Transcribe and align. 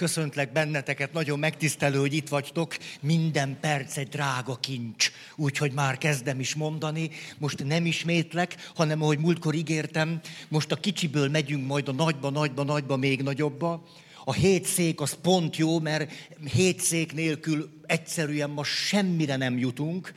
köszöntlek 0.00 0.52
benneteket, 0.52 1.12
nagyon 1.12 1.38
megtisztelő, 1.38 1.98
hogy 1.98 2.14
itt 2.14 2.28
vagytok. 2.28 2.76
Minden 3.00 3.56
perc 3.60 3.96
egy 3.96 4.08
drága 4.08 4.56
kincs, 4.56 5.10
úgyhogy 5.36 5.72
már 5.72 5.98
kezdem 5.98 6.40
is 6.40 6.54
mondani. 6.54 7.10
Most 7.38 7.64
nem 7.64 7.86
ismétlek, 7.86 8.70
hanem 8.74 9.02
ahogy 9.02 9.18
múltkor 9.18 9.54
ígértem, 9.54 10.20
most 10.48 10.72
a 10.72 10.76
kicsiből 10.76 11.28
megyünk 11.28 11.66
majd 11.66 11.88
a 11.88 11.92
nagyba, 11.92 12.30
nagyba, 12.30 12.62
nagyba, 12.62 12.96
még 12.96 13.22
nagyobba. 13.22 13.86
A 14.24 14.32
hét 14.32 14.64
szék 14.64 15.00
az 15.00 15.16
pont 15.22 15.56
jó, 15.56 15.78
mert 15.78 16.12
hét 16.52 16.80
szék 16.80 17.12
nélkül 17.12 17.70
egyszerűen 17.86 18.50
ma 18.50 18.64
semmire 18.64 19.36
nem 19.36 19.58
jutunk. 19.58 20.14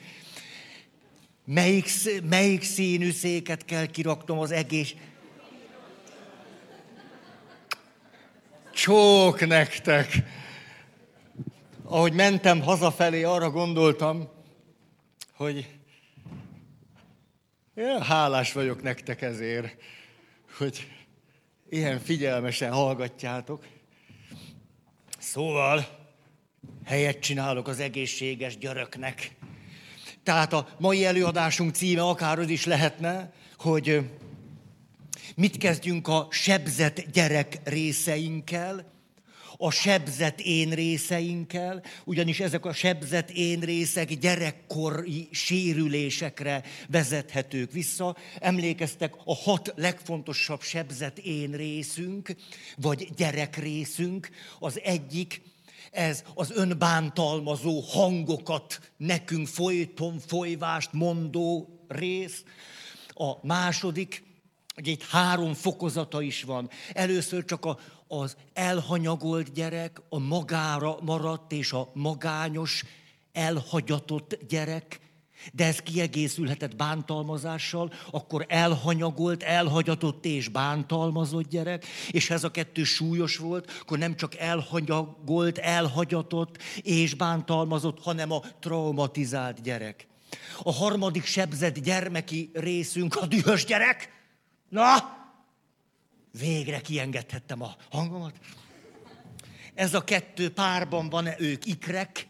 Melyik, 1.45 1.89
melyik 2.29 2.63
színű 2.63 3.11
széket 3.11 3.65
kell 3.65 3.85
kiraknom 3.85 4.39
az 4.39 4.51
egész... 4.51 4.95
Csók 8.73 9.47
nektek! 9.47 10.23
Ahogy 11.83 12.13
mentem 12.13 12.61
hazafelé, 12.61 13.23
arra 13.23 13.49
gondoltam, 13.49 14.29
hogy 15.35 15.69
én 17.75 18.01
hálás 18.01 18.53
vagyok 18.53 18.81
nektek 18.81 19.21
ezért, 19.21 19.75
hogy 20.57 20.87
ilyen 21.69 21.99
figyelmesen 21.99 22.71
hallgatjátok. 22.71 23.65
Szóval 25.19 25.87
helyet 26.85 27.19
csinálok 27.19 27.67
az 27.67 27.79
egészséges 27.79 28.57
györöknek. 28.57 29.35
Tehát 30.23 30.53
a 30.53 30.67
mai 30.79 31.05
előadásunk 31.05 31.75
címe 31.75 32.01
akár 32.01 32.39
az 32.39 32.49
is 32.49 32.65
lehetne, 32.65 33.33
hogy 33.57 34.09
mit 35.35 35.57
kezdjünk 35.57 36.07
a 36.07 36.27
sebzett 36.31 37.11
gyerek 37.11 37.59
részeinkkel, 37.63 38.91
a 39.57 39.71
sebzett 39.71 40.39
én 40.39 40.69
részeinkkel, 40.69 41.83
ugyanis 42.05 42.39
ezek 42.39 42.65
a 42.65 42.73
sebzett 42.73 43.29
én 43.29 43.59
részek 43.59 44.13
gyerekkori 44.13 45.27
sérülésekre 45.31 46.63
vezethetők 46.89 47.71
vissza. 47.71 48.17
Emlékeztek, 48.39 49.13
a 49.25 49.35
hat 49.35 49.73
legfontosabb 49.75 50.61
sebzett 50.61 51.17
én 51.17 51.51
részünk, 51.51 52.35
vagy 52.77 53.09
gyerek 53.15 53.57
részünk, 53.57 54.29
az 54.59 54.79
egyik, 54.83 55.41
ez 55.91 56.23
az 56.33 56.51
önbántalmazó 56.51 57.79
hangokat 57.79 58.91
nekünk 58.97 59.47
folyton 59.47 60.19
folyvást 60.19 60.93
mondó 60.93 61.79
rész. 61.87 62.43
A 63.07 63.47
második, 63.47 64.23
hogy 64.73 64.87
itt 64.87 65.03
három 65.03 65.53
fokozata 65.53 66.21
is 66.21 66.43
van. 66.43 66.69
Először 66.93 67.45
csak 67.45 67.65
a, 67.65 67.79
az 68.07 68.35
elhanyagolt 68.53 69.53
gyerek, 69.53 70.01
a 70.09 70.19
magára 70.19 70.97
maradt 71.01 71.51
és 71.51 71.71
a 71.71 71.91
magányos, 71.93 72.83
elhagyatott 73.33 74.37
gyerek, 74.47 74.99
de 75.53 75.65
ez 75.65 75.79
kiegészülhetett 75.79 76.75
bántalmazással, 76.75 77.93
akkor 78.11 78.45
elhanyagolt, 78.49 79.43
elhagyatott 79.43 80.25
és 80.25 80.47
bántalmazott 80.47 81.49
gyerek, 81.49 81.85
és 82.11 82.29
ez 82.29 82.43
a 82.43 82.51
kettő 82.51 82.83
súlyos 82.83 83.37
volt, 83.37 83.71
akkor 83.81 83.97
nem 83.97 84.15
csak 84.15 84.35
elhanyagolt, 84.35 85.57
elhagyatott 85.57 86.57
és 86.81 87.13
bántalmazott, 87.13 88.03
hanem 88.03 88.31
a 88.31 88.41
traumatizált 88.59 89.61
gyerek. 89.61 90.07
A 90.63 90.71
harmadik 90.71 91.25
sebzett 91.25 91.79
gyermeki 91.79 92.49
részünk 92.53 93.15
a 93.15 93.25
dühös 93.25 93.65
gyerek. 93.65 94.12
Na, 94.73 95.17
végre 96.31 96.81
kiengedhettem 96.81 97.61
a 97.61 97.75
hangomat. 97.91 98.35
Ez 99.73 99.93
a 99.93 100.03
kettő 100.03 100.49
párban 100.53 101.09
van, 101.09 101.27
ők 101.37 101.65
ikrek, 101.65 102.27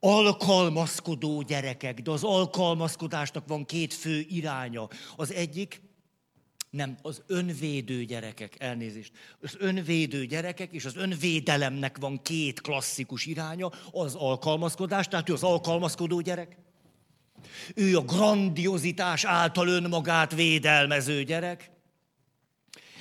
alkalmazkodó 0.00 1.42
gyerekek, 1.42 2.00
de 2.00 2.10
az 2.10 2.24
alkalmazkodásnak 2.24 3.48
van 3.48 3.64
két 3.64 3.94
fő 3.94 4.26
iránya. 4.28 4.88
Az 5.16 5.32
egyik, 5.32 5.80
nem, 6.70 6.98
az 7.02 7.22
önvédő 7.26 8.04
gyerekek, 8.04 8.54
elnézést. 8.58 9.12
Az 9.40 9.56
önvédő 9.58 10.26
gyerekek 10.26 10.72
és 10.72 10.84
az 10.84 10.96
önvédelemnek 10.96 11.98
van 11.98 12.22
két 12.22 12.60
klasszikus 12.60 13.26
iránya, 13.26 13.70
az 13.90 14.14
alkalmazkodás, 14.14 15.08
tehát 15.08 15.28
ő 15.28 15.32
az 15.32 15.42
alkalmazkodó 15.42 16.20
gyerek. 16.20 16.65
Ő 17.74 17.96
a 17.96 18.00
grandiozitás 18.00 19.24
által 19.24 19.68
önmagát 19.68 20.34
védelmező 20.34 21.22
gyerek 21.22 21.70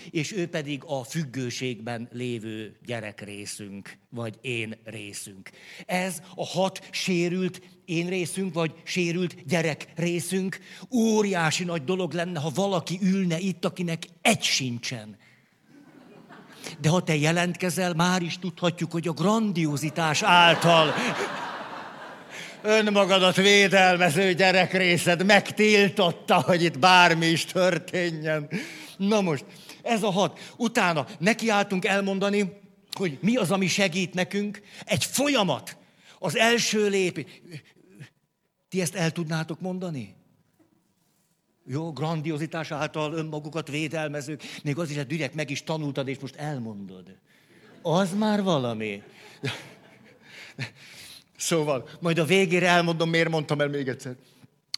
és 0.10 0.32
ő 0.32 0.48
pedig 0.48 0.84
a 0.86 1.04
függőségben 1.04 2.10
lévő 2.12 2.78
gyerek 2.86 3.22
részünk, 3.22 3.98
vagy 4.10 4.38
én 4.42 4.78
részünk. 4.84 5.50
Ez 5.86 6.22
a 6.36 6.46
hat 6.46 6.88
sérült 6.92 7.62
én 7.86 8.10
részünk, 8.10 8.54
vagy 8.54 8.74
sérült 8.84 9.46
gyerek 9.46 9.88
részünk. 9.96 10.60
Óriási 10.92 11.64
nagy 11.64 11.84
dolog 11.84 12.14
lenne, 12.14 12.40
ha 12.40 12.52
valaki 12.56 13.00
ülne 13.02 13.40
itt, 13.40 13.66
akinek 13.66 14.04
egy 14.22 14.44
sincsen. 14.44 15.18
De 16.80 16.90
ha 16.90 17.04
te 17.04 17.16
jelentkezel, 17.16 17.94
már 17.94 18.22
is 18.22 18.40
tudhatjuk, 18.40 18.92
hogy 18.92 19.08
a 19.08 19.14
grandiozitás 19.14 20.22
által 20.24 20.94
önmagadat 22.66 23.36
védelmező 23.36 24.34
gyerekrészed 24.34 25.26
megtiltotta, 25.26 26.42
hogy 26.42 26.64
itt 26.64 26.80
bármi 26.80 27.26
is 27.26 27.46
történjen. 27.46 28.50
Na 28.98 29.22
most, 29.22 29.46
ez 29.82 30.04
a 30.04 30.12
hat. 30.12 30.40
Utána 30.58 31.08
nekiálltunk 31.20 31.86
elmondani, 31.86 32.62
hogy 32.92 33.18
mi 33.22 33.36
az, 33.36 33.52
ami 33.52 33.68
segít 33.68 34.14
nekünk. 34.14 34.62
Egy 34.86 35.04
folyamat. 35.04 35.78
Az 36.20 36.38
első 36.38 36.90
lépés. 36.90 37.26
Ti 38.70 38.82
ezt 38.82 38.96
el 38.96 39.12
tudnátok 39.12 39.60
mondani? 39.62 40.16
Jó, 41.68 41.92
grandiozitás 41.92 42.72
által 42.72 43.14
önmagukat 43.14 43.68
védelmezők. 43.68 44.44
Még 44.64 44.78
az 44.78 44.90
is, 44.90 44.96
hogy 44.96 45.08
direkt 45.08 45.36
meg 45.36 45.50
is 45.50 45.64
tanultad, 45.64 46.08
és 46.08 46.20
most 46.20 46.36
elmondod. 46.36 47.18
Az 47.82 48.14
már 48.14 48.44
valami. 48.44 49.02
Szóval, 51.38 51.90
majd 52.00 52.20
a 52.20 52.26
végére 52.26 52.68
elmondom, 52.68 53.10
miért 53.10 53.30
mondtam 53.30 53.62
el 53.62 53.68
még 53.68 53.88
egyszer 53.88 54.16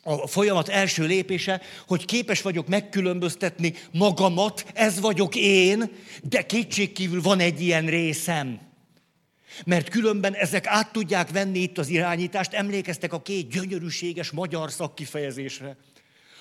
a 0.07 0.27
folyamat 0.27 0.67
első 0.67 1.05
lépése, 1.05 1.61
hogy 1.87 2.05
képes 2.05 2.41
vagyok 2.41 2.67
megkülönböztetni 2.67 3.73
magamat, 3.91 4.65
ez 4.73 4.99
vagyok 4.99 5.35
én, 5.35 5.91
de 6.23 6.45
kétségkívül 6.45 7.21
van 7.21 7.39
egy 7.39 7.61
ilyen 7.61 7.85
részem. 7.85 8.59
Mert 9.65 9.89
különben 9.89 10.33
ezek 10.33 10.67
át 10.67 10.91
tudják 10.91 11.29
venni 11.29 11.59
itt 11.59 11.77
az 11.77 11.87
irányítást. 11.87 12.53
Emlékeztek 12.53 13.13
a 13.13 13.21
két 13.21 13.49
gyönyörűséges 13.49 14.31
magyar 14.31 14.71
szakkifejezésre. 14.71 15.77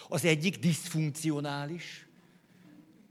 Az 0.08 0.24
egyik 0.24 0.58
diszfunkcionális, 0.58 2.06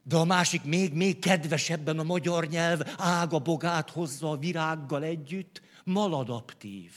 de 0.03 0.15
a 0.15 0.25
másik 0.25 0.63
még, 0.63 0.93
még 0.93 1.19
kedvesebben 1.19 1.99
a 1.99 2.03
magyar 2.03 2.47
nyelv 2.47 2.79
ága 2.97 3.39
bogát 3.39 3.89
hozza 3.89 4.29
a 4.29 4.37
virággal 4.37 5.03
együtt, 5.03 5.61
maladaptív. 5.85 6.91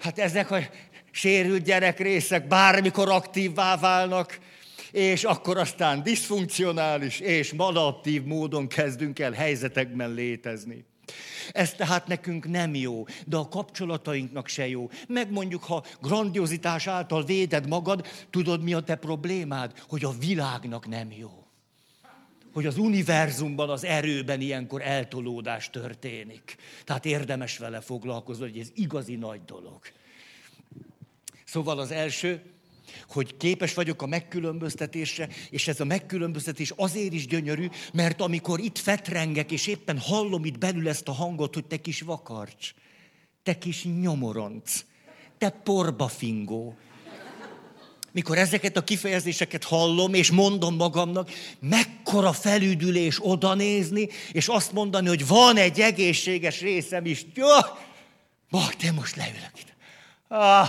Hát 0.00 0.18
ezek 0.18 0.50
a 0.50 0.58
sérült 1.10 1.62
gyerekrészek 1.62 2.46
bármikor 2.46 3.08
aktívvá 3.08 3.76
válnak, 3.76 4.38
és 4.90 5.24
akkor 5.24 5.58
aztán 5.58 6.02
diszfunkcionális 6.02 7.20
és 7.20 7.52
maladaptív 7.52 8.24
módon 8.24 8.68
kezdünk 8.68 9.18
el 9.18 9.32
helyzetekben 9.32 10.12
létezni. 10.12 10.84
Ez 11.52 11.72
tehát 11.72 12.06
nekünk 12.06 12.48
nem 12.48 12.74
jó, 12.74 13.04
de 13.26 13.36
a 13.36 13.48
kapcsolatainknak 13.48 14.48
se 14.48 14.68
jó. 14.68 14.90
Megmondjuk, 15.08 15.64
ha 15.64 15.84
grandiozitás 16.02 16.86
által 16.86 17.24
véded 17.24 17.68
magad, 17.68 18.06
tudod 18.30 18.62
mi 18.62 18.74
a 18.74 18.80
te 18.80 18.94
problémád? 18.94 19.82
Hogy 19.88 20.04
a 20.04 20.12
világnak 20.18 20.88
nem 20.88 21.12
jó. 21.12 21.45
Hogy 22.56 22.66
az 22.66 22.78
univerzumban, 22.78 23.70
az 23.70 23.84
erőben 23.84 24.40
ilyenkor 24.40 24.82
eltolódás 24.82 25.70
történik. 25.70 26.56
Tehát 26.84 27.04
érdemes 27.04 27.58
vele 27.58 27.80
foglalkozni, 27.80 28.42
hogy 28.42 28.58
ez 28.58 28.70
igazi 28.74 29.14
nagy 29.16 29.40
dolog. 29.44 29.78
Szóval 31.44 31.78
az 31.78 31.90
első, 31.90 32.42
hogy 33.08 33.36
képes 33.36 33.74
vagyok 33.74 34.02
a 34.02 34.06
megkülönböztetésre, 34.06 35.28
és 35.50 35.68
ez 35.68 35.80
a 35.80 35.84
megkülönböztetés 35.84 36.72
azért 36.76 37.12
is 37.12 37.26
gyönyörű, 37.26 37.68
mert 37.92 38.20
amikor 38.20 38.60
itt 38.60 38.78
fetrengek, 38.78 39.50
és 39.50 39.66
éppen 39.66 39.98
hallom 39.98 40.44
itt 40.44 40.58
belül 40.58 40.88
ezt 40.88 41.08
a 41.08 41.12
hangot, 41.12 41.54
hogy 41.54 41.64
te 41.66 41.76
kis 41.76 42.00
vakarcs, 42.00 42.74
te 43.42 43.58
kis 43.58 43.84
nyomoronc, 43.84 44.84
te 45.38 45.50
porbafingó, 45.50 46.76
mikor 48.16 48.38
ezeket 48.38 48.76
a 48.76 48.84
kifejezéseket 48.84 49.64
hallom, 49.64 50.14
és 50.14 50.30
mondom 50.30 50.74
magamnak, 50.74 51.30
mekkora 51.60 52.32
felüdülés 52.32 53.18
oda 53.20 53.54
nézni, 53.54 54.08
és 54.32 54.48
azt 54.48 54.72
mondani, 54.72 55.08
hogy 55.08 55.26
van 55.26 55.56
egy 55.56 55.80
egészséges 55.80 56.60
részem 56.60 57.06
is. 57.06 57.26
Jó, 57.34 57.46
te 58.78 58.92
most 58.92 59.16
leülök 59.16 59.50
itt. 59.54 59.74
Ah, 60.28 60.68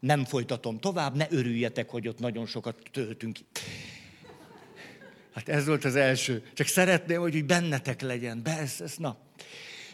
nem 0.00 0.24
folytatom 0.24 0.78
tovább, 0.78 1.16
ne 1.16 1.26
örüljetek, 1.30 1.90
hogy 1.90 2.08
ott 2.08 2.18
nagyon 2.18 2.46
sokat 2.46 2.76
töltünk. 2.92 3.38
Hát 5.34 5.48
ez 5.48 5.66
volt 5.66 5.84
az 5.84 5.96
első. 5.96 6.42
Csak 6.54 6.66
szeretném, 6.66 7.20
hogy 7.20 7.36
úgy 7.36 7.44
bennetek 7.44 8.00
legyen. 8.00 8.42
Be, 8.42 8.58
ez, 8.58 8.74
ez, 8.80 8.94
na. 8.96 9.16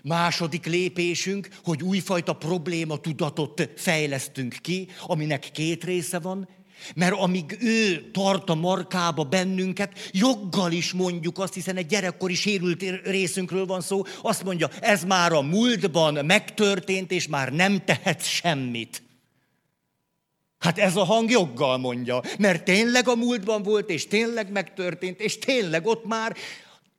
Második 0.03 0.67
lépésünk, 0.67 1.49
hogy 1.65 1.83
újfajta 1.83 2.33
probléma 2.33 2.97
tudatot 2.97 3.71
fejlesztünk 3.77 4.57
ki, 4.61 4.89
aminek 5.07 5.51
két 5.53 5.85
része 5.85 6.19
van. 6.19 6.49
Mert 6.95 7.15
amíg 7.15 7.57
ő 7.61 8.11
tart 8.11 8.51
a 8.51 8.55
markába 8.55 9.25
bennünket, 9.25 10.11
joggal 10.13 10.73
is 10.73 10.93
mondjuk 10.93 11.39
azt, 11.39 11.55
hiszen 11.55 11.77
egy 11.77 11.87
gyerekkori 11.87 12.35
sérült 12.35 12.85
részünkről 13.05 13.67
van 13.67 13.81
szó, 13.81 14.03
azt 14.23 14.45
mondja, 14.45 14.69
ez 14.81 15.05
már 15.05 15.33
a 15.33 15.43
múltban 15.43 16.25
megtörtént, 16.25 17.11
és 17.11 17.29
már 17.29 17.53
nem 17.53 17.85
tehetsz 17.85 18.27
semmit. 18.27 19.03
Hát 20.59 20.79
ez 20.79 20.97
a 20.97 21.05
hang 21.05 21.31
joggal 21.31 21.79
mondja, 21.79 22.21
mert 22.39 22.65
tényleg 22.65 23.09
a 23.09 23.15
múltban 23.15 23.63
volt, 23.63 23.91
és 23.91 24.07
tényleg 24.07 24.53
megtörtént, 24.53 25.21
és 25.21 25.39
tényleg 25.39 25.87
ott 25.87 26.05
már 26.07 26.37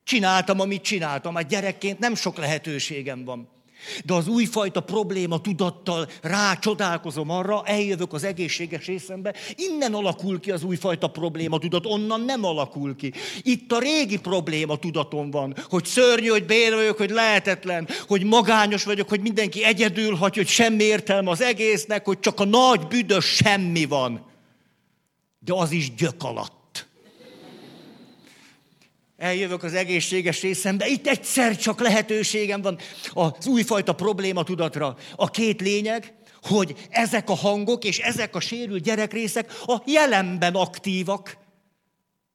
csináltam, 0.04 0.60
amit 0.60 0.82
csináltam. 0.82 1.34
Hát 1.34 1.48
gyerekként 1.48 1.98
nem 1.98 2.14
sok 2.14 2.36
lehetőségem 2.36 3.24
van. 3.24 3.55
De 4.04 4.14
az 4.14 4.28
újfajta 4.28 4.80
probléma 4.80 5.40
tudattal 5.40 6.08
rácsodálkozom 6.22 7.30
arra, 7.30 7.62
eljövök 7.64 8.12
az 8.12 8.24
egészséges 8.24 8.86
részembe, 8.86 9.34
innen 9.54 9.94
alakul 9.94 10.40
ki 10.40 10.50
az 10.50 10.62
újfajta 10.62 11.08
probléma 11.08 11.58
tudat, 11.58 11.86
onnan 11.86 12.20
nem 12.20 12.44
alakul 12.44 12.96
ki. 12.96 13.12
Itt 13.42 13.72
a 13.72 13.78
régi 13.78 14.18
probléma 14.18 14.76
tudatom 14.76 15.30
van, 15.30 15.56
hogy 15.68 15.84
szörnyű, 15.84 16.28
hogy 16.28 16.46
bér 16.46 16.74
vagyok, 16.74 16.96
hogy 16.96 17.10
lehetetlen, 17.10 17.88
hogy 18.06 18.24
magányos 18.24 18.84
vagyok, 18.84 19.08
hogy 19.08 19.20
mindenki 19.20 19.64
egyedül 19.64 20.14
hagy, 20.14 20.36
hogy 20.36 20.48
semmi 20.48 20.82
értelme 20.82 21.30
az 21.30 21.40
egésznek, 21.40 22.04
hogy 22.04 22.20
csak 22.20 22.40
a 22.40 22.44
nagy 22.44 22.86
büdös 22.86 23.24
semmi 23.24 23.84
van. 23.84 24.26
De 25.38 25.52
az 25.54 25.70
is 25.70 25.94
gyök 25.94 26.22
alatt 26.22 26.65
eljövök 29.16 29.62
az 29.62 29.74
egészséges 29.74 30.42
részembe, 30.42 30.88
itt 30.88 31.06
egyszer 31.06 31.56
csak 31.56 31.80
lehetőségem 31.80 32.62
van 32.62 32.78
az 33.12 33.46
újfajta 33.46 33.92
probléma 33.92 34.42
tudatra. 34.42 34.96
A 35.16 35.30
két 35.30 35.60
lényeg, 35.60 36.14
hogy 36.42 36.74
ezek 36.90 37.30
a 37.30 37.34
hangok 37.34 37.84
és 37.84 37.98
ezek 37.98 38.34
a 38.34 38.40
sérült 38.40 38.82
gyerekrészek 38.82 39.52
a 39.66 39.82
jelenben 39.86 40.54
aktívak. 40.54 41.36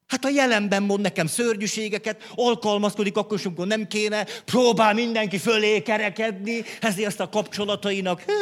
Hát 0.07 0.25
a 0.25 0.29
jelenben 0.29 0.83
mond 0.83 1.01
nekem 1.01 1.27
szörnyűségeket, 1.27 2.31
alkalmazkodik 2.35 3.17
akkor 3.17 3.39
amikor 3.43 3.67
nem 3.67 3.87
kéne, 3.87 4.23
próbál 4.45 4.93
mindenki 4.93 5.37
fölé 5.37 5.81
kerekedni, 5.81 6.63
ezért 6.81 7.07
azt 7.07 7.19
a 7.19 7.29
kapcsolatainak. 7.29 8.23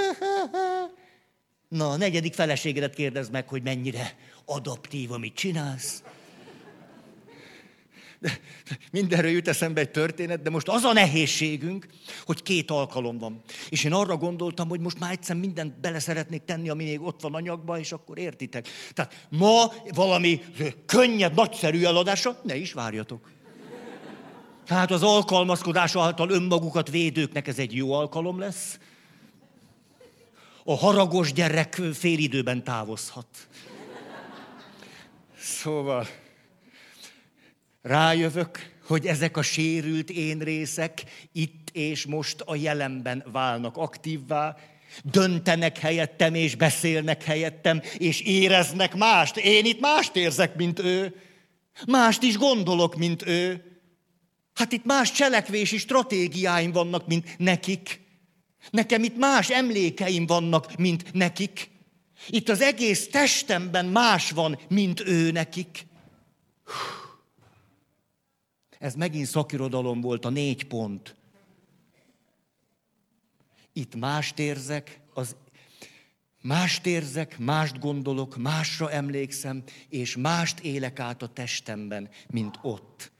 Na, 1.67 1.89
a 1.89 1.97
negyedik 1.97 2.33
feleségedet 2.33 2.93
kérdezd 2.93 3.31
meg, 3.31 3.47
hogy 3.47 3.63
mennyire 3.63 4.15
adaptív, 4.45 5.11
amit 5.11 5.35
csinálsz. 5.35 6.03
De 8.19 8.39
mindenről 8.91 9.31
jut 9.31 9.47
eszembe 9.47 9.81
egy 9.81 9.91
történet, 9.91 10.41
de 10.41 10.49
most 10.49 10.67
az 10.67 10.83
a 10.83 10.93
nehézségünk, 10.93 11.87
hogy 12.25 12.43
két 12.43 12.71
alkalom 12.71 13.17
van. 13.17 13.41
És 13.69 13.83
én 13.83 13.93
arra 13.93 14.17
gondoltam, 14.17 14.69
hogy 14.69 14.79
most 14.79 14.99
már 14.99 15.11
egyszer 15.11 15.35
mindent 15.35 15.79
bele 15.79 15.99
szeretnék 15.99 16.43
tenni, 16.43 16.69
ami 16.69 16.83
még 16.83 17.01
ott 17.01 17.21
van 17.21 17.33
anyagban, 17.33 17.79
és 17.79 17.91
akkor 17.91 18.17
értitek. 18.17 18.67
Tehát 18.93 19.27
ma 19.29 19.73
valami 19.93 20.41
könnyed, 20.85 21.33
nagyszerű 21.33 21.83
eladásra, 21.83 22.39
ne 22.43 22.55
is 22.55 22.73
várjatok. 22.73 23.31
Tehát 24.65 24.91
az 24.91 25.03
alkalmazkodás 25.03 25.95
által 25.95 26.29
önmagukat 26.29 26.89
védőknek 26.89 27.47
ez 27.47 27.59
egy 27.59 27.75
jó 27.75 27.93
alkalom 27.93 28.39
lesz. 28.39 28.79
A 30.63 30.77
haragos 30.77 31.33
gyerek 31.33 31.81
félidőben 31.93 32.63
távozhat. 32.63 33.27
Szóval, 35.39 36.07
rájövök, 37.89 38.73
hogy 38.87 39.05
ezek 39.05 39.37
a 39.37 39.41
sérült 39.41 40.09
én 40.09 40.39
részek 40.39 41.03
itt 41.31 41.69
és 41.71 42.05
most 42.05 42.41
a 42.41 42.55
jelenben 42.55 43.23
válnak 43.31 43.77
aktívvá, 43.77 44.55
döntenek 45.03 45.77
helyettem, 45.77 46.33
és 46.33 46.55
beszélnek 46.55 47.23
helyettem, 47.23 47.81
és 47.97 48.21
éreznek 48.21 48.95
mást. 48.95 49.37
Én 49.37 49.65
itt 49.65 49.79
mást 49.79 50.15
érzek, 50.15 50.55
mint 50.55 50.79
ő. 50.79 51.15
Mást 51.87 52.23
is 52.23 52.37
gondolok, 52.37 52.95
mint 52.95 53.27
ő. 53.27 53.63
Hát 54.53 54.71
itt 54.71 54.85
más 54.85 55.11
cselekvési 55.11 55.77
stratégiáim 55.77 56.71
vannak, 56.71 57.07
mint 57.07 57.37
nekik. 57.37 58.01
Nekem 58.71 59.03
itt 59.03 59.17
más 59.17 59.49
emlékeim 59.49 60.25
vannak, 60.25 60.77
mint 60.77 61.13
nekik. 61.13 61.69
Itt 62.27 62.49
az 62.49 62.61
egész 62.61 63.09
testemben 63.09 63.85
más 63.85 64.31
van, 64.31 64.59
mint 64.67 64.99
ő 65.05 65.31
nekik. 65.31 65.85
Hú. 66.65 66.98
Ez 68.79 68.95
megint 68.95 69.25
szakirodalom 69.25 70.01
volt, 70.01 70.25
a 70.25 70.29
négy 70.29 70.67
pont. 70.67 71.15
Itt 73.73 73.95
mást 73.95 74.39
érzek, 74.39 75.01
az 75.13 75.35
mást 76.41 76.85
érzek, 76.85 77.37
mást 77.37 77.79
gondolok, 77.79 78.37
másra 78.37 78.91
emlékszem, 78.91 79.63
és 79.89 80.15
mást 80.15 80.59
élek 80.59 80.99
át 80.99 81.21
a 81.21 81.27
testemben, 81.27 82.09
mint 82.29 82.59
ott. 82.61 83.11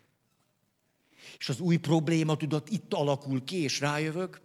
És 1.37 1.49
az 1.49 1.59
új 1.59 1.77
probléma 1.77 2.37
tudat 2.37 2.69
itt 2.69 2.93
alakul 2.93 3.43
ki, 3.43 3.55
és 3.55 3.79
rájövök, 3.79 4.41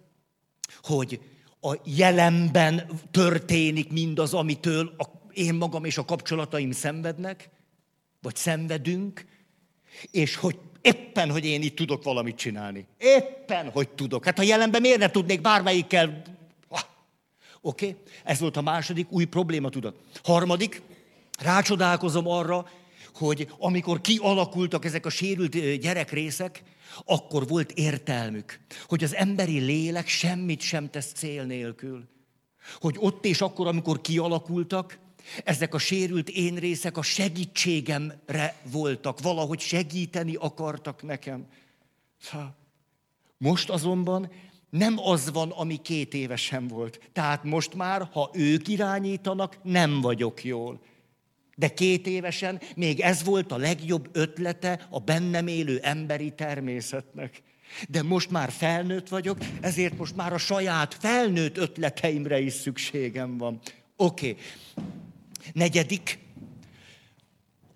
hogy 0.82 1.20
a 1.60 1.80
jelenben 1.84 3.00
történik 3.10 3.92
mindaz, 3.92 4.34
amitől 4.34 4.94
a, 4.98 5.04
én 5.32 5.54
magam 5.54 5.84
és 5.84 5.98
a 5.98 6.04
kapcsolataim 6.04 6.70
szenvednek, 6.70 7.50
vagy 8.20 8.36
szenvedünk, 8.36 9.26
és 10.10 10.36
hogy 10.36 10.58
Éppen, 10.84 11.30
hogy 11.30 11.44
én 11.44 11.62
itt 11.62 11.76
tudok 11.76 12.02
valamit 12.02 12.36
csinálni. 12.36 12.86
Éppen, 12.98 13.70
hogy 13.70 13.88
tudok. 13.88 14.24
Hát 14.24 14.38
a 14.38 14.42
jelenben 14.42 14.80
miért 14.80 14.98
ne 14.98 15.10
tudnék 15.10 15.40
bármelyikkel... 15.40 16.22
Oké? 17.60 17.86
Okay? 17.88 18.00
Ez 18.24 18.40
volt 18.40 18.56
a 18.56 18.60
második 18.60 19.12
új 19.12 19.24
probléma, 19.24 19.68
tudat. 19.68 19.96
Harmadik, 20.22 20.82
rácsodálkozom 21.38 22.28
arra, 22.28 22.68
hogy 23.14 23.48
amikor 23.58 24.00
kialakultak 24.00 24.84
ezek 24.84 25.06
a 25.06 25.10
sérült 25.10 25.78
gyerekrészek, 25.80 26.62
akkor 27.04 27.48
volt 27.48 27.72
értelmük, 27.72 28.60
hogy 28.86 29.04
az 29.04 29.14
emberi 29.14 29.58
lélek 29.58 30.08
semmit 30.08 30.60
sem 30.60 30.90
tesz 30.90 31.12
cél 31.12 31.44
nélkül. 31.44 32.04
Hogy 32.80 32.96
ott 32.98 33.24
és 33.24 33.40
akkor, 33.40 33.66
amikor 33.66 34.00
kialakultak, 34.00 34.98
ezek 35.44 35.74
a 35.74 35.78
sérült 35.78 36.28
én 36.28 36.54
részek 36.54 36.96
a 36.96 37.02
segítségemre 37.02 38.56
voltak, 38.70 39.20
valahogy 39.20 39.60
segíteni 39.60 40.34
akartak 40.34 41.02
nekem. 41.02 41.46
Most 43.38 43.70
azonban 43.70 44.30
nem 44.70 44.98
az 44.98 45.30
van, 45.30 45.50
ami 45.50 45.76
két 45.76 46.14
évesen 46.14 46.66
volt. 46.66 47.00
Tehát 47.12 47.44
most 47.44 47.74
már, 47.74 48.08
ha 48.12 48.30
ők 48.32 48.68
irányítanak, 48.68 49.58
nem 49.62 50.00
vagyok 50.00 50.44
jól. 50.44 50.80
De 51.56 51.68
két 51.68 52.06
évesen 52.06 52.60
még 52.76 53.00
ez 53.00 53.24
volt 53.24 53.52
a 53.52 53.56
legjobb 53.56 54.08
ötlete 54.12 54.86
a 54.90 54.98
bennem 54.98 55.46
élő 55.46 55.78
emberi 55.82 56.32
természetnek. 56.32 57.42
De 57.88 58.02
most 58.02 58.30
már 58.30 58.50
felnőtt 58.50 59.08
vagyok, 59.08 59.38
ezért 59.60 59.98
most 59.98 60.16
már 60.16 60.32
a 60.32 60.38
saját 60.38 60.94
felnőtt 60.94 61.56
ötleteimre 61.56 62.40
is 62.40 62.52
szükségem 62.52 63.38
van. 63.38 63.60
Oké. 63.96 64.30
Okay. 64.30 64.42
Negyedik, 65.52 66.18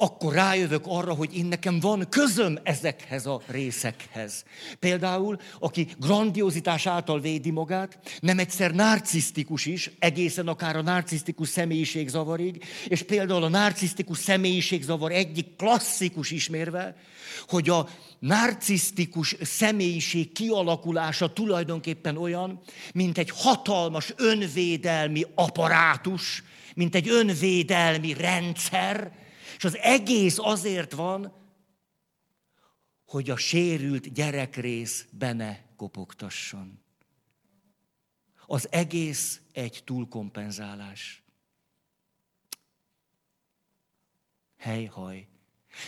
akkor 0.00 0.34
rájövök 0.34 0.84
arra, 0.86 1.14
hogy 1.14 1.36
én 1.36 1.46
nekem 1.46 1.80
van 1.80 2.06
közöm 2.08 2.58
ezekhez 2.62 3.26
a 3.26 3.40
részekhez. 3.46 4.44
Például, 4.78 5.36
aki 5.58 5.88
grandiozitás 5.98 6.86
által 6.86 7.20
védi 7.20 7.50
magát, 7.50 7.98
nem 8.20 8.38
egyszer 8.38 8.74
narcisztikus 8.74 9.66
is, 9.66 9.90
egészen 9.98 10.48
akár 10.48 10.76
a 10.76 10.82
narcisztikus 10.82 11.48
személyiségzavarig, 11.48 12.64
és 12.88 13.02
például 13.02 13.42
a 13.42 13.48
narcisztikus 13.48 14.18
személyiségzavar 14.18 15.12
egyik 15.12 15.56
klasszikus 15.56 16.30
ismérve, 16.30 16.96
hogy 17.48 17.68
a 17.68 17.88
narcisztikus 18.18 19.36
személyiség 19.40 20.32
kialakulása 20.32 21.32
tulajdonképpen 21.32 22.16
olyan, 22.16 22.60
mint 22.94 23.18
egy 23.18 23.30
hatalmas 23.30 24.12
önvédelmi 24.16 25.24
apparátus, 25.34 26.42
mint 26.78 26.94
egy 26.94 27.08
önvédelmi 27.08 28.12
rendszer, 28.12 29.18
és 29.56 29.64
az 29.64 29.76
egész 29.76 30.38
azért 30.38 30.92
van, 30.92 31.32
hogy 33.04 33.30
a 33.30 33.36
sérült 33.36 34.12
gyerekrész 34.12 35.06
bene 35.10 35.64
kopogtasson. 35.76 36.80
Az 38.46 38.68
egész 38.70 39.40
egy 39.52 39.82
túlkompenzálás. 39.84 41.22
Helyhaj. 44.56 45.26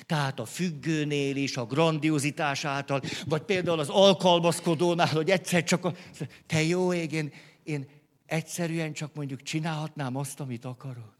Tehát 0.06 0.40
a 0.40 0.44
függőnél 0.44 1.36
is, 1.36 1.56
a 1.56 1.66
grandiozitás 1.66 2.64
által, 2.64 3.02
vagy 3.26 3.42
például 3.42 3.78
az 3.78 3.88
alkalmazkodónál, 3.88 5.06
hogy 5.06 5.30
egyszer 5.30 5.64
csak 5.64 5.84
a... 5.84 5.94
Te 6.46 6.62
jó 6.62 6.92
ég, 6.92 7.12
én, 7.12 7.32
én 7.62 7.99
egyszerűen 8.30 8.92
csak 8.92 9.14
mondjuk 9.14 9.42
csinálhatnám 9.42 10.16
azt, 10.16 10.40
amit 10.40 10.64
akarok. 10.64 11.18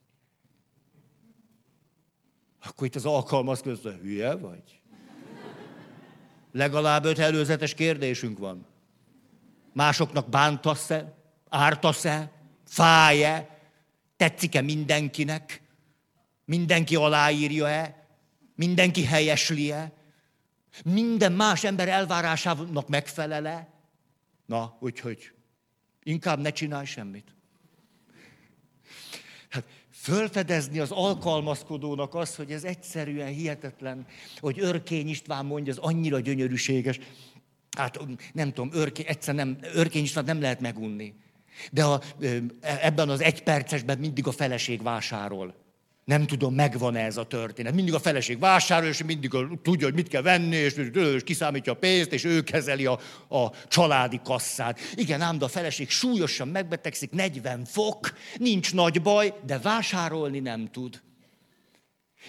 Akkor 2.63 2.87
itt 2.87 2.95
az 2.95 3.05
alkalmazkodó, 3.05 3.91
hülye 3.91 4.35
vagy? 4.35 4.81
Legalább 6.53 7.05
öt 7.05 7.19
előzetes 7.19 7.75
kérdésünk 7.75 8.39
van. 8.39 8.67
Másoknak 9.73 10.29
bántasz-e? 10.29 11.15
Ártasz-e? 11.49 12.33
Fáj-e? 12.65 13.59
Tetszik-e 14.17 14.61
mindenkinek? 14.61 15.63
Mindenki 16.45 16.97
aláírja-e? 16.97 18.09
Mindenki 18.55 19.05
helyesli-e? 19.05 19.93
Minden 20.85 21.33
más 21.33 21.65
ember 21.65 21.89
elvárásának 21.89 22.89
megfelele? 22.89 23.69
Na, 24.47 24.77
úgyhogy 24.81 25.33
inkább 26.11 26.41
ne 26.41 26.51
csinálj 26.51 26.87
semmit. 26.87 27.35
Hát 29.49 29.65
fölfedezni 29.93 30.79
az 30.79 30.91
alkalmazkodónak 30.91 32.15
az, 32.15 32.37
hogy 32.37 32.53
ez 32.53 32.65
egyszerűen 32.65 33.33
hihetetlen, 33.33 34.07
hogy 34.39 34.61
Örkény 34.61 35.09
István 35.09 35.47
mondja, 35.47 35.73
az 35.73 35.79
annyira 35.79 36.21
gyönyörűséges. 36.21 36.99
Hát 37.77 38.01
nem 38.33 38.53
tudom, 38.53 38.71
örkény, 38.73 39.07
egyszer 39.09 39.35
nem, 39.35 39.59
Örkény 39.75 40.03
István 40.03 40.25
nem 40.25 40.41
lehet 40.41 40.61
megunni. 40.61 41.15
De 41.73 41.85
a, 41.85 42.01
ebben 42.61 43.09
az 43.09 43.21
egy 43.21 43.43
percesben 43.43 43.99
mindig 43.99 44.27
a 44.27 44.33
feleség 44.33 44.83
vásárol. 44.83 45.55
Nem 46.11 46.27
tudom, 46.27 46.55
megvan 46.55 46.97
ez 46.97 47.17
a 47.17 47.27
történet. 47.27 47.75
Mindig 47.75 47.95
a 47.95 47.99
feleség 47.99 48.39
vásárol, 48.39 48.89
és 48.89 49.05
mindig 49.05 49.31
tudja, 49.63 49.87
hogy 49.87 49.95
mit 49.95 50.09
kell 50.09 50.23
venni, 50.23 50.57
és, 50.57 50.75
és 50.95 51.23
kiszámítja 51.25 51.73
a 51.73 51.77
pénzt, 51.77 52.13
és 52.13 52.25
ő 52.25 52.43
kezeli 52.43 52.87
a, 52.87 52.99
a 53.29 53.53
családi 53.69 54.21
kasszát. 54.25 54.79
Igen, 54.95 55.21
ám, 55.21 55.39
de 55.39 55.45
a 55.45 55.49
feleség 55.49 55.91
súlyosan 55.91 56.49
megbetegszik, 56.49 57.11
40 57.11 57.65
fok, 57.65 58.13
nincs 58.37 58.75
nagy 58.75 59.03
baj, 59.03 59.35
de 59.47 59.59
vásárolni 59.59 60.39
nem 60.39 60.69
tud. 60.73 61.03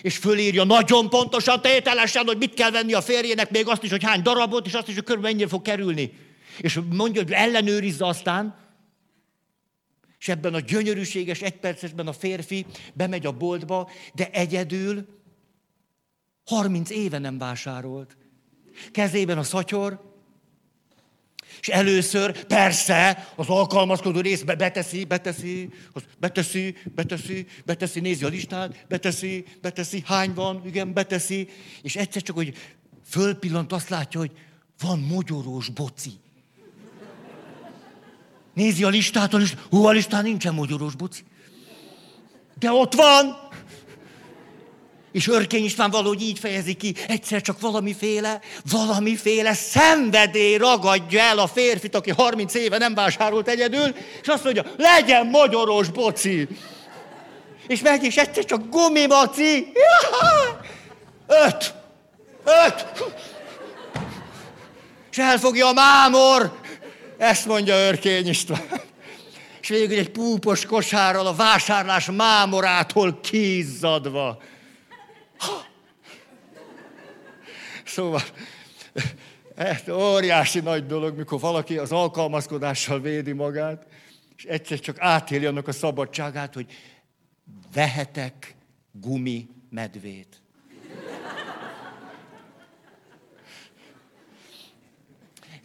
És 0.01 0.17
fölírja 0.17 0.63
nagyon 0.63 1.09
pontosan, 1.09 1.61
tételesen, 1.61 2.25
hogy 2.25 2.37
mit 2.37 2.53
kell 2.53 2.71
venni 2.71 2.93
a 2.93 3.01
férjének, 3.01 3.51
még 3.51 3.67
azt 3.67 3.83
is, 3.83 3.89
hogy 3.89 4.03
hány 4.03 4.21
darabot, 4.21 4.65
és 4.65 4.73
azt 4.73 4.87
is, 4.87 4.93
hogy 4.93 5.03
körülbelül 5.03 5.35
mennyire 5.35 5.55
fog 5.55 5.61
kerülni. 5.61 6.13
És 6.57 6.79
mondja, 6.89 7.21
hogy 7.21 7.31
ellenőrizze 7.31 8.05
aztán, 8.05 8.55
és 10.21 10.27
ebben 10.27 10.53
a 10.53 10.59
gyönyörűséges 10.59 11.41
egypercesben 11.41 12.07
a 12.07 12.13
férfi 12.13 12.65
bemegy 12.93 13.25
a 13.25 13.31
boltba, 13.31 13.89
de 14.13 14.29
egyedül 14.31 15.07
30 16.45 16.89
éve 16.89 17.17
nem 17.17 17.37
vásárolt. 17.37 18.17
Kezében 18.91 19.37
a 19.37 19.43
szatyor, 19.43 20.09
és 21.59 21.67
először 21.67 22.45
persze 22.45 23.33
az 23.35 23.49
alkalmazkodó 23.49 24.19
részbe 24.19 24.55
beteszi, 24.55 25.03
beteszi, 25.03 25.69
beteszi, 26.19 26.75
beteszi, 26.95 27.47
beteszi, 27.65 27.99
nézi 27.99 28.23
a 28.23 28.27
listát, 28.27 28.85
beteszi, 28.87 29.45
beteszi, 29.61 30.03
hány 30.05 30.33
van, 30.33 30.61
igen, 30.65 30.93
beteszi, 30.93 31.49
és 31.81 31.95
egyszer 31.95 32.21
csak, 32.21 32.35
hogy 32.35 32.55
fölpillant, 33.05 33.71
azt 33.71 33.89
látja, 33.89 34.19
hogy 34.19 34.31
van 34.79 34.99
mogyorós 34.99 35.69
boci. 35.69 36.11
Nézi 38.53 38.83
a 38.83 38.89
listát, 38.89 39.33
a 39.33 39.37
listát. 39.37 39.59
Hú, 39.69 39.85
a 39.85 39.91
listán 39.91 40.23
nincsen 40.23 40.53
magyaros 40.53 40.95
buci. 40.95 41.23
De 42.59 42.71
ott 42.71 42.93
van! 42.93 43.49
És 45.11 45.27
Örkény 45.27 45.63
István 45.63 45.89
valahogy 45.89 46.21
így 46.21 46.39
fejezi 46.39 46.73
ki, 46.73 46.95
egyszer 47.07 47.41
csak 47.41 47.59
valamiféle, 47.59 48.41
valamiféle 48.71 49.53
szenvedély 49.53 50.57
ragadja 50.57 51.21
el 51.21 51.39
a 51.39 51.47
férfit, 51.47 51.95
aki 51.95 52.11
30 52.11 52.53
éve 52.53 52.77
nem 52.77 52.93
vásárolt 52.93 53.47
egyedül, 53.47 53.95
és 54.21 54.27
azt 54.27 54.43
mondja, 54.43 54.65
legyen 54.77 55.27
magyaros 55.27 55.89
boci. 55.89 56.47
És 57.67 57.81
megy, 57.81 58.03
és 58.03 58.17
egyszer 58.17 58.45
csak 58.45 58.69
gumimaci. 58.69 59.71
Öt! 61.27 61.73
Öt! 62.65 62.85
És 65.11 65.17
elfogja 65.17 65.67
a 65.67 65.73
mámor, 65.73 66.59
ezt 67.21 67.45
mondja 67.45 67.75
Örkény 67.75 68.27
István. 68.27 68.61
És 69.61 69.67
végül 69.67 69.97
egy 69.97 70.09
púpos 70.09 70.65
kosárral 70.65 71.27
a 71.27 71.35
vásárlás 71.35 72.11
mámorától 72.11 73.19
kizzadva. 73.19 74.41
Szóval, 77.85 78.21
ez 79.55 79.89
óriási 79.89 80.59
nagy 80.59 80.85
dolog, 80.85 81.17
mikor 81.17 81.39
valaki 81.39 81.77
az 81.77 81.91
alkalmazkodással 81.91 83.01
védi 83.01 83.31
magát, 83.31 83.85
és 84.37 84.43
egyszer 84.43 84.79
csak 84.79 84.99
átéli 84.99 85.45
annak 85.45 85.67
a 85.67 85.71
szabadságát, 85.71 86.53
hogy 86.53 86.65
vehetek 87.73 88.55
gumi 88.91 89.47
medvét. 89.69 90.40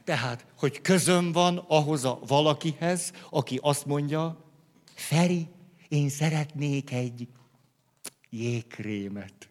Tehát, 0.06 0.46
hogy 0.58 0.80
közöm 0.80 1.32
van 1.32 1.64
ahhoz 1.68 2.04
a 2.04 2.18
valakihez, 2.26 3.12
aki 3.30 3.58
azt 3.62 3.86
mondja, 3.86 4.44
Feri, 4.94 5.48
én 5.88 6.08
szeretnék 6.08 6.92
egy 6.92 7.28
jégkrémet, 8.30 9.48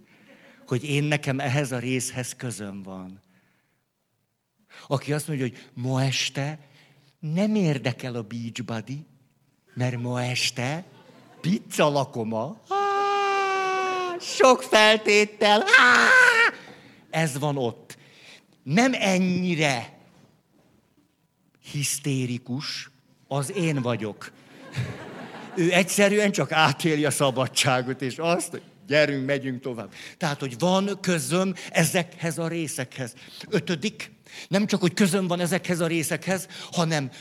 hogy 0.68 0.84
én 0.84 1.04
nekem 1.04 1.40
ehhez 1.40 1.72
a 1.72 1.80
részhez 1.80 2.36
közöm 2.36 2.84
van. 2.84 3.22
Aki 4.88 5.14
azt 5.14 5.28
mondja, 5.28 5.46
hogy 5.46 5.70
ma 5.74 6.04
este 6.04 6.60
nem 7.20 7.56
érdekel 7.56 8.16
a 8.16 8.22
Beachbody, 8.22 9.06
mert 9.74 10.02
ma 10.02 10.24
este 10.24 10.86
pizza 11.42 11.90
lakoma, 11.90 12.62
sok 14.20 14.62
feltétel, 14.62 15.64
ez 17.10 17.40
van 17.40 17.58
ott. 17.58 17.98
Nem 18.64 18.94
ennyire 18.94 19.95
hisztérikus, 21.72 22.90
az 23.28 23.56
én 23.56 23.82
vagyok. 23.82 24.32
Ő 25.56 25.72
egyszerűen 25.72 26.32
csak 26.32 26.52
átéli 26.52 27.06
a 27.06 27.12
szabadságot, 27.12 28.02
és 28.02 28.18
azt, 28.18 28.50
hogy 28.50 28.62
gyerünk, 28.88 29.26
megyünk 29.26 29.62
tovább. 29.62 29.94
Tehát, 30.18 30.40
hogy 30.40 30.60
van 30.60 30.98
közöm 31.02 31.54
ezekhez 31.72 32.38
a 32.38 32.48
részekhez. 32.48 33.14
Ötödik, 33.50 34.12
nem 34.48 34.66
csak, 34.66 34.82
hogy 34.82 34.94
közöm 34.94 35.28
van 35.28 35.40
ezekhez 35.40 35.80
a 35.80 35.88
részekhez, 35.88 36.48
hanem, 36.72 37.12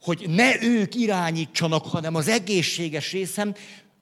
hogy 0.00 0.24
ne 0.28 0.62
ők 0.62 0.94
irányítsanak, 0.94 1.86
hanem 1.86 2.14
az 2.14 2.28
egészséges 2.28 3.12
részem, 3.12 3.54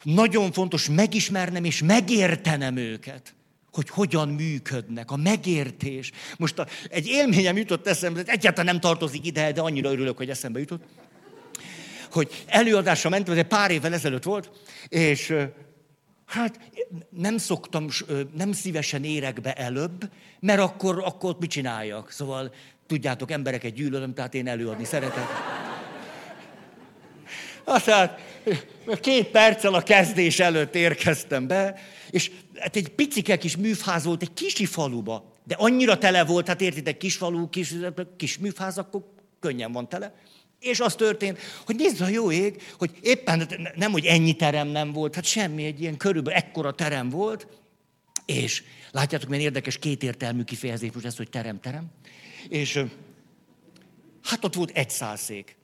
nagyon 0.03 0.53
fontos 0.53 0.89
megismernem 0.89 1.65
és 1.65 1.83
megértenem 1.83 2.77
őket 2.77 3.35
hogy 3.77 3.89
hogyan 3.89 4.29
működnek, 4.29 5.11
a 5.11 5.17
megértés. 5.17 6.13
Most 6.37 6.59
a, 6.59 6.67
egy 6.89 7.07
élményem 7.07 7.57
jutott 7.57 7.87
eszembe, 7.87 8.23
egyáltalán 8.27 8.73
nem 8.73 8.81
tartozik 8.81 9.27
ide, 9.27 9.53
de 9.53 9.61
annyira 9.61 9.93
örülök, 9.93 10.17
hogy 10.17 10.31
eszembe 10.31 10.59
jutott, 10.59 10.83
hogy 12.11 12.45
előadásra 12.47 13.11
mentem, 13.11 13.39
egy 13.39 13.47
pár 13.47 13.71
évvel 13.71 13.93
ezelőtt 13.93 14.23
volt, 14.23 14.51
és 14.89 15.35
hát 16.27 16.59
nem 17.11 17.39
szoktam, 17.39 17.87
nem 18.37 18.53
szívesen 18.53 19.05
érek 19.05 19.41
be 19.41 19.53
előbb, 19.53 20.11
mert 20.41 20.61
akkor, 20.61 21.03
akkor 21.05 21.37
mit 21.41 21.51
csináljak? 21.51 22.11
Szóval 22.11 22.55
tudjátok, 22.87 23.31
embereket 23.31 23.73
gyűlölöm, 23.73 24.15
tehát 24.15 24.35
én 24.35 24.49
előadni 24.49 24.85
szeretek. 24.85 25.25
Aztán 27.65 28.15
két 29.01 29.27
perccel 29.27 29.75
a 29.75 29.83
kezdés 29.83 30.41
előtt 30.41 30.75
érkeztem 30.75 31.47
be, 31.47 31.79
és 32.11 32.31
hát 32.59 32.77
egy 32.77 32.89
picike 32.89 33.39
kis 33.39 33.57
műfáz 33.57 34.05
volt 34.05 34.23
egy 34.23 34.35
kisi 34.35 34.67
faluba, 34.67 35.33
de 35.45 35.55
annyira 35.59 35.99
tele 35.99 36.25
volt, 36.25 36.47
hát 36.47 36.61
értitek, 36.61 36.97
kis 36.97 37.17
falu, 37.17 37.49
kis, 37.49 37.75
kis 38.17 38.39
műfáz, 38.39 38.79
akkor 38.79 39.13
könnyen 39.41 39.73
van 39.73 39.89
tele. 39.89 40.15
És 40.61 40.81
az 40.81 40.95
történt, 40.95 41.39
hogy 41.67 41.77
nézd 41.77 42.01
a 42.01 42.09
jó 42.09 42.31
ég, 42.31 42.63
hogy 42.79 42.91
éppen 43.01 43.49
nem, 43.75 43.93
hogy 43.93 44.05
ennyi 44.05 44.37
terem 44.37 44.69
nem 44.69 44.93
volt, 44.93 45.15
hát 45.15 45.25
semmi, 45.25 45.65
egy 45.65 45.81
ilyen 45.81 45.97
körülbelül 45.97 46.39
ekkora 46.39 46.73
terem 46.73 47.09
volt, 47.09 47.47
és 48.25 48.63
látjátok, 48.91 49.29
milyen 49.29 49.45
érdekes 49.45 49.79
kétértelmű 49.79 50.43
kifejezés 50.43 50.91
most 50.93 51.07
ez, 51.07 51.17
hogy 51.17 51.31
terem-terem. 51.31 51.87
És 52.49 52.85
hát 54.23 54.45
ott 54.45 54.55
volt 54.55 54.71
egy 54.71 54.91
szálszék. 54.91 55.57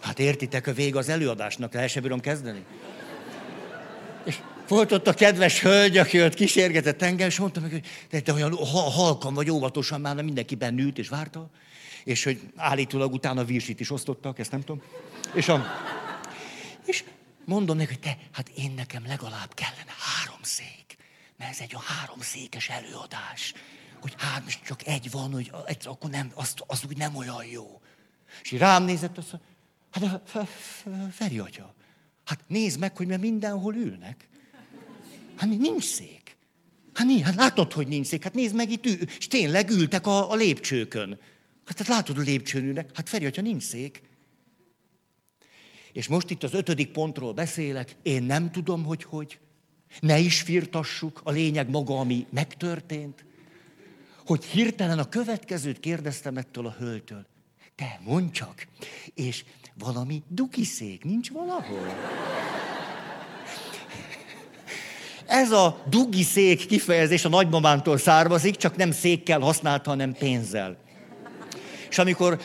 Hát 0.00 0.18
értitek, 0.18 0.66
a 0.66 0.72
vég 0.72 0.96
az 0.96 1.08
előadásnak, 1.08 1.74
el 1.74 1.86
sem 1.86 2.02
bírom 2.02 2.20
kezdeni. 2.20 2.64
És 4.24 4.38
volt 4.68 4.92
ott 4.92 5.06
a 5.06 5.14
kedves 5.14 5.60
hölgy, 5.60 5.96
aki 5.96 6.22
ott 6.22 6.34
kísérgetett 6.34 7.02
engem, 7.02 7.28
és 7.28 7.38
mondta 7.38 7.60
meg, 7.60 7.70
hogy 7.70 7.86
te, 8.08 8.20
te 8.20 8.32
olyan 8.32 8.54
halkan 8.92 9.34
vagy 9.34 9.50
óvatosan 9.50 10.00
már 10.00 10.22
mindenki 10.22 10.54
bennült 10.54 10.98
és 10.98 11.08
várta, 11.08 11.50
és 12.04 12.24
hogy 12.24 12.40
állítólag 12.56 13.12
utána 13.12 13.44
virsit 13.44 13.80
is 13.80 13.90
osztottak, 13.90 14.38
ezt 14.38 14.50
nem 14.50 14.60
tudom. 14.60 14.82
És, 15.34 15.48
a, 15.48 15.64
és 16.86 17.04
mondom 17.44 17.76
neki, 17.76 17.88
hogy 17.88 18.00
te, 18.00 18.18
hát 18.32 18.48
én 18.48 18.72
nekem 18.76 19.06
legalább 19.06 19.54
kellene 19.54 19.94
három 19.98 20.42
szék, 20.42 20.96
mert 21.38 21.50
ez 21.50 21.60
egy 21.60 21.74
a 21.74 21.80
három 21.80 22.20
székes 22.20 22.68
előadás. 22.68 23.54
Hogy 24.00 24.14
hát 24.16 24.44
most 24.44 24.64
csak 24.64 24.86
egy 24.86 25.10
van, 25.10 25.32
hogy 25.32 25.50
egy, 25.66 25.86
akkor 25.86 26.10
nem, 26.10 26.30
az, 26.34 26.54
az 26.66 26.82
úgy 26.88 26.96
nem 26.96 27.16
olyan 27.16 27.44
jó. 27.44 27.80
És 28.42 28.50
rám 28.50 28.84
nézett, 28.84 29.18
azt 29.18 29.38
mondja, 29.92 30.22
hát 30.32 30.48
Feri 31.12 31.38
atya, 31.38 31.74
Hát 32.24 32.44
nézd 32.46 32.78
meg, 32.78 32.96
hogy 32.96 33.06
mert 33.06 33.20
mindenhol 33.20 33.74
ülnek. 33.74 34.28
Hát 35.36 35.48
nincs 35.58 35.84
szék. 35.84 36.36
Hát, 36.92 37.06
nincs, 37.06 37.22
hát 37.22 37.34
látod, 37.34 37.72
hogy 37.72 37.88
nincs 37.88 38.06
szék. 38.06 38.22
Hát 38.22 38.34
nézd 38.34 38.54
meg, 38.54 38.70
itt 38.70 38.86
ül, 38.86 38.96
és 39.18 39.26
tényleg 39.26 39.70
ültek 39.70 40.06
a, 40.06 40.30
a 40.30 40.34
lépcsőkön. 40.34 41.18
Hát, 41.64 41.78
hát 41.78 41.86
látod, 41.88 42.18
a 42.18 42.20
lépcsőn 42.20 42.64
ülnek. 42.64 42.90
Hát 42.94 43.08
Feri, 43.08 43.24
hogyha 43.24 43.42
nincs 43.42 43.62
szék. 43.62 44.02
És 45.92 46.08
most 46.08 46.30
itt 46.30 46.42
az 46.42 46.54
ötödik 46.54 46.90
pontról 46.90 47.32
beszélek, 47.32 47.96
én 48.02 48.22
nem 48.22 48.50
tudom, 48.50 48.84
hogy 48.84 49.02
hogy. 49.02 49.38
Ne 50.00 50.18
is 50.18 50.40
firtassuk, 50.40 51.20
a 51.24 51.30
lényeg 51.30 51.70
maga, 51.70 51.98
ami 51.98 52.26
megtörtént. 52.30 53.24
Hogy 54.26 54.44
hirtelen 54.44 54.98
a 54.98 55.08
következőt 55.08 55.80
kérdeztem 55.80 56.36
ettől 56.36 56.66
a 56.66 56.76
hölgytől. 56.78 57.26
Te, 57.74 58.00
mondd 58.04 58.30
csak, 58.30 58.66
és 59.14 59.44
valami 59.78 60.22
dukiszék 60.28 61.04
nincs 61.04 61.30
valahol? 61.30 61.94
Ez 65.26 65.50
a 65.50 65.82
dugi 65.88 66.22
szék 66.22 66.66
kifejezés 66.66 67.24
a 67.24 67.28
nagymamántól 67.28 67.98
származik, 67.98 68.56
csak 68.56 68.76
nem 68.76 68.90
székkel 68.90 69.40
használta, 69.40 69.90
hanem 69.90 70.12
pénzzel. 70.12 70.76
És 71.90 71.98
amikor 71.98 72.40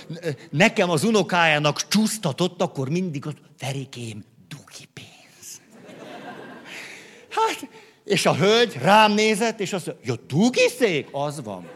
nekem 0.50 0.89
az 0.89 1.03
unokájának 1.03 1.88
csúsztatott, 1.88 2.62
akkor 2.62 2.89
mindig 2.89 3.25
az, 3.25 3.33
Ferikém, 3.57 4.24
dugi 4.48 4.89
pénz. 4.93 5.62
Hát, 7.29 7.69
és 8.03 8.25
a 8.25 8.36
hölgy 8.36 8.77
rám 8.81 9.12
nézett, 9.12 9.59
és 9.59 9.74
azt 9.74 9.86
mondja, 9.86 10.13
ja, 10.13 10.19
dugi? 10.27 11.05
Az 11.12 11.43
van. 11.43 11.67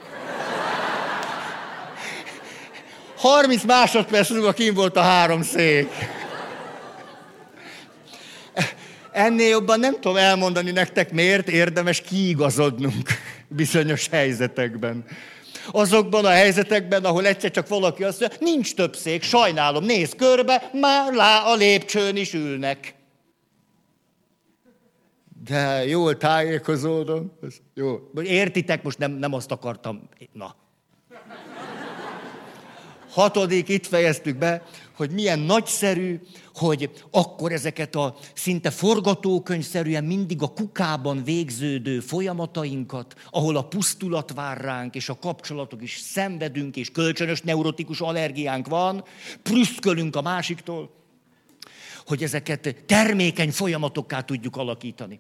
30 3.23 3.63
másodperc 3.63 4.29
múlva 4.29 4.53
kim 4.53 4.73
volt 4.73 4.95
a 4.95 5.01
három 5.01 5.41
szék. 5.41 5.89
Ennél 9.11 9.49
jobban 9.49 9.79
nem 9.79 9.93
tudom 9.93 10.17
elmondani 10.17 10.71
nektek, 10.71 11.11
miért 11.11 11.49
érdemes 11.49 12.01
kiigazodnunk 12.01 13.09
bizonyos 13.47 14.07
helyzetekben. 14.07 15.05
Azokban 15.71 16.25
a 16.25 16.29
helyzetekben, 16.29 17.05
ahol 17.05 17.25
egyszer 17.25 17.51
csak 17.51 17.67
valaki 17.67 18.03
azt 18.03 18.19
mondja, 18.19 18.37
nincs 18.39 18.73
több 18.73 18.95
szék, 18.95 19.23
sajnálom, 19.23 19.83
néz 19.83 20.13
körbe, 20.17 20.69
már 20.73 21.13
lá 21.13 21.43
a 21.43 21.55
lépcsőn 21.55 22.15
is 22.15 22.33
ülnek. 22.33 22.95
De 25.43 25.85
jól 25.85 26.17
tájékozódom. 26.17 27.31
Jó. 27.73 28.11
Értitek, 28.23 28.83
most 28.83 28.97
nem, 28.97 29.11
nem 29.11 29.33
azt 29.33 29.51
akartam. 29.51 30.09
Na. 30.31 30.62
Hatodik, 33.13 33.69
itt 33.69 33.87
fejeztük 33.87 34.37
be, 34.37 34.63
hogy 34.95 35.11
milyen 35.11 35.39
nagyszerű, 35.39 36.19
hogy 36.53 36.89
akkor 37.11 37.51
ezeket 37.51 37.95
a 37.95 38.15
szinte 38.33 38.69
forgatókönyvszerűen 38.69 40.03
mindig 40.03 40.41
a 40.41 40.47
kukában 40.47 41.23
végződő 41.23 41.99
folyamatainkat, 41.99 43.15
ahol 43.29 43.55
a 43.55 43.63
pusztulat 43.63 44.33
vár 44.33 44.61
ránk, 44.61 44.95
és 44.95 45.09
a 45.09 45.17
kapcsolatok 45.19 45.81
is 45.81 45.97
szenvedünk, 45.97 46.75
és 46.75 46.91
kölcsönös 46.91 47.41
neurotikus 47.41 48.01
allergiánk 48.01 48.67
van, 48.67 49.03
prüszkölünk 49.43 50.15
a 50.15 50.21
másiktól, 50.21 50.89
hogy 52.05 52.23
ezeket 52.23 52.75
termékeny 52.85 53.51
folyamatokká 53.51 54.21
tudjuk 54.21 54.55
alakítani. 54.55 55.19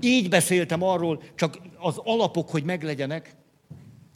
Így 0.00 0.28
beszéltem 0.28 0.82
arról, 0.82 1.22
csak 1.34 1.58
az 1.78 1.94
alapok, 2.04 2.50
hogy 2.50 2.64
meglegyenek, 2.64 3.34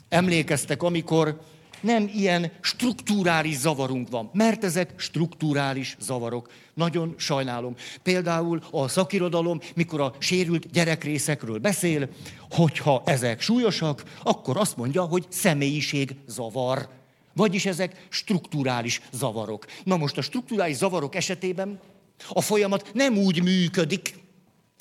emlékeztek, 0.09 0.83
amikor 0.83 1.40
nem 1.80 2.11
ilyen 2.14 2.52
strukturális 2.61 3.56
zavarunk 3.56 4.08
van, 4.11 4.30
mert 4.32 4.64
ezek 4.64 4.92
strukturális 4.97 5.97
zavarok. 6.00 6.50
Nagyon 6.75 7.14
sajnálom. 7.16 7.75
Például 8.02 8.62
a 8.70 8.88
szakirodalom, 8.88 9.61
mikor 9.75 10.00
a 10.00 10.14
sérült 10.18 10.70
gyerekrészekről 10.70 11.58
beszél, 11.58 12.08
hogyha 12.50 13.02
ezek 13.04 13.40
súlyosak, 13.40 14.02
akkor 14.23 14.56
azt 14.56 14.76
mondja, 14.76 15.02
hogy 15.02 15.26
személyiség 15.28 16.14
zavar. 16.26 16.88
Vagyis 17.35 17.66
ezek 17.66 18.06
strukturális 18.08 19.00
zavarok. 19.12 19.66
Na 19.85 19.96
most 19.96 20.18
a 20.18 20.22
strukturális 20.22 20.76
zavarok 20.76 21.14
esetében 21.14 21.81
a 22.29 22.40
folyamat 22.40 22.90
nem 22.94 23.16
úgy 23.16 23.42
működik, 23.42 24.14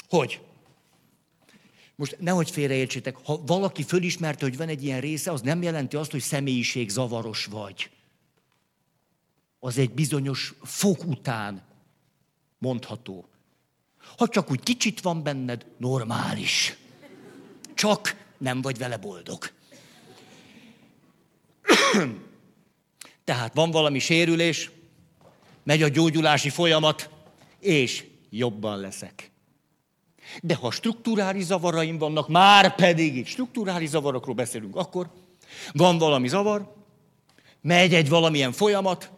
hogy 0.09 0.39
most 1.97 2.15
nehogy 2.19 2.51
félreértsétek, 2.51 3.15
ha 3.23 3.41
valaki 3.45 3.83
fölismerte, 3.83 4.45
hogy 4.45 4.57
van 4.57 4.67
egy 4.67 4.83
ilyen 4.83 4.99
része, 4.99 5.31
az 5.31 5.41
nem 5.41 5.61
jelenti 5.61 5.95
azt, 5.95 6.11
hogy 6.11 6.21
személyiség 6.21 6.89
zavaros 6.89 7.45
vagy. 7.45 7.89
Az 9.59 9.77
egy 9.77 9.91
bizonyos 9.91 10.53
fok 10.61 11.03
után 11.05 11.61
mondható. 12.57 13.29
Ha 14.17 14.27
csak 14.27 14.51
úgy 14.51 14.63
kicsit 14.63 15.01
van 15.01 15.23
benned, 15.23 15.65
normális. 15.77 16.77
Csak 17.73 18.25
nem 18.37 18.61
vagy 18.61 18.77
vele 18.77 18.97
boldog. 18.97 19.51
Tehát 23.23 23.53
van 23.53 23.71
valami 23.71 23.99
sérülés, 23.99 24.71
megy 25.63 25.83
a 25.83 25.87
gyógyulási 25.87 26.49
folyamat, 26.49 27.09
és 27.59 28.05
jobban 28.29 28.79
leszek. 28.79 29.31
De 30.41 30.55
ha 30.55 30.71
strukturális 30.71 31.43
zavaraim 31.43 31.97
vannak, 31.97 32.27
már 32.27 32.75
pedig 32.75 33.15
itt 33.15 33.25
strukturális 33.25 33.89
zavarokról 33.89 34.35
beszélünk, 34.35 34.75
akkor 34.75 35.09
van 35.73 35.97
valami 35.97 36.27
zavar, 36.27 36.73
megy 37.61 37.93
egy 37.93 38.09
valamilyen 38.09 38.51
folyamat, 38.51 39.11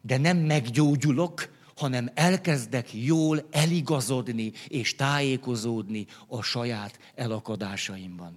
de 0.00 0.18
nem 0.18 0.36
meggyógyulok, 0.36 1.50
hanem 1.76 2.10
elkezdek 2.14 2.88
jól 2.92 3.46
eligazodni 3.50 4.52
és 4.68 4.94
tájékozódni 4.96 6.06
a 6.28 6.42
saját 6.42 6.98
elakadásaimban. 7.14 8.36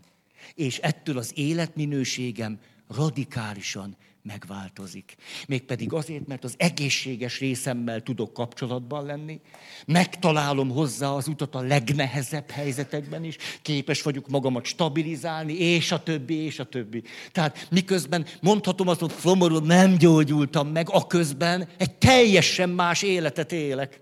És 0.56 0.78
ettől 0.78 1.18
az 1.18 1.32
életminőségem 1.36 2.60
radikálisan 2.88 3.98
megváltozik. 4.26 5.16
Mégpedig 5.48 5.94
azért, 5.94 6.28
mert 6.28 6.44
az 6.44 6.54
egészséges 6.58 7.40
részemmel 7.40 8.02
tudok 8.02 8.34
kapcsolatban 8.34 9.06
lenni, 9.06 9.42
megtalálom 9.86 10.70
hozzá 10.70 11.10
az 11.10 11.28
utat 11.28 11.56
a 11.56 11.62
legnehezebb 11.62 12.50
helyzetekben 12.50 13.24
is, 13.24 13.38
képes 13.62 14.02
vagyok 14.02 14.28
magamat 14.28 14.66
stabilizálni, 14.66 15.54
és 15.54 15.92
a 15.92 16.04
többi, 16.04 16.36
és 16.36 16.60
a 16.60 16.64
többi. 16.64 17.04
Tehát 17.32 17.68
miközben 17.72 18.26
mondhatom 18.42 18.88
azt, 18.88 19.00
hogy 19.00 19.14
szomorú, 19.20 19.58
nem 19.58 19.98
gyógyultam 19.98 20.68
meg, 20.68 20.90
a 20.90 21.08
közben 21.08 21.68
egy 21.78 21.96
teljesen 21.96 22.70
más 22.70 23.02
életet 23.02 23.52
élek. 23.52 24.00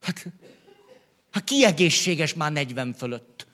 Hát, 0.00 0.26
hát 1.30 1.44
ki 1.44 1.64
egészséges 1.64 2.34
már 2.34 2.52
40 2.52 2.92
fölött? 2.92 3.46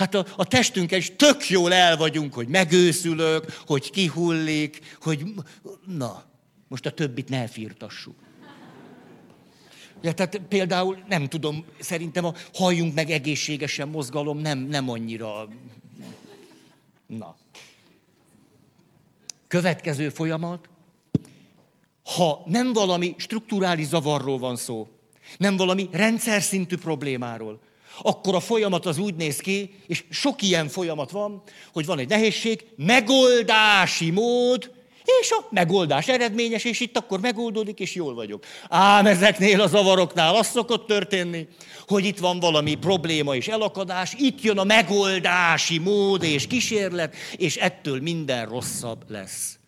Hát 0.00 0.14
a, 0.14 0.26
a 0.36 0.44
testünkkel 0.44 0.98
is 0.98 1.12
tök 1.16 1.48
jól 1.48 1.72
el 1.72 1.96
vagyunk, 1.96 2.34
hogy 2.34 2.48
megőszülök, 2.48 3.62
hogy 3.66 3.90
kihullik, 3.90 4.96
hogy... 5.00 5.24
Na, 5.86 6.24
most 6.68 6.86
a 6.86 6.90
többit 6.90 7.28
ne 7.28 7.46
firtassuk. 7.46 8.14
Ja, 10.00 10.12
tehát 10.12 10.40
például, 10.48 11.04
nem 11.08 11.28
tudom, 11.28 11.64
szerintem 11.80 12.24
a 12.24 12.34
halljunk 12.54 12.94
meg 12.94 13.10
egészségesen 13.10 13.88
mozgalom 13.88 14.38
nem, 14.38 14.58
nem 14.58 14.90
annyira... 14.90 15.48
Na. 17.06 17.36
Következő 19.48 20.08
folyamat. 20.08 20.68
Ha 22.04 22.42
nem 22.46 22.72
valami 22.72 23.14
strukturális 23.18 23.86
zavarról 23.86 24.38
van 24.38 24.56
szó, 24.56 24.88
nem 25.38 25.56
valami 25.56 25.88
rendszer 25.92 26.42
szintű 26.42 26.76
problémáról, 26.76 27.60
akkor 28.02 28.34
a 28.34 28.40
folyamat 28.40 28.86
az 28.86 28.98
úgy 28.98 29.14
néz 29.14 29.38
ki, 29.38 29.74
és 29.86 30.04
sok 30.10 30.42
ilyen 30.42 30.68
folyamat 30.68 31.10
van, 31.10 31.42
hogy 31.72 31.86
van 31.86 31.98
egy 31.98 32.08
nehézség, 32.08 32.66
megoldási 32.76 34.10
mód, 34.10 34.70
és 35.20 35.30
a 35.30 35.46
megoldás 35.50 36.08
eredményes, 36.08 36.64
és 36.64 36.80
itt 36.80 36.96
akkor 36.96 37.20
megoldódik, 37.20 37.80
és 37.80 37.94
jól 37.94 38.14
vagyok. 38.14 38.44
Ám 38.68 39.06
ezeknél 39.06 39.60
a 39.60 39.66
zavaroknál 39.66 40.34
az 40.34 40.46
szokott 40.46 40.86
történni, 40.86 41.48
hogy 41.86 42.04
itt 42.04 42.18
van 42.18 42.40
valami 42.40 42.74
probléma 42.74 43.34
és 43.34 43.48
elakadás, 43.48 44.14
itt 44.18 44.42
jön 44.42 44.58
a 44.58 44.64
megoldási 44.64 45.78
mód 45.78 46.22
és 46.22 46.46
kísérlet, 46.46 47.14
és 47.36 47.56
ettől 47.56 48.00
minden 48.00 48.48
rosszabb 48.48 49.10
lesz. 49.10 49.58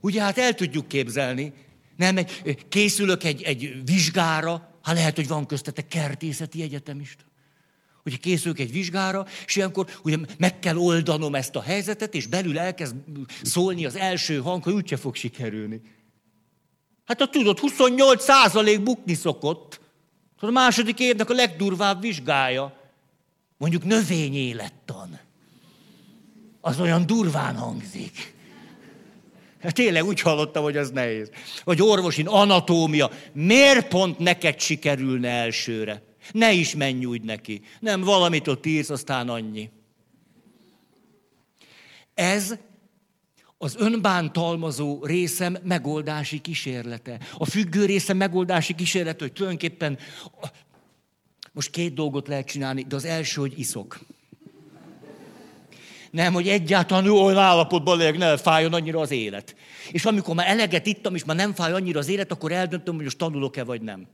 Ugye 0.00 0.20
hát 0.22 0.38
el 0.38 0.54
tudjuk 0.54 0.88
képzelni, 0.88 1.52
nem, 1.96 2.18
készülök 2.68 3.24
egy, 3.24 3.42
egy 3.42 3.74
vizsgára, 3.84 4.69
Hát 4.90 4.98
lehet, 4.98 5.16
hogy 5.16 5.28
van 5.28 5.46
köztetek 5.46 5.88
kertészeti 5.88 6.62
egyetemista. 6.62 7.24
Hogy 8.02 8.20
készülök 8.20 8.58
egy 8.58 8.72
vizsgára, 8.72 9.26
és 9.46 9.56
ilyenkor 9.56 9.86
ugye 10.02 10.16
meg 10.38 10.58
kell 10.58 10.76
oldanom 10.76 11.34
ezt 11.34 11.56
a 11.56 11.62
helyzetet, 11.62 12.14
és 12.14 12.26
belül 12.26 12.58
elkezd 12.58 12.94
szólni 13.42 13.86
az 13.86 13.96
első 13.96 14.38
hang, 14.38 14.62
hogy 14.62 14.72
úgyse 14.72 14.96
fog 14.96 15.14
sikerülni. 15.14 15.80
Hát 17.04 17.20
a 17.20 17.28
tudod, 17.28 17.58
28 17.58 18.24
százalék 18.24 18.82
bukni 18.82 19.14
szokott. 19.14 19.80
A 20.38 20.50
második 20.50 20.98
évnek 20.98 21.30
a 21.30 21.34
legdurvább 21.34 22.00
vizsgája. 22.00 22.90
Mondjuk 23.56 23.84
növényélettan. 23.84 25.18
Az 26.60 26.80
olyan 26.80 27.06
durván 27.06 27.56
hangzik. 27.56 28.34
Hát 29.62 29.74
tényleg 29.74 30.04
úgy 30.04 30.20
hallottam, 30.20 30.62
hogy 30.62 30.76
az 30.76 30.90
nehéz. 30.90 31.30
Vagy 31.64 31.82
orvosin 31.82 32.26
anatómia. 32.26 33.10
Miért 33.32 33.88
pont 33.88 34.18
neked 34.18 34.60
sikerülne 34.60 35.28
elsőre? 35.28 36.02
Ne 36.32 36.52
is 36.52 36.74
menj 36.74 37.04
úgy 37.04 37.22
neki. 37.22 37.60
Nem, 37.80 38.00
valamit 38.00 38.48
ott 38.48 38.66
írsz, 38.66 38.90
aztán 38.90 39.28
annyi. 39.28 39.70
Ez 42.14 42.54
az 43.58 43.76
önbántalmazó 43.78 45.04
részem 45.04 45.56
megoldási 45.62 46.40
kísérlete. 46.40 47.20
A 47.38 47.44
függő 47.44 47.84
részem 47.84 48.16
megoldási 48.16 48.74
kísérlete, 48.74 49.24
hogy 49.24 49.32
tulajdonképpen 49.32 49.98
most 51.52 51.70
két 51.70 51.94
dolgot 51.94 52.28
lehet 52.28 52.46
csinálni, 52.46 52.82
de 52.82 52.96
az 52.96 53.04
első, 53.04 53.40
hogy 53.40 53.58
iszok. 53.58 53.98
Nem, 56.10 56.32
hogy 56.32 56.48
egyáltalán 56.48 57.08
olyan 57.08 57.36
állapotban 57.36 57.98
legyek, 57.98 58.16
ne 58.16 58.36
fájjon 58.36 58.72
annyira 58.72 59.00
az 59.00 59.10
élet. 59.10 59.56
És 59.90 60.04
amikor 60.04 60.34
már 60.34 60.48
eleget 60.48 60.86
ittam, 60.86 61.14
és 61.14 61.24
már 61.24 61.36
nem 61.36 61.54
fáj 61.54 61.72
annyira 61.72 61.98
az 61.98 62.08
élet, 62.08 62.32
akkor 62.32 62.52
eldöntöm, 62.52 62.94
hogy 62.94 63.04
most 63.04 63.18
tanulok-e 63.18 63.64
vagy 63.64 63.82
nem. 63.82 64.06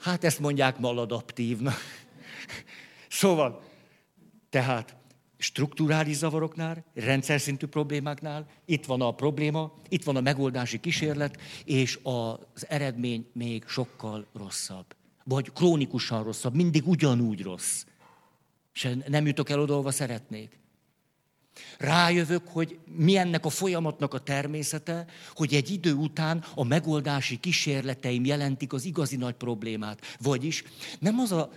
Hát 0.00 0.24
ezt 0.24 0.40
mondják 0.40 0.78
maladaptívnak. 0.78 1.76
Szóval, 3.08 3.62
tehát 4.50 4.96
strukturális 5.38 6.16
zavaroknál, 6.16 6.84
rendszer 6.94 7.40
szintű 7.40 7.66
problémáknál, 7.66 8.46
itt 8.64 8.84
van 8.84 9.00
a 9.00 9.10
probléma, 9.10 9.72
itt 9.88 10.04
van 10.04 10.16
a 10.16 10.20
megoldási 10.20 10.80
kísérlet, 10.80 11.40
és 11.64 11.98
az 12.02 12.66
eredmény 12.68 13.26
még 13.32 13.64
sokkal 13.66 14.26
rosszabb. 14.32 14.86
Vagy 15.24 15.52
krónikusan 15.52 16.24
rosszabb, 16.24 16.54
mindig 16.54 16.88
ugyanúgy 16.88 17.42
rossz. 17.42 17.84
És 18.74 18.96
nem 19.06 19.26
jutok 19.26 19.50
el 19.50 19.60
oda, 19.60 19.72
ahova 19.72 19.90
szeretnék. 19.90 20.58
Rájövök, 21.78 22.48
hogy 22.48 22.78
mi 22.84 23.16
ennek 23.16 23.44
a 23.44 23.50
folyamatnak 23.50 24.14
a 24.14 24.18
természete, 24.18 25.06
hogy 25.34 25.54
egy 25.54 25.70
idő 25.70 25.94
után 25.94 26.44
a 26.54 26.64
megoldási 26.64 27.36
kísérleteim 27.36 28.24
jelentik 28.24 28.72
az 28.72 28.84
igazi 28.84 29.16
nagy 29.16 29.34
problémát. 29.34 30.00
Vagyis 30.20 30.64
nem 30.98 31.18
az 31.18 31.32
a... 31.32 31.50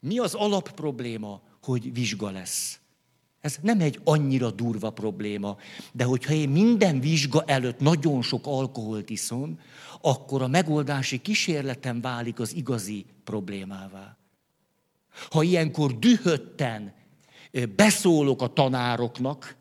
Mi 0.00 0.18
az 0.18 0.34
alapprobléma? 0.34 1.42
hogy 1.66 1.92
vizsga 1.92 2.30
lesz. 2.30 2.78
Ez 3.40 3.58
nem 3.62 3.80
egy 3.80 4.00
annyira 4.04 4.50
durva 4.50 4.90
probléma, 4.90 5.56
de 5.92 6.04
hogyha 6.04 6.32
én 6.32 6.48
minden 6.48 7.00
vizsga 7.00 7.42
előtt 7.46 7.78
nagyon 7.78 8.22
sok 8.22 8.46
alkoholt 8.46 9.10
iszom, 9.10 9.60
akkor 10.00 10.42
a 10.42 10.46
megoldási 10.46 11.18
kísérletem 11.18 12.00
válik 12.00 12.40
az 12.40 12.54
igazi 12.54 13.04
problémává. 13.24 14.16
Ha 15.30 15.42
ilyenkor 15.42 15.98
dühötten 15.98 16.94
beszólok 17.76 18.42
a 18.42 18.52
tanároknak, 18.52 19.56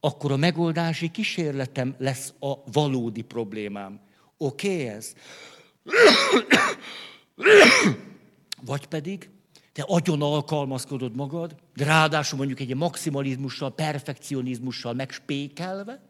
akkor 0.00 0.32
a 0.32 0.36
megoldási 0.36 1.10
kísérletem 1.10 1.94
lesz 1.98 2.32
a 2.40 2.70
valódi 2.72 3.22
problémám. 3.22 4.00
Oké 4.36 4.72
okay 4.72 4.86
ez? 4.86 5.14
Vagy 8.64 8.86
pedig 8.86 9.30
te 9.72 9.82
agyon 9.82 10.22
alkalmazkodod 10.22 11.16
magad, 11.16 11.56
de 11.74 11.84
ráadásul 11.84 12.38
mondjuk 12.38 12.60
egy 12.60 12.74
maximalizmussal, 12.76 13.74
perfekcionizmussal 13.74 14.94
megspékelve, 14.94 16.02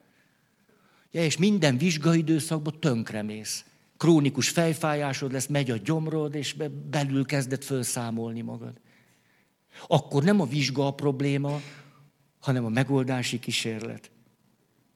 ja, 1.11 1.25
és 1.25 1.37
minden 1.37 1.79
vizsgaidőszakban 1.79 2.81
tönkremész. 2.81 3.65
Krónikus 4.03 4.49
fejfájásod 4.49 5.33
lesz, 5.33 5.47
megy 5.47 5.71
a 5.71 5.77
gyomrod, 5.85 6.35
és 6.35 6.57
belül 6.91 7.25
kezdett 7.25 7.65
felszámolni 7.65 8.41
magad. 8.41 8.73
Akkor 9.87 10.23
nem 10.23 10.41
a 10.41 10.47
vizsga 10.47 10.87
a 10.87 10.95
probléma, 10.95 11.61
hanem 12.41 12.65
a 12.65 12.69
megoldási 12.69 13.39
kísérlet. 13.39 14.11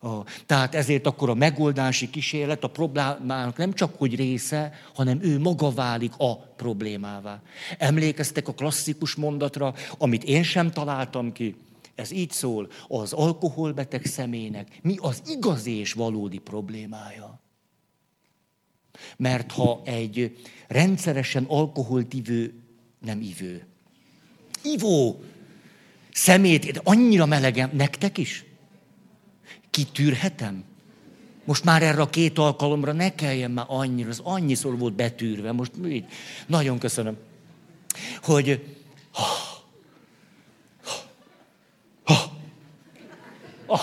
A, 0.01 0.23
tehát 0.47 0.75
ezért 0.75 1.07
akkor 1.07 1.31
a 1.31 1.35
megoldási 1.35 2.11
kísérlet 2.11 2.65
a 2.65 2.69
problémának 2.69 3.57
nem 3.57 3.73
csak 3.73 3.95
hogy 3.99 4.15
része, 4.15 4.73
hanem 4.95 5.19
ő 5.23 5.39
maga 5.39 5.71
válik 5.71 6.13
a 6.19 6.37
problémává. 6.37 7.43
Emlékeztek 7.79 8.49
a 8.49 8.55
klasszikus 8.55 9.15
mondatra, 9.15 9.75
amit 9.99 10.25
én 10.25 10.43
sem 10.43 10.71
találtam 10.71 11.33
ki. 11.33 11.57
Ez 11.95 12.11
így 12.11 12.31
szól, 12.31 12.69
az 12.89 13.13
alkoholbeteg 13.13 14.05
személynek 14.05 14.79
mi 14.83 14.97
az 15.01 15.23
igazi 15.27 15.79
és 15.79 15.93
valódi 15.93 16.39
problémája. 16.39 17.36
Mert 19.17 19.53
ha 19.53 19.83
egy 19.85 20.37
rendszeresen 20.69 21.45
alkoholt 21.49 22.13
ivő, 22.13 22.55
nem 23.05 23.21
ivő, 23.21 23.67
ivó 24.63 25.23
szemét, 26.13 26.81
annyira 26.85 27.27
melegem, 27.27 27.71
nektek 27.73 28.19
is? 28.19 28.45
kitűrhetem? 29.77 30.65
Most 31.45 31.65
már 31.65 31.83
erre 31.83 32.01
a 32.01 32.11
két 32.11 32.39
alkalomra 32.39 32.93
ne 32.93 33.15
kelljen 33.15 33.51
már 33.51 33.65
annyira, 33.69 34.09
az 34.09 34.21
annyiszor 34.23 34.79
volt 34.79 34.95
betűrve, 34.95 35.53
most 35.53 35.73
így. 35.87 36.05
Nagyon 36.47 36.79
köszönöm. 36.79 37.17
Hogy 38.23 38.77
oh, 43.67 43.81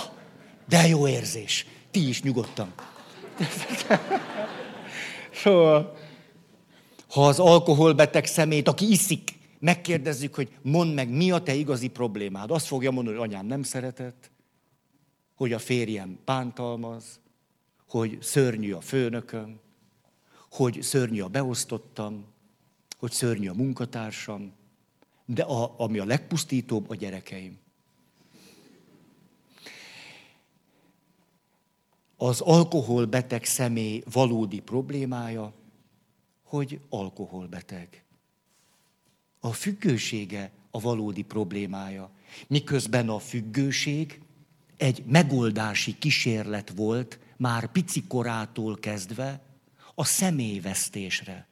de 0.67 0.87
jó 0.87 1.07
érzés. 1.07 1.65
Ti 1.91 2.07
is 2.07 2.21
nyugodtan. 2.21 2.73
Szóval, 5.43 5.95
ha 7.09 7.27
az 7.27 7.39
alkoholbeteg 7.39 8.25
szemét, 8.25 8.67
aki 8.67 8.91
iszik, 8.91 9.31
megkérdezzük, 9.59 10.35
hogy 10.35 10.49
mondd 10.61 10.93
meg, 10.93 11.09
mi 11.09 11.31
a 11.31 11.41
te 11.41 11.53
igazi 11.53 11.87
problémád. 11.87 12.51
Azt 12.51 12.65
fogja 12.65 12.91
mondani, 12.91 13.17
hogy 13.17 13.27
anyám 13.27 13.45
nem 13.45 13.63
szeretett, 13.63 14.31
hogy 15.35 15.53
a 15.53 15.59
férjem 15.59 16.19
bántalmaz, 16.25 17.19
hogy 17.87 18.17
szörnyű 18.21 18.73
a 18.73 18.81
főnököm, 18.81 19.59
hogy 20.51 20.81
szörnyű 20.81 21.21
a 21.21 21.27
beosztottam, 21.27 22.25
hogy 22.97 23.11
szörnyű 23.11 23.47
a 23.47 23.53
munkatársam, 23.53 24.53
de 25.25 25.43
a, 25.43 25.73
ami 25.77 25.99
a 25.99 26.05
legpusztítóbb, 26.05 26.89
a 26.89 26.95
gyerekeim. 26.95 27.57
Az 32.23 32.41
alkoholbeteg 32.41 33.45
személy 33.45 34.03
valódi 34.11 34.59
problémája, 34.59 35.53
hogy 36.43 36.79
alkoholbeteg. 36.89 38.03
A 39.39 39.53
függősége 39.53 40.51
a 40.71 40.79
valódi 40.79 41.21
problémája. 41.21 42.09
Miközben 42.47 43.09
a 43.09 43.19
függőség 43.19 44.21
egy 44.77 45.03
megoldási 45.05 45.97
kísérlet 45.97 46.69
volt 46.75 47.19
már 47.37 47.71
picikorától 47.71 48.77
kezdve 48.77 49.41
a 49.95 50.03
személyvesztésre. 50.03 51.47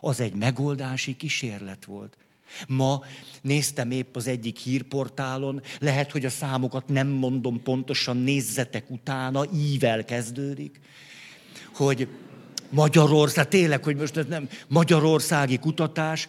Az 0.00 0.20
egy 0.20 0.34
megoldási 0.34 1.16
kísérlet 1.16 1.84
volt. 1.84 2.16
Ma 2.68 3.02
néztem 3.42 3.90
épp 3.90 4.16
az 4.16 4.26
egyik 4.26 4.58
hírportálon, 4.58 5.62
lehet, 5.78 6.10
hogy 6.10 6.24
a 6.24 6.30
számokat 6.30 6.88
nem 6.88 7.08
mondom 7.08 7.62
pontosan, 7.62 8.16
nézzetek 8.16 8.90
utána, 8.90 9.44
ível 9.54 10.04
kezdődik, 10.04 10.80
hogy 11.74 12.08
Magyarország, 12.70 13.48
tényleg, 13.48 13.84
hogy 13.84 13.96
most 13.96 14.28
nem 14.28 14.48
magyarországi 14.68 15.58
kutatás, 15.58 16.28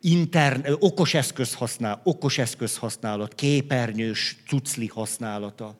intern, 0.00 0.64
okos 0.78 1.14
eszköz 1.14 1.54
használ, 1.54 2.00
okos 2.04 2.38
eszköz 2.38 2.76
használat, 2.76 3.34
képernyős 3.34 4.36
cucli 4.46 4.86
használata. 4.86 5.76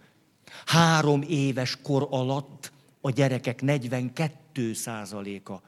Három 0.66 1.22
éves 1.28 1.78
kor 1.82 2.06
alatt 2.10 2.72
a 3.00 3.10
gyerekek 3.10 3.62
42 3.62 4.72
százaléka. 4.72 5.62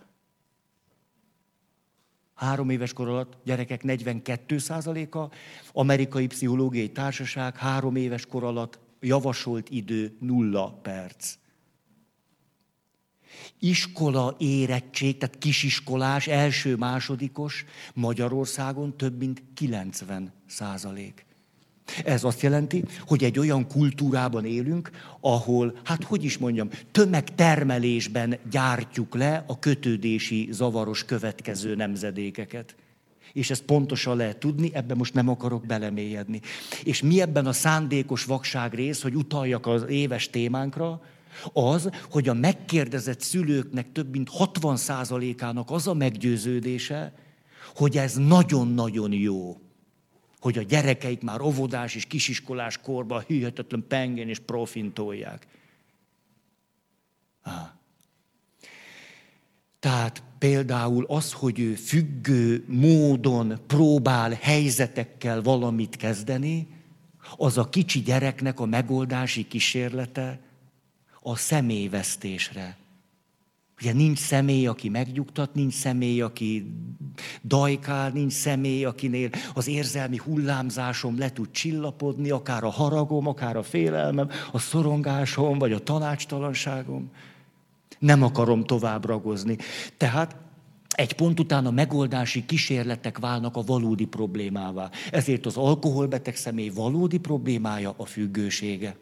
Három 2.38 2.70
éves 2.70 2.92
kor 2.92 3.08
alatt 3.08 3.36
gyerekek 3.44 3.82
42 3.82 4.58
százaléka, 4.58 5.30
amerikai 5.72 6.26
pszichológiai 6.26 6.90
társaság 6.90 7.56
három 7.56 7.96
éves 7.96 8.26
kor 8.26 8.44
alatt 8.44 8.78
javasolt 9.00 9.70
idő 9.70 10.16
nulla 10.20 10.72
perc 10.82 11.36
iskola 13.58 14.36
érettség, 14.38 15.18
tehát 15.18 15.38
kisiskolás, 15.38 16.26
első, 16.26 16.76
másodikos 16.76 17.64
Magyarországon 17.94 18.96
több 18.96 19.18
mint 19.18 19.42
90 19.54 20.32
százalék. 20.46 21.26
Ez 22.04 22.24
azt 22.24 22.40
jelenti, 22.40 22.84
hogy 23.06 23.24
egy 23.24 23.38
olyan 23.38 23.66
kultúrában 23.66 24.44
élünk, 24.44 24.90
ahol, 25.20 25.74
hát 25.84 26.04
hogy 26.04 26.24
is 26.24 26.38
mondjam, 26.38 26.68
tömegtermelésben 26.90 28.38
gyártjuk 28.50 29.14
le 29.14 29.44
a 29.46 29.58
kötődési 29.58 30.48
zavaros 30.50 31.04
következő 31.04 31.74
nemzedékeket. 31.74 32.74
És 33.32 33.50
ezt 33.50 33.62
pontosan 33.62 34.16
lehet 34.16 34.38
tudni, 34.38 34.70
ebben 34.72 34.96
most 34.96 35.14
nem 35.14 35.28
akarok 35.28 35.66
belemélyedni. 35.66 36.40
És 36.82 37.02
mi 37.02 37.20
ebben 37.20 37.46
a 37.46 37.52
szándékos 37.52 38.24
vakság 38.24 38.74
rész, 38.74 39.02
hogy 39.02 39.14
utaljak 39.14 39.66
az 39.66 39.84
éves 39.88 40.30
témánkra, 40.30 41.00
az, 41.52 41.90
hogy 42.10 42.28
a 42.28 42.34
megkérdezett 42.34 43.20
szülőknek 43.20 43.92
több 43.92 44.10
mint 44.10 44.30
60%-ának 44.38 45.70
az 45.70 45.86
a 45.86 45.94
meggyőződése, 45.94 47.12
hogy 47.74 47.96
ez 47.96 48.14
nagyon-nagyon 48.14 49.12
jó. 49.12 49.56
Hogy 50.40 50.58
a 50.58 50.62
gyerekeik 50.62 51.22
már 51.22 51.40
óvodás 51.40 51.94
és 51.94 52.04
kisiskolás 52.04 52.78
korban 52.78 53.24
hihetetlen 53.26 53.84
pengen 53.88 54.28
és 54.28 54.38
profintolják. 54.38 55.46
Ah. 57.42 57.76
Tehát 59.78 60.22
például 60.38 61.04
az, 61.04 61.32
hogy 61.32 61.60
ő 61.60 61.74
függő 61.74 62.64
módon 62.66 63.60
próbál 63.66 64.38
helyzetekkel 64.40 65.42
valamit 65.42 65.96
kezdeni, 65.96 66.66
az 67.36 67.58
a 67.58 67.68
kicsi 67.68 68.00
gyereknek 68.00 68.60
a 68.60 68.66
megoldási 68.66 69.46
kísérlete 69.46 70.40
a 71.20 71.36
személyvesztésre. 71.36 72.76
Ugye 73.80 73.92
nincs 73.92 74.18
személy, 74.18 74.66
aki 74.66 74.88
megnyugtat, 74.88 75.54
nincs 75.54 75.74
személy, 75.74 76.20
aki 76.20 76.74
dajkál, 77.44 78.10
nincs 78.10 78.32
személy, 78.32 78.84
akinél 78.84 79.30
az 79.54 79.68
érzelmi 79.68 80.16
hullámzásom 80.16 81.18
le 81.18 81.30
tud 81.30 81.50
csillapodni, 81.50 82.30
akár 82.30 82.64
a 82.64 82.70
haragom, 82.70 83.26
akár 83.26 83.56
a 83.56 83.62
félelmem, 83.62 84.28
a 84.52 84.58
szorongásom, 84.58 85.58
vagy 85.58 85.72
a 85.72 85.82
tanácstalanságom. 85.82 87.10
Nem 87.98 88.22
akarom 88.22 88.64
tovább 88.64 89.04
ragozni. 89.04 89.56
Tehát 89.96 90.36
egy 90.88 91.12
pont 91.12 91.40
után 91.40 91.66
a 91.66 91.70
megoldási 91.70 92.44
kísérletek 92.44 93.18
válnak 93.18 93.56
a 93.56 93.62
valódi 93.62 94.04
problémává. 94.04 94.90
Ezért 95.10 95.46
az 95.46 95.56
alkoholbeteg 95.56 96.36
személy 96.36 96.68
valódi 96.68 97.18
problémája 97.18 97.94
a 97.96 98.04
függősége. 98.04 98.96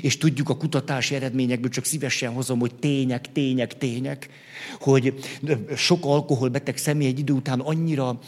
És 0.00 0.16
tudjuk 0.18 0.48
a 0.48 0.56
kutatási 0.56 1.14
eredményekből, 1.14 1.70
csak 1.70 1.84
szívesen 1.84 2.32
hozom, 2.32 2.58
hogy 2.58 2.74
tények, 2.74 3.32
tények, 3.32 3.78
tények, 3.78 4.28
hogy 4.80 5.14
sok 5.76 6.04
alkoholbeteg 6.04 6.76
személy 6.76 7.06
egy 7.06 7.18
idő 7.18 7.32
után 7.32 7.60
annyira 7.60 8.18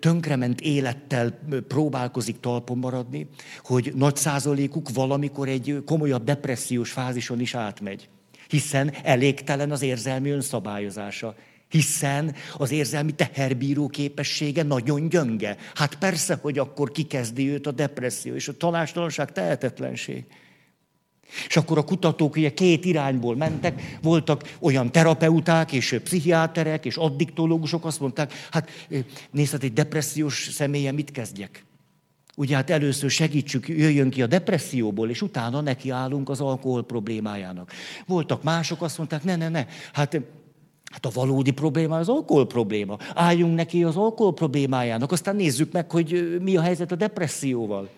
tönkrement 0.00 0.60
élettel 0.60 1.38
próbálkozik 1.68 2.40
talpon 2.40 2.78
maradni, 2.78 3.26
hogy 3.64 3.92
nagy 3.94 4.16
százalékuk 4.16 4.90
valamikor 4.92 5.48
egy 5.48 5.82
komolyabb 5.86 6.24
depressziós 6.24 6.90
fázison 6.90 7.40
is 7.40 7.54
átmegy. 7.54 8.08
Hiszen 8.48 8.92
elégtelen 9.02 9.70
az 9.70 9.82
érzelmi 9.82 10.30
önszabályozása 10.30 11.34
hiszen 11.72 12.34
az 12.56 12.70
érzelmi 12.70 13.12
teherbíró 13.12 13.88
képessége 13.88 14.62
nagyon 14.62 15.08
gyönge. 15.08 15.56
Hát 15.74 15.94
persze, 15.94 16.38
hogy 16.42 16.58
akkor 16.58 16.90
kikezdi 16.90 17.48
őt 17.48 17.66
a 17.66 17.70
depresszió 17.70 18.34
és 18.34 18.48
a 18.48 18.56
tanástalanság, 18.56 19.32
tehetetlenség. 19.32 20.24
És 21.48 21.56
akkor 21.56 21.78
a 21.78 21.84
kutatók 21.84 22.36
ugye 22.36 22.54
két 22.54 22.84
irányból 22.84 23.36
mentek, 23.36 23.98
voltak 24.02 24.56
olyan 24.60 24.92
terapeuták 24.92 25.72
és 25.72 26.00
pszichiáterek 26.04 26.84
és 26.84 26.96
addiktológusok, 26.96 27.84
azt 27.84 28.00
mondták, 28.00 28.32
hát 28.50 28.70
nézd, 29.30 29.64
egy 29.64 29.72
depressziós 29.72 30.48
személye 30.50 30.92
mit 30.92 31.10
kezdjek? 31.10 31.64
Ugye 32.36 32.54
hát 32.54 32.70
először 32.70 33.10
segítsük, 33.10 33.68
jöjjön 33.68 34.10
ki 34.10 34.22
a 34.22 34.26
depresszióból, 34.26 35.10
és 35.10 35.22
utána 35.22 35.60
nekiállunk 35.60 36.28
az 36.28 36.40
alkohol 36.40 36.84
problémájának. 36.84 37.72
Voltak 38.06 38.42
mások, 38.42 38.82
azt 38.82 38.98
mondták, 38.98 39.24
ne, 39.24 39.36
ne, 39.36 39.48
ne, 39.48 39.66
hát 39.92 40.20
Hát 40.92 41.06
a 41.06 41.10
valódi 41.10 41.50
probléma 41.50 41.96
az 41.96 42.08
alkohol 42.08 42.46
probléma. 42.46 42.96
Álljunk 43.14 43.54
neki 43.54 43.84
az 43.84 43.96
alkohol 43.96 44.34
problémájának, 44.34 45.12
aztán 45.12 45.36
nézzük 45.36 45.72
meg, 45.72 45.90
hogy 45.90 46.38
mi 46.40 46.56
a 46.56 46.60
helyzet 46.60 46.92
a 46.92 46.96
depresszióval. 46.96 47.88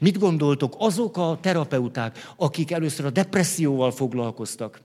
Mit 0.00 0.18
gondoltok 0.18 0.74
azok 0.78 1.16
a 1.16 1.38
terapeuták, 1.40 2.18
akik 2.36 2.70
először 2.70 3.06
a 3.06 3.10
depresszióval 3.10 3.90
foglalkoztak, 3.90 4.80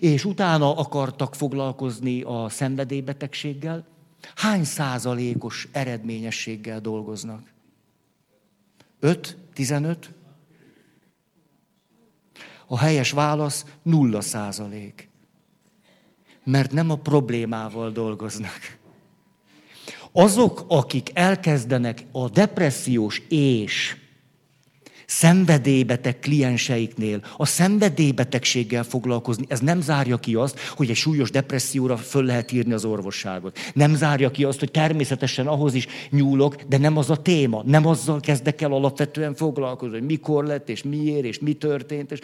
és 0.00 0.24
utána 0.24 0.76
akartak 0.76 1.34
foglalkozni 1.34 2.22
a 2.22 2.48
szenvedélybetegséggel, 2.48 3.86
hány 4.34 4.64
százalékos 4.64 5.68
eredményességgel 5.72 6.80
dolgoznak? 6.80 7.52
5, 9.00 9.36
15? 9.52 10.10
A 12.68 12.78
helyes 12.78 13.10
válasz 13.10 13.64
nulla 13.82 14.20
százalék. 14.20 15.08
Mert 16.44 16.72
nem 16.72 16.90
a 16.90 16.96
problémával 16.96 17.90
dolgoznak. 17.90 18.78
Azok, 20.12 20.64
akik 20.68 21.10
elkezdenek 21.14 22.04
a 22.12 22.28
depressziós 22.28 23.22
és 23.28 23.96
szenvedélybeteg 25.10 26.18
klienseiknél 26.18 27.20
a 27.36 27.46
szenvedélybetegséggel 27.46 28.82
foglalkozni, 28.82 29.44
ez 29.48 29.60
nem 29.60 29.80
zárja 29.80 30.16
ki 30.16 30.34
azt, 30.34 30.58
hogy 30.58 30.90
egy 30.90 30.96
súlyos 30.96 31.30
depresszióra 31.30 31.96
föl 31.96 32.24
lehet 32.24 32.52
írni 32.52 32.72
az 32.72 32.84
orvosságot. 32.84 33.58
Nem 33.74 33.94
zárja 33.94 34.30
ki 34.30 34.44
azt, 34.44 34.58
hogy 34.58 34.70
természetesen 34.70 35.46
ahhoz 35.46 35.74
is 35.74 35.86
nyúlok, 36.10 36.54
de 36.54 36.78
nem 36.78 36.96
az 36.96 37.10
a 37.10 37.16
téma. 37.16 37.62
Nem 37.66 37.86
azzal 37.86 38.20
kezdek 38.20 38.60
el 38.60 38.72
alapvetően 38.72 39.34
foglalkozni, 39.34 39.98
hogy 39.98 40.06
mikor 40.06 40.44
lett, 40.44 40.68
és 40.68 40.82
miért, 40.82 41.24
és 41.24 41.38
mi 41.38 41.52
történt. 41.52 42.12
És 42.12 42.20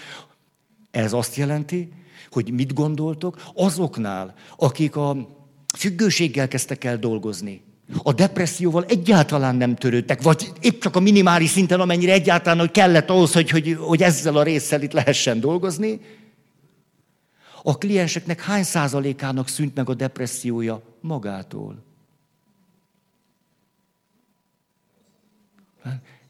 ez 0.94 1.12
azt 1.12 1.36
jelenti, 1.36 1.88
hogy 2.30 2.52
mit 2.52 2.74
gondoltok 2.74 3.42
azoknál, 3.54 4.34
akik 4.56 4.96
a 4.96 5.16
függőséggel 5.76 6.48
kezdtek 6.48 6.84
el 6.84 6.98
dolgozni, 6.98 7.62
a 8.02 8.12
depresszióval 8.12 8.84
egyáltalán 8.84 9.56
nem 9.56 9.74
törődtek, 9.74 10.22
vagy 10.22 10.52
épp 10.60 10.80
csak 10.80 10.96
a 10.96 11.00
minimális 11.00 11.50
szinten, 11.50 11.80
amennyire 11.80 12.12
egyáltalán 12.12 12.58
hogy 12.58 12.70
kellett 12.70 13.10
ahhoz, 13.10 13.32
hogy, 13.32 13.50
hogy, 13.50 13.76
hogy 13.80 14.02
ezzel 14.02 14.36
a 14.36 14.42
résszel 14.42 14.82
itt 14.82 14.92
lehessen 14.92 15.40
dolgozni. 15.40 16.00
A 17.62 17.78
klienseknek 17.78 18.40
hány 18.40 18.62
százalékának 18.62 19.48
szűnt 19.48 19.74
meg 19.74 19.88
a 19.88 19.94
depressziója 19.94 20.82
magától? 21.00 21.82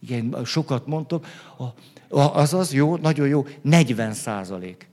Igen, 0.09 0.45
sokat 0.45 0.87
mondtok. 0.87 1.27
Az 2.09 2.55
az 2.55 2.73
jó, 2.73 2.97
nagyon 2.97 3.29
jó, 3.29 3.47
40 3.63 4.13
százalék. 4.13 4.89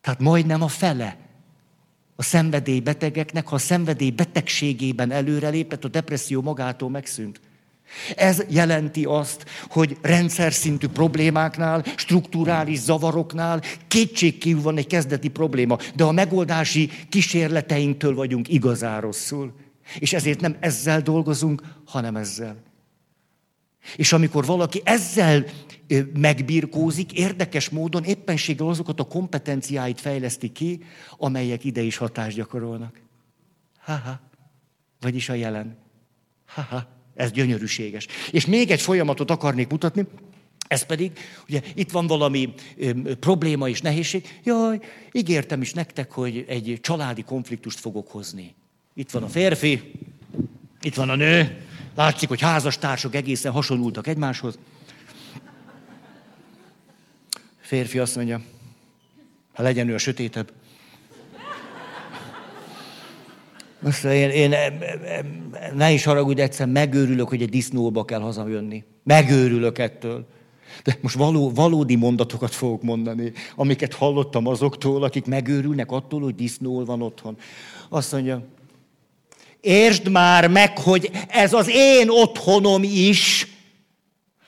Tehát 0.00 0.20
majdnem 0.20 0.62
a 0.62 0.68
fele 0.68 1.16
a 2.16 2.22
szenvedélybetegeknek, 2.22 3.48
ha 3.48 3.54
a 3.54 3.58
szenvedély 3.58 4.10
betegségében 4.10 5.10
előrelépett, 5.10 5.84
a 5.84 5.88
depresszió 5.88 6.42
magától 6.42 6.90
megszűnt. 6.90 7.40
Ez 8.16 8.44
jelenti 8.48 9.04
azt, 9.04 9.44
hogy 9.68 9.96
rendszer 10.02 10.52
szintű 10.52 10.88
problémáknál, 10.88 11.84
strukturális 11.96 12.78
zavaroknál 12.78 13.62
kétségkívül 13.88 14.62
van 14.62 14.76
egy 14.76 14.86
kezdeti 14.86 15.28
probléma, 15.28 15.78
de 15.94 16.04
a 16.04 16.12
megoldási 16.12 16.90
kísérleteinktől 17.08 18.14
vagyunk 18.14 18.48
igazán 18.48 19.00
rosszul. 19.00 19.54
És 19.98 20.12
ezért 20.12 20.40
nem 20.40 20.56
ezzel 20.60 21.00
dolgozunk, 21.00 21.62
hanem 21.84 22.16
ezzel. 22.16 22.68
És 23.96 24.12
amikor 24.12 24.44
valaki 24.44 24.80
ezzel 24.84 25.44
megbirkózik, 26.18 27.12
érdekes 27.12 27.68
módon 27.68 28.04
éppenséggel 28.04 28.68
azokat 28.68 29.00
a 29.00 29.04
kompetenciáit 29.04 30.00
fejleszti 30.00 30.52
ki, 30.52 30.82
amelyek 31.16 31.64
ide 31.64 31.80
is 31.80 31.96
hatást 31.96 32.36
gyakorolnak. 32.36 33.00
Ha-ha. 33.78 34.20
Vagyis 35.00 35.28
a 35.28 35.34
jelen. 35.34 35.76
Ha-ha. 36.46 36.86
Ez 37.14 37.30
gyönyörűséges. 37.30 38.06
És 38.30 38.46
még 38.46 38.70
egy 38.70 38.80
folyamatot 38.80 39.30
akarnék 39.30 39.68
mutatni, 39.68 40.06
ez 40.68 40.82
pedig, 40.82 41.12
ugye 41.48 41.60
itt 41.74 41.90
van 41.90 42.06
valami 42.06 42.54
ö, 42.76 43.14
probléma 43.14 43.68
és 43.68 43.80
nehézség. 43.80 44.40
Jaj, 44.44 44.80
ígértem 45.12 45.60
is 45.60 45.72
nektek, 45.72 46.12
hogy 46.12 46.44
egy 46.48 46.78
családi 46.80 47.22
konfliktust 47.22 47.78
fogok 47.78 48.10
hozni. 48.10 48.54
Itt 48.94 49.10
van 49.10 49.22
a 49.22 49.28
férfi, 49.28 49.92
itt 50.82 50.94
van 50.94 51.10
a 51.10 51.14
nő, 51.14 51.64
látszik, 51.94 52.28
hogy 52.28 52.40
házastársak 52.40 53.14
egészen 53.14 53.52
hasonlultak 53.52 54.06
egymáshoz. 54.06 54.58
Férfi 57.60 57.98
azt 57.98 58.16
mondja, 58.16 58.40
ha 59.52 59.62
legyen 59.62 59.88
ő 59.88 59.94
a 59.94 59.98
sötétebb. 59.98 60.52
Most 63.80 64.04
én, 64.04 64.30
én 64.30 64.54
ne 65.74 65.90
is 65.90 66.04
haragudj, 66.04 66.40
egyszer 66.40 66.66
megőrülök, 66.66 67.28
hogy 67.28 67.42
egy 67.42 67.48
disznóba 67.48 68.04
kell 68.04 68.20
hazajönni. 68.20 68.84
Megőrülök 69.02 69.78
ettől. 69.78 70.26
De 70.84 70.98
most 71.00 71.16
való, 71.16 71.50
valódi 71.50 71.94
mondatokat 71.96 72.54
fogok 72.54 72.82
mondani, 72.82 73.32
amiket 73.56 73.94
hallottam 73.94 74.46
azoktól, 74.46 75.02
akik 75.02 75.26
megőrülnek 75.26 75.90
attól, 75.90 76.20
hogy 76.20 76.34
disznó 76.34 76.84
van 76.84 77.02
otthon. 77.02 77.36
Azt 77.88 78.12
mondja, 78.12 78.46
értsd 79.60 80.08
már 80.08 80.48
meg, 80.48 80.78
hogy 80.78 81.10
ez 81.28 81.52
az 81.52 81.68
én 81.68 82.08
otthonom 82.08 82.82
is, 82.82 83.46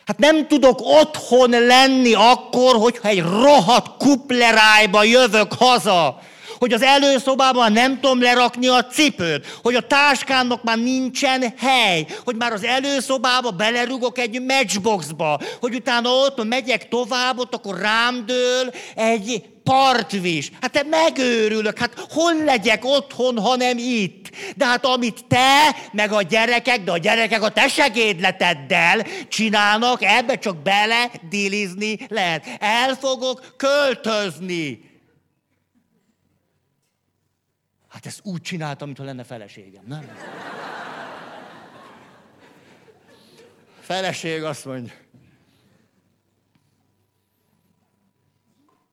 Hát 0.06 0.18
nem 0.18 0.46
tudok 0.48 0.80
otthon 0.80 1.50
lenni 1.50 2.12
akkor, 2.12 2.74
hogyha 2.74 3.08
egy 3.08 3.20
rohadt 3.22 3.96
kuplerájba 3.98 5.04
jövök 5.04 5.52
haza. 5.52 6.18
Hogy 6.62 6.72
az 6.72 6.82
előszobában 6.82 7.72
nem 7.72 8.00
tudom 8.00 8.22
lerakni 8.22 8.66
a 8.66 8.84
cipőt, 8.84 9.58
hogy 9.62 9.74
a 9.74 9.86
táskámnak 9.86 10.62
már 10.62 10.78
nincsen 10.78 11.54
hely, 11.58 12.06
hogy 12.24 12.36
már 12.36 12.52
az 12.52 12.64
előszobába 12.64 13.50
belerugok 13.50 14.18
egy 14.18 14.42
matchboxba, 14.42 15.40
hogy 15.60 15.74
utána 15.74 16.08
ott 16.10 16.44
megyek 16.44 16.88
tovább, 16.88 17.38
ott 17.38 17.54
akkor 17.54 17.78
rám 17.78 18.26
dől 18.26 18.72
egy 18.94 19.42
partvis. 19.64 20.50
Hát 20.60 20.72
te 20.72 20.82
megőrülök, 20.90 21.78
hát 21.78 22.06
hol 22.10 22.44
legyek 22.44 22.84
otthon, 22.84 23.38
ha 23.38 23.56
nem 23.56 23.78
itt? 23.78 24.30
De 24.56 24.66
hát 24.66 24.86
amit 24.86 25.24
te, 25.28 25.76
meg 25.92 26.12
a 26.12 26.22
gyerekek, 26.22 26.84
de 26.84 26.92
a 26.92 26.98
gyerekek 26.98 27.42
a 27.42 27.50
te 27.50 27.68
segédleteddel 27.68 29.06
csinálnak, 29.28 30.02
ebbe 30.02 30.38
csak 30.38 30.62
bele 30.62 31.10
dilizni 31.28 31.98
lehet. 32.08 32.46
El 32.58 32.94
fogok 32.94 33.54
költözni. 33.56 34.90
Hát 37.92 38.06
ezt 38.06 38.20
úgy 38.22 38.40
csináltam, 38.40 38.86
mintha 38.86 39.04
lenne 39.04 39.24
feleségem, 39.24 39.84
nem? 39.86 40.08
Feleség 43.80 44.42
azt 44.42 44.64
mondja, 44.64 44.92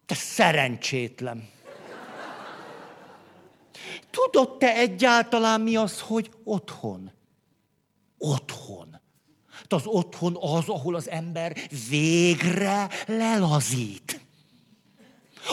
te 0.05 0.15
szerencsétlen. 0.15 1.49
Tudod 4.09 4.57
te 4.57 4.75
egyáltalán 4.75 5.61
mi 5.61 5.75
az, 5.75 5.99
hogy 6.01 6.31
otthon? 6.43 7.11
Otthon. 8.17 8.99
Hát 9.49 9.73
az 9.73 9.85
otthon 9.85 10.37
az, 10.39 10.69
ahol 10.69 10.95
az 10.95 11.09
ember 11.09 11.57
végre 11.89 12.89
lelazít. 13.05 14.28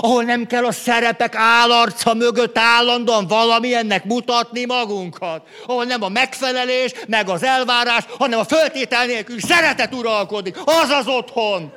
Ahol 0.00 0.22
nem 0.22 0.46
kell 0.46 0.64
a 0.64 0.72
szerepek 0.72 1.35
állarca 1.35 2.14
mögött 2.14 2.59
állandóan 2.59 3.26
valamilyennek 3.26 4.04
mutatni 4.04 4.64
magunkat. 4.64 5.46
Ahol 5.66 5.85
nem 5.85 6.02
a 6.02 6.09
megfelelés, 6.09 6.92
meg 7.09 7.28
az 7.28 7.42
elvárás, 7.42 8.04
hanem 8.18 8.38
a 8.38 8.44
föltétel 8.44 9.06
nélkül 9.06 9.40
szeretet 9.40 9.94
uralkodik. 9.94 10.56
Az 10.64 10.90
az 10.90 11.06
otthon. 11.06 11.72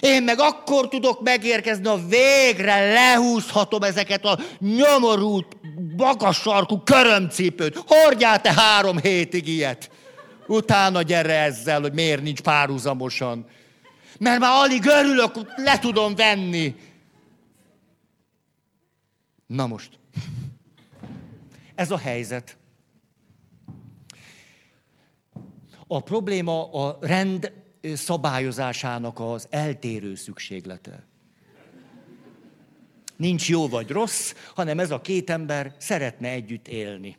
Én 0.00 0.22
meg 0.22 0.40
akkor 0.40 0.88
tudok 0.88 1.22
megérkezni, 1.22 1.88
a 1.88 2.00
végre 2.08 2.92
lehúzhatom 2.92 3.82
ezeket 3.82 4.24
a 4.24 4.38
nyomorult, 4.58 5.46
magas 5.96 6.42
körömcipőt. 6.84 7.82
Hordjál 7.86 8.40
te 8.40 8.52
három 8.52 8.98
hétig 8.98 9.48
ilyet. 9.48 9.90
Utána 10.46 11.02
gyere 11.02 11.42
ezzel, 11.42 11.80
hogy 11.80 11.92
miért 11.92 12.22
nincs 12.22 12.40
párhuzamosan. 12.40 13.46
Mert 14.18 14.40
már 14.40 14.64
alig 14.64 14.84
örülök, 14.86 15.32
le 15.56 15.78
tudom 15.78 16.14
venni. 16.14 16.74
Na 19.46 19.66
most. 19.66 19.98
Ez 21.74 21.90
a 21.90 21.98
helyzet. 21.98 22.56
A 25.86 26.00
probléma 26.00 26.72
a 26.72 26.98
rend 27.00 27.52
szabályozásának 27.94 29.20
az 29.20 29.46
eltérő 29.50 30.14
szükséglete. 30.14 31.06
Nincs 33.16 33.48
jó 33.48 33.68
vagy 33.68 33.90
rossz, 33.90 34.34
hanem 34.54 34.78
ez 34.78 34.90
a 34.90 35.00
két 35.00 35.30
ember 35.30 35.74
szeretne 35.78 36.28
együtt 36.28 36.68
élni. 36.68 37.16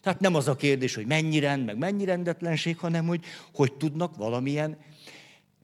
Tehát 0.00 0.20
nem 0.20 0.34
az 0.34 0.48
a 0.48 0.56
kérdés, 0.56 0.94
hogy 0.94 1.06
mennyi 1.06 1.38
rend, 1.38 1.64
meg 1.64 1.78
mennyi 1.78 2.04
rendetlenség, 2.04 2.78
hanem 2.78 3.06
hogy 3.06 3.24
hogy 3.54 3.72
tudnak 3.72 4.16
valamilyen 4.16 4.78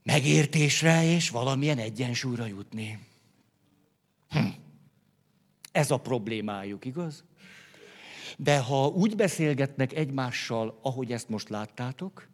megértésre 0.07 1.05
és 1.05 1.31
valamilyen 1.31 1.79
egyensúlyra 1.79 2.47
jutni. 2.47 2.99
Hm. 4.29 4.47
Ez 5.73 5.91
a 5.91 5.97
problémájuk, 5.97 6.85
igaz? 6.85 7.25
De 8.37 8.59
ha 8.59 8.87
úgy 8.87 9.17
beszélgetnek 9.17 9.93
egymással, 9.93 10.79
ahogy 10.83 11.13
ezt 11.13 11.29
most 11.29 11.49
láttátok, 11.49 12.29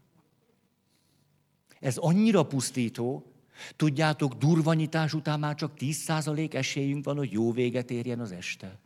ez 1.80 1.96
annyira 1.96 2.46
pusztító, 2.46 3.32
tudjátok, 3.76 4.34
durvanyítás 4.34 5.14
után 5.14 5.38
már 5.38 5.54
csak 5.54 5.72
10% 5.78 6.54
esélyünk 6.54 7.04
van, 7.04 7.16
hogy 7.16 7.32
jó 7.32 7.52
véget 7.52 7.90
érjen 7.90 8.20
az 8.20 8.32
este. 8.32 8.78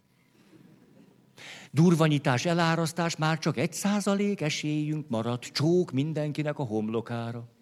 Durvanyítás, 1.71 2.45
elárasztás, 2.45 3.17
már 3.17 3.39
csak 3.39 3.57
egy 3.57 3.73
százalék 3.73 4.41
esélyünk 4.41 5.09
maradt, 5.09 5.45
csók 5.45 5.91
mindenkinek 5.91 6.59
a 6.59 6.65
homlokára. 6.65 7.56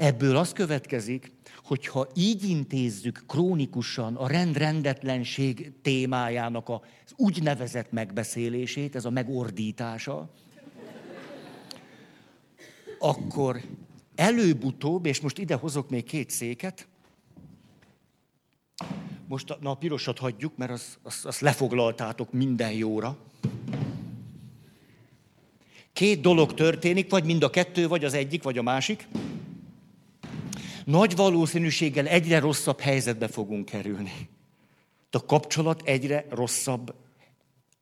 Ebből 0.00 0.36
az 0.36 0.52
következik, 0.52 1.32
hogyha 1.64 2.06
így 2.14 2.48
intézzük 2.48 3.24
krónikusan 3.26 4.16
a 4.16 4.28
rendrendetlenség 4.28 5.72
témájának 5.82 6.68
az 6.68 7.12
úgynevezett 7.16 7.92
megbeszélését, 7.92 8.96
ez 8.96 9.04
a 9.04 9.10
megordítása, 9.10 10.30
akkor 12.98 13.60
előbb-utóbb, 14.14 15.06
és 15.06 15.20
most 15.20 15.38
ide 15.38 15.54
hozok 15.54 15.90
még 15.90 16.04
két 16.04 16.30
széket, 16.30 16.88
most 19.26 19.56
na, 19.60 19.70
a 19.70 19.74
pirosat 19.74 20.18
hagyjuk, 20.18 20.56
mert 20.56 20.70
azt 20.70 20.98
az, 21.02 21.20
az 21.24 21.38
lefoglaltátok 21.38 22.32
minden 22.32 22.72
jóra. 22.72 23.16
Két 25.92 26.20
dolog 26.20 26.54
történik, 26.54 27.10
vagy 27.10 27.24
mind 27.24 27.42
a 27.42 27.50
kettő, 27.50 27.88
vagy 27.88 28.04
az 28.04 28.14
egyik, 28.14 28.42
vagy 28.42 28.58
a 28.58 28.62
másik. 28.62 29.08
Nagy 30.90 31.16
valószínűséggel 31.16 32.06
egyre 32.06 32.38
rosszabb 32.38 32.80
helyzetbe 32.80 33.28
fogunk 33.28 33.64
kerülni. 33.64 34.28
A 35.10 35.24
kapcsolat 35.24 35.82
egyre 35.82 36.26
rosszabb 36.30 36.94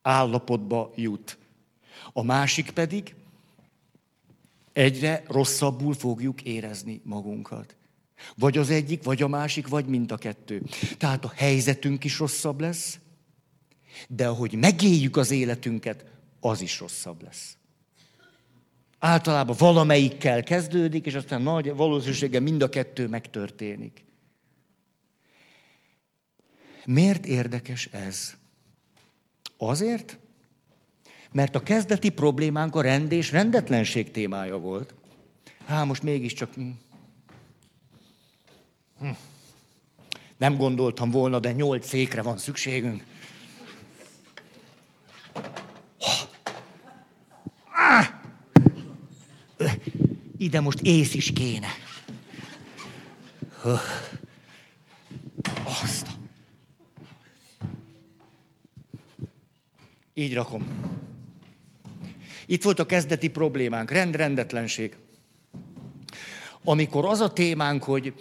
állapotba 0.01 0.91
jut. 0.95 1.37
A 2.13 2.23
másik 2.23 2.71
pedig, 2.71 3.15
egyre 4.73 5.23
rosszabbul 5.27 5.93
fogjuk 5.93 6.41
érezni 6.41 7.01
magunkat. 7.03 7.75
Vagy 8.35 8.57
az 8.57 8.69
egyik, 8.69 9.03
vagy 9.03 9.21
a 9.21 9.27
másik, 9.27 9.67
vagy 9.67 9.85
mind 9.85 10.11
a 10.11 10.17
kettő. 10.17 10.63
Tehát 10.97 11.25
a 11.25 11.33
helyzetünk 11.35 12.03
is 12.03 12.19
rosszabb 12.19 12.59
lesz, 12.59 12.99
de 14.07 14.27
ahogy 14.27 14.53
megéljük 14.53 15.17
az 15.17 15.31
életünket, 15.31 16.05
az 16.39 16.61
is 16.61 16.79
rosszabb 16.79 17.23
lesz. 17.23 17.57
Általában 18.99 19.55
valamelyikkel 19.59 20.43
kezdődik, 20.43 21.05
és 21.05 21.13
aztán 21.13 21.41
nagy 21.41 21.75
valószínűséggel 21.75 22.41
mind 22.41 22.61
a 22.61 22.69
kettő 22.69 23.07
megtörténik. 23.07 24.03
Miért 26.85 27.25
érdekes 27.25 27.85
ez? 27.85 28.33
Azért, 29.57 30.17
mert 31.31 31.55
a 31.55 31.63
kezdeti 31.63 32.09
problémánk 32.09 32.75
a 32.75 32.81
rend 32.81 33.11
és 33.11 33.31
rendetlenség 33.31 34.11
témája 34.11 34.57
volt. 34.57 34.93
Há, 35.65 35.83
most 35.83 36.03
mégiscsak... 36.03 36.53
Hm. 36.53 36.69
hm. 38.99 39.09
Nem 40.37 40.57
gondoltam 40.57 41.11
volna, 41.11 41.39
de 41.39 41.51
nyolc 41.51 41.87
székre 41.87 42.21
van 42.21 42.37
szükségünk. 42.37 43.03
Ide 50.41 50.59
most 50.59 50.79
ész 50.81 51.13
is 51.13 51.33
kéne. 51.33 51.67
Azt. 55.63 56.07
Így 60.13 60.33
rakom. 60.33 60.67
Itt 62.45 62.63
volt 62.63 62.79
a 62.79 62.85
kezdeti 62.85 63.27
problémánk, 63.29 63.91
rend, 63.91 64.15
rendetlenség. 64.15 64.95
Amikor 66.63 67.05
az 67.05 67.19
a 67.19 67.33
témánk, 67.33 67.83
hogy 67.83 68.13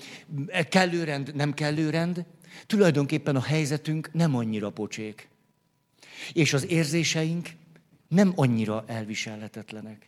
kellő 0.68 1.04
rend, 1.04 1.34
nem 1.34 1.54
kellő 1.54 1.90
rend, 1.90 2.24
tulajdonképpen 2.66 3.36
a 3.36 3.42
helyzetünk 3.42 4.12
nem 4.12 4.36
annyira 4.36 4.70
pocsék. 4.70 5.28
És 6.32 6.52
az 6.52 6.66
érzéseink 6.66 7.48
nem 8.08 8.32
annyira 8.36 8.84
elviselhetetlenek. 8.86 10.07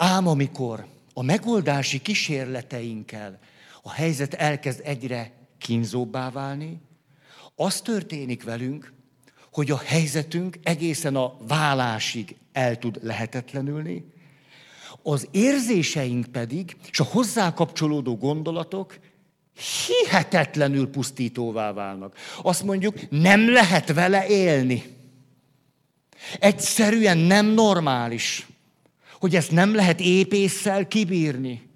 Ám 0.00 0.26
amikor 0.26 0.86
a 1.14 1.22
megoldási 1.22 2.00
kísérleteinkkel 2.02 3.38
a 3.82 3.92
helyzet 3.92 4.34
elkezd 4.34 4.80
egyre 4.84 5.32
kínzóbbá 5.58 6.30
válni, 6.30 6.80
az 7.56 7.80
történik 7.80 8.44
velünk, 8.44 8.92
hogy 9.52 9.70
a 9.70 9.80
helyzetünk 9.84 10.58
egészen 10.62 11.16
a 11.16 11.36
válásig 11.46 12.36
el 12.52 12.78
tud 12.78 12.98
lehetetlenülni, 13.02 14.04
az 15.02 15.28
érzéseink 15.30 16.26
pedig, 16.26 16.76
és 16.90 17.00
a 17.00 17.04
hozzá 17.04 17.54
kapcsolódó 17.54 18.16
gondolatok 18.16 18.98
hihetetlenül 19.86 20.90
pusztítóvá 20.90 21.72
válnak. 21.72 22.16
Azt 22.42 22.62
mondjuk, 22.62 23.10
nem 23.10 23.50
lehet 23.52 23.92
vele 23.92 24.26
élni. 24.26 24.82
Egyszerűen 26.40 27.18
nem 27.18 27.46
normális, 27.46 28.46
hogy 29.18 29.34
ezt 29.34 29.50
nem 29.50 29.74
lehet 29.74 30.00
épésszel 30.00 30.88
kibírni. 30.88 31.70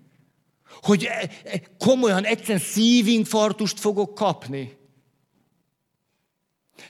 Hogy 0.81 1.05
e, 1.05 1.31
e, 1.45 1.61
komolyan 1.79 2.25
egyszerűen 2.25 2.59
szívinfarktust 2.59 3.81
fogok 3.81 4.15
kapni. 4.15 4.77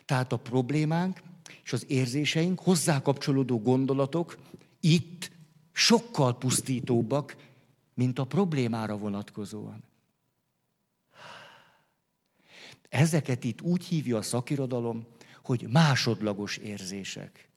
Tehát 0.05 0.32
a 0.32 0.36
problémánk 0.36 1.22
és 1.64 1.72
az 1.72 1.84
érzéseink, 1.88 2.61
hozzá 2.61 3.03
kapcsolódó 3.03 3.61
gondolatok 3.61 4.38
itt 4.80 5.30
sokkal 5.72 6.38
pusztítóbbak, 6.38 7.36
mint 7.94 8.18
a 8.18 8.24
problémára 8.24 8.96
vonatkozóan. 8.96 9.82
Ezeket 12.88 13.44
itt 13.44 13.61
úgy 13.61 13.84
hívja 13.84 14.16
a 14.16 14.22
szakirodalom, 14.22 15.07
hogy 15.42 15.66
másodlagos 15.68 16.57
érzések. 16.57 17.48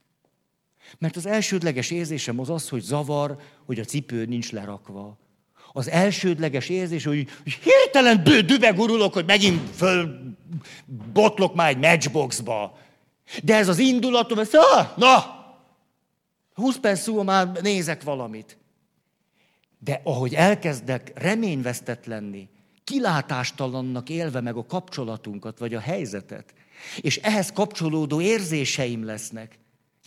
Mert 0.98 1.16
az 1.16 1.26
elsődleges 1.26 1.92
érzésem 1.92 2.40
az 2.40 2.50
az, 2.50 2.70
hogy 2.70 2.82
zavar, 2.82 3.38
hogy 3.66 3.80
a 3.80 3.84
cipő 3.84 4.26
nincs 4.26 4.52
lerakva. 4.52 5.18
Az 5.74 5.90
elsődleges 5.90 6.70
érzés, 6.70 7.04
hogy, 7.06 7.28
hogy 7.44 7.54
hirtelen 7.54 8.24
dübegurulok, 8.24 9.14
hogy 9.14 9.26
megint 9.26 9.70
föl 9.76 10.20
botlok 11.14 11.56
már 11.56 11.70
egy 11.70 11.78
matchboxba. 11.78 12.78
De 13.44 13.56
ez 13.56 13.68
az 13.68 13.78
indulatom, 13.78 14.40
ez, 14.40 14.50
ah, 14.54 14.98
na, 14.98 15.36
20 16.54 16.78
perc 16.78 17.08
múlva 17.08 17.24
már 17.24 17.52
nézek 17.62 18.04
valamit. 18.04 18.58
De 19.80 20.02
ahogy 20.04 20.34
elkezdek 20.34 21.12
reményvesztett 21.16 22.06
lenni, 22.06 22.50
kilátástalannak 22.84 24.10
élve 24.10 24.42
meg 24.42 24.56
a 24.56 24.66
kapcsolatunkat, 24.66 25.60
vagy 25.60 25.74
a 25.74 25.80
helyzetet, 25.80 26.54
és 27.02 27.18
ehhez 27.18 27.52
kapcsolódó 27.52 28.22
érzéseim 28.22 29.06
lesznek, 29.06 29.60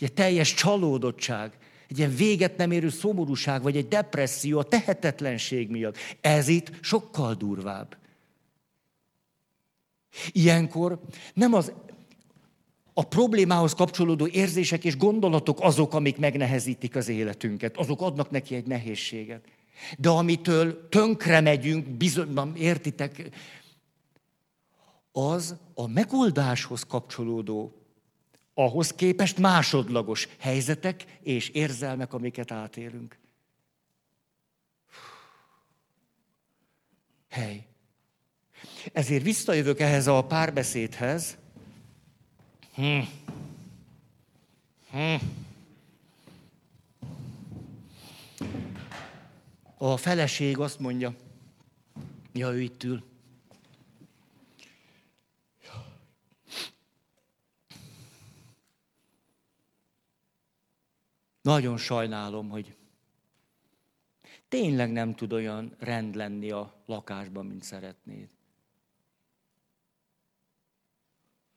egy 0.05 0.13
teljes 0.13 0.53
csalódottság, 0.53 1.57
egy 1.89 1.97
ilyen 1.97 2.15
véget 2.15 2.57
nem 2.57 2.71
érő 2.71 2.89
szomorúság, 2.89 3.61
vagy 3.61 3.77
egy 3.77 3.87
depresszió 3.87 4.59
a 4.59 4.63
tehetetlenség 4.63 5.69
miatt. 5.69 5.97
Ez 6.21 6.47
itt 6.47 6.71
sokkal 6.81 7.33
durvább. 7.33 7.97
Ilyenkor 10.31 11.01
nem 11.33 11.53
az 11.53 11.71
a 12.93 13.03
problémához 13.03 13.73
kapcsolódó 13.73 14.27
érzések 14.27 14.83
és 14.85 14.97
gondolatok 14.97 15.57
azok, 15.61 15.93
amik 15.93 16.17
megnehezítik 16.17 16.95
az 16.95 17.07
életünket, 17.07 17.77
azok 17.77 18.01
adnak 18.01 18.29
neki 18.29 18.55
egy 18.55 18.65
nehézséget. 18.67 19.45
De 19.97 20.09
amitől 20.09 20.89
tönkre 20.89 21.41
megyünk, 21.41 21.87
bizony, 21.87 22.55
értitek, 22.55 23.29
az 25.11 25.55
a 25.73 25.87
megoldáshoz 25.87 26.83
kapcsolódó, 26.83 27.78
ahhoz 28.59 28.93
képest 28.93 29.37
másodlagos 29.37 30.27
helyzetek 30.39 31.05
és 31.23 31.49
érzelmek, 31.49 32.13
amiket 32.13 32.51
átélünk. 32.51 33.17
Hely. 37.29 37.65
Ezért 38.93 39.23
visszajövök 39.23 39.79
ehhez 39.79 40.07
a 40.07 40.23
párbeszédhez. 40.23 41.37
Hm. 42.73 42.99
Hm. 44.91 45.15
A 49.77 49.97
feleség 49.97 50.57
azt 50.57 50.79
mondja, 50.79 51.15
ja, 52.33 52.51
ő 52.51 52.61
itt 52.61 52.83
ül. 52.83 53.08
Nagyon 61.49 61.77
sajnálom, 61.77 62.49
hogy 62.49 62.75
tényleg 64.47 64.91
nem 64.91 65.15
tud 65.15 65.33
olyan 65.33 65.75
rend 65.79 66.15
lenni 66.15 66.51
a 66.51 66.83
lakásban, 66.85 67.45
mint 67.45 67.63
szeretnéd. 67.63 68.29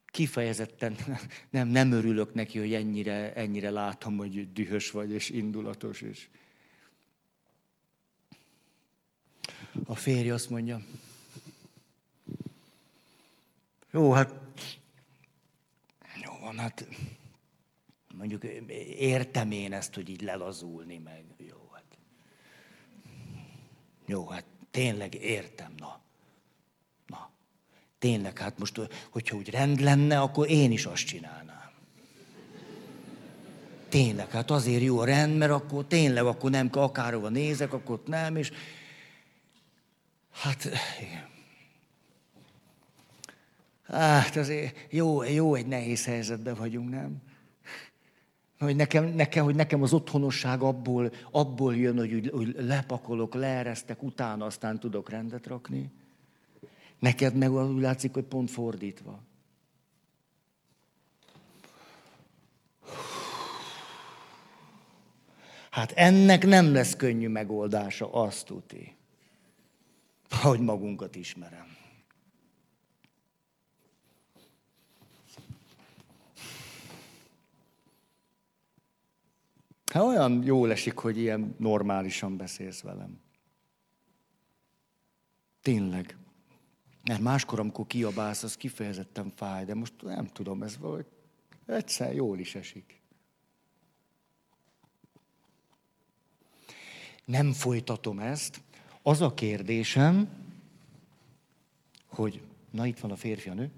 Kifejezetten 0.07 0.97
nem, 1.51 1.69
nem 1.69 1.93
örülök 1.93 2.35
neki, 2.35 2.59
hogy 2.59 2.75
ennyire, 2.75 3.35
ennyire 3.35 3.71
látom, 3.71 4.17
hogy 4.17 4.53
dühös 4.53 4.91
vagy 4.91 5.11
és 5.11 5.31
indulatos. 5.31 6.01
És... 6.01 6.29
A 9.85 9.95
férj 9.95 10.31
azt 10.31 10.51
mondja, 10.51 10.81
jó, 13.91 14.13
hát 14.13 14.35
jó 16.25 16.39
van, 16.41 16.59
hát 16.59 16.87
mondjuk 18.19 18.45
értem 18.97 19.51
én 19.51 19.73
ezt, 19.73 19.95
hogy 19.95 20.09
így 20.09 20.23
lelazulni 20.23 20.99
meg. 20.99 21.25
Jó, 21.39 21.57
hát, 21.73 21.85
jó, 24.07 24.27
hát 24.27 24.45
tényleg 24.71 25.15
értem, 25.15 25.73
na. 25.77 26.01
Na, 27.07 27.31
tényleg, 27.99 28.39
hát 28.39 28.59
most, 28.59 28.81
hogyha 29.11 29.37
úgy 29.37 29.51
rend 29.51 29.81
lenne, 29.81 30.21
akkor 30.21 30.51
én 30.51 30.73
is 30.73 30.85
azt 30.85 31.07
csinálnám. 31.07 31.71
Tényleg, 33.89 34.31
hát 34.31 34.51
azért 34.51 34.83
jó 34.83 34.99
a 34.99 35.05
rend, 35.05 35.37
mert 35.37 35.53
akkor 35.53 35.87
tényleg, 35.87 36.25
akkor 36.25 36.51
nem 36.51 36.69
akárhova 36.73 37.29
nézek, 37.29 37.73
akkor 37.73 38.03
nem, 38.07 38.37
és 38.37 38.53
hát, 40.31 40.69
igen. 41.01 41.31
Hát 43.83 44.37
azért 44.37 44.77
jó, 44.91 45.23
jó 45.23 45.55
egy 45.55 45.67
nehéz 45.67 46.05
helyzetben 46.05 46.55
vagyunk, 46.55 46.91
nem? 46.91 47.23
Hogy 48.63 48.77
nekem, 48.77 49.05
nekem, 49.05 49.45
hogy 49.45 49.55
nekem 49.55 49.83
az 49.83 49.93
otthonosság 49.93 50.63
abból, 50.63 51.13
abból 51.31 51.77
jön, 51.77 51.99
hogy 51.99 52.29
úgy 52.29 52.55
lepakolok, 52.59 53.35
leeresztek, 53.35 54.03
utána 54.03 54.45
aztán 54.45 54.79
tudok 54.79 55.11
rendet 55.11 55.47
rakni. 55.47 55.91
Neked 56.99 57.35
meg 57.35 57.53
úgy 57.53 57.81
látszik, 57.81 58.15
hogy 58.15 58.25
pont 58.25 58.51
fordítva. 58.51 59.23
Hát 65.71 65.93
ennek 65.93 66.47
nem 66.47 66.73
lesz 66.73 66.97
könnyű 66.97 67.29
megoldása, 67.29 68.13
azt 68.13 68.47
tuti. 68.47 68.97
Hogy 70.31 70.61
magunkat 70.61 71.17
ismerem. 71.17 71.72
Hát 79.93 80.03
olyan 80.03 80.43
jól 80.45 80.71
esik, 80.71 80.99
hogy 80.99 81.19
ilyen 81.19 81.55
normálisan 81.59 82.37
beszélsz 82.37 82.81
velem. 82.81 83.21
Tényleg. 85.63 86.17
Mert 87.03 87.21
máskor, 87.21 87.61
amikor 87.61 87.87
kiabálsz, 87.87 88.43
az 88.43 88.57
kifejezetten 88.57 89.33
fáj, 89.37 89.65
de 89.65 89.75
most 89.75 90.03
nem 90.03 90.27
tudom, 90.27 90.63
ez 90.63 90.79
valahogy 90.79 91.07
egyszer 91.67 92.15
jól 92.15 92.39
is 92.39 92.55
esik. 92.55 93.01
Nem 97.25 97.53
folytatom 97.53 98.19
ezt. 98.19 98.61
Az 99.03 99.21
a 99.21 99.35
kérdésem, 99.35 100.29
hogy, 102.07 102.43
na 102.71 102.87
itt 102.87 102.99
van 102.99 103.11
a 103.11 103.17
férfi, 103.17 103.49
a 103.49 103.55
nő, 103.55 103.71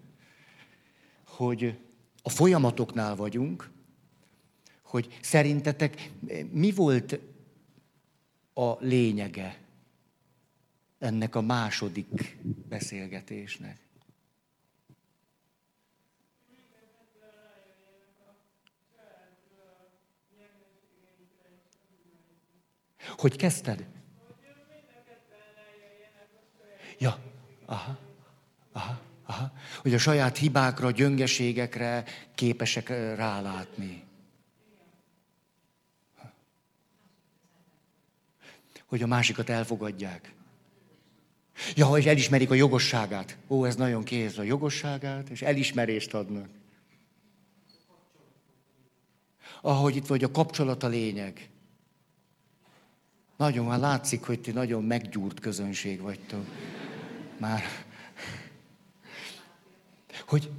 hogy 1.27 1.79
a 2.23 2.29
folyamatoknál 2.29 3.17
vagyunk, 3.17 3.73
hogy 4.85 5.19
szerintetek 5.21 6.11
mi 6.51 6.73
volt 6.73 7.19
a 8.53 8.85
lényege 8.85 9.59
ennek 10.99 11.35
a 11.35 11.41
második 11.41 12.37
beszélgetésnek? 12.69 13.79
Hogy 23.17 23.37
kezdted? 23.37 23.87
Ja, 26.99 27.19
aha, 27.67 27.99
aha, 28.73 29.01
aha. 29.27 29.53
Hogy 29.83 29.95
a 29.95 29.99
saját 29.99 30.37
hibákra, 30.37 30.91
gyöngeségekre 30.91 32.05
képesek 32.35 32.89
rálátni. 33.17 34.03
Hogy 38.95 39.03
a 39.03 39.07
másikat 39.07 39.49
elfogadják. 39.49 40.33
Ja, 41.75 41.87
hogy 41.87 42.09
elismerik 42.09 42.51
a 42.51 42.55
jogosságát. 42.55 43.37
Ó, 43.49 43.65
ez 43.65 43.77
nagyon 43.77 44.05
kéz 44.05 44.39
a 44.39 44.43
jogosságát, 44.43 45.29
és 45.29 45.43
elismerést 45.43 46.15
adnak. 46.15 46.49
Ahogy 49.63 49.97
itt 49.97 50.07
vagy 50.07 50.25
a 50.25 50.31
kapcsolat 50.31 50.83
a 50.83 50.87
lényeg. 50.87 51.49
Nagyon 53.37 53.67
már 53.67 53.79
látszik, 53.79 54.23
hogy 54.23 54.41
ti 54.41 54.51
nagyon 54.51 54.85
meggyúrt 54.85 55.41
közönség 55.41 56.01
vagytok. 56.01 56.45
Már. 57.39 57.63
Hogy, 60.27 60.51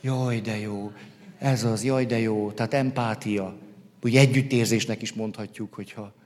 jaj, 0.00 0.40
de 0.40 0.58
jó. 0.58 0.92
Ez 1.38 1.64
az, 1.64 1.84
jaj, 1.84 2.06
de 2.06 2.18
jó. 2.18 2.52
Tehát 2.52 2.74
empátia. 2.74 3.56
Úgy 4.02 4.16
együttérzésnek 4.16 5.02
is 5.02 5.12
mondhatjuk, 5.12 5.74
hogyha 5.74 6.22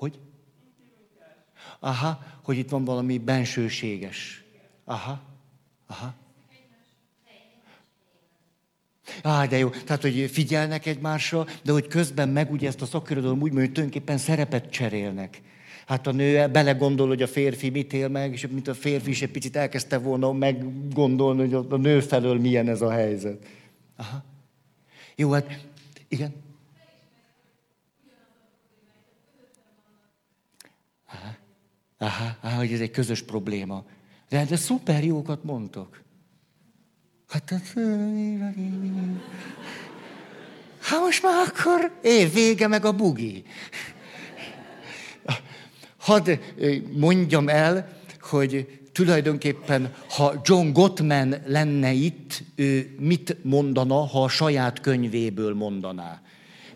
Hogy? 0.00 0.18
Aha, 1.80 2.22
hogy 2.42 2.58
itt 2.58 2.68
van 2.68 2.84
valami 2.84 3.18
bensőséges. 3.18 4.44
Aha, 4.84 5.20
aha. 5.86 6.14
Á, 9.22 9.46
de 9.46 9.58
jó. 9.58 9.68
Tehát, 9.68 10.02
hogy 10.02 10.30
figyelnek 10.32 10.86
egymásra, 10.86 11.46
de 11.62 11.72
hogy 11.72 11.86
közben 11.86 12.28
meg 12.28 12.50
ugye 12.50 12.68
ezt 12.68 12.82
a 12.82 12.86
szakirodalom 12.86 13.36
úgy 13.36 13.42
mondja, 13.42 13.60
hogy 13.60 13.72
tulajdonképpen 13.72 14.18
szerepet 14.18 14.70
cserélnek. 14.70 15.42
Hát 15.86 16.06
a 16.06 16.12
nő 16.12 16.48
belegondol, 16.48 17.08
hogy 17.08 17.22
a 17.22 17.26
férfi 17.26 17.70
mit 17.70 17.92
él 17.92 18.08
meg, 18.08 18.32
és 18.32 18.46
mint 18.46 18.68
a 18.68 18.74
férfi 18.74 19.10
is 19.10 19.22
egy 19.22 19.30
picit 19.30 19.56
elkezdte 19.56 19.98
volna 19.98 20.32
meggondolni, 20.32 21.40
hogy 21.40 21.66
a 21.70 21.76
nő 21.76 22.00
felől 22.00 22.38
milyen 22.38 22.68
ez 22.68 22.80
a 22.80 22.90
helyzet. 22.90 23.46
Aha. 23.96 24.24
Jó, 25.16 25.30
hát 25.30 25.66
igen. 26.08 26.48
Aha, 32.00 32.36
aha 32.40 32.56
hogy 32.56 32.72
ez 32.72 32.80
egy 32.80 32.90
közös 32.90 33.22
probléma. 33.22 33.84
De, 34.28 34.44
de 34.44 34.56
szuper 34.56 35.04
jókat 35.04 35.44
mondtok. 35.44 36.02
Hát, 37.28 37.50
hát, 37.50 37.62
hát 40.80 41.00
most 41.00 41.22
már 41.22 41.46
akkor 41.48 41.92
év 42.02 42.32
vége 42.32 42.66
meg 42.66 42.84
a 42.84 42.92
bugi. 42.92 43.44
Hadd 45.96 46.30
mondjam 46.92 47.48
el, 47.48 47.98
hogy 48.20 48.80
tulajdonképpen, 48.92 49.94
ha 50.08 50.40
John 50.44 50.72
Gottman 50.72 51.34
lenne 51.46 51.92
itt, 51.92 52.42
ő 52.54 52.94
mit 52.98 53.36
mondana, 53.44 53.94
ha 53.94 54.22
a 54.22 54.28
saját 54.28 54.80
könyvéből 54.80 55.54
mondaná. 55.54 56.20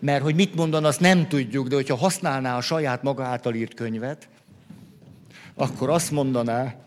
Mert 0.01 0.23
hogy 0.23 0.35
mit 0.35 0.55
mondana, 0.55 0.89
azt 0.89 1.01
nem 1.01 1.29
tudjuk, 1.29 1.69
de 1.69 1.75
hogyha 1.75 1.97
használná 1.97 2.57
a 2.57 2.61
saját 2.61 3.03
maga 3.03 3.25
által 3.25 3.55
írt 3.55 3.75
könyvet, 3.75 4.29
akkor 5.55 5.91
azt 5.91 6.11
mondaná, 6.11 6.85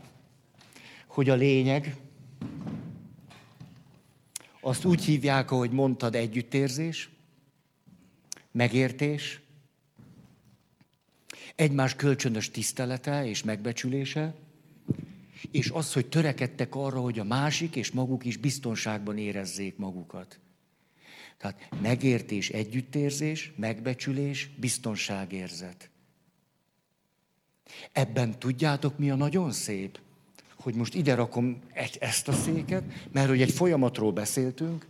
hogy 1.08 1.30
a 1.30 1.36
lényeg, 1.36 1.96
azt 4.62 4.86
úgy 4.86 5.04
hívják, 5.04 5.52
ahogy 5.52 5.72
mondtad, 5.72 6.16
együttérzés, 6.16 7.10
megértés, 8.52 9.42
egymás 11.56 11.96
kölcsönös 11.96 12.52
tisztelete 12.52 13.26
és 13.26 13.44
megbecsülése, 13.44 14.36
és 15.52 15.70
az, 15.70 15.94
hogy 15.94 16.06
törekedtek 16.06 16.76
arra, 16.76 17.00
hogy 17.00 17.20
a 17.20 17.24
másik 17.24 17.76
és 17.76 17.92
maguk 17.92 18.26
is 18.26 18.38
biztonságban 18.38 19.18
érezzék 19.18 19.78
magukat. 19.78 20.40
Tehát 21.38 21.70
megértés, 21.82 22.50
együttérzés, 22.50 23.54
megbecsülés, 23.56 24.50
biztonságérzet. 24.60 25.90
Ebben 27.92 28.40
tudjátok, 28.40 28.98
mi 28.98 29.10
a 29.10 29.16
nagyon 29.16 29.52
szép? 29.52 30.00
Hogy 30.56 30.74
most 30.74 30.94
ide 30.94 31.16
rakom 31.16 31.60
egy, 31.74 31.98
ezt 32.00 32.28
a 32.28 32.34
széket, 32.34 32.84
mert 33.12 33.28
hogy 33.28 33.42
egy 33.42 33.52
folyamatról 33.52 34.12
beszéltünk. 34.12 34.88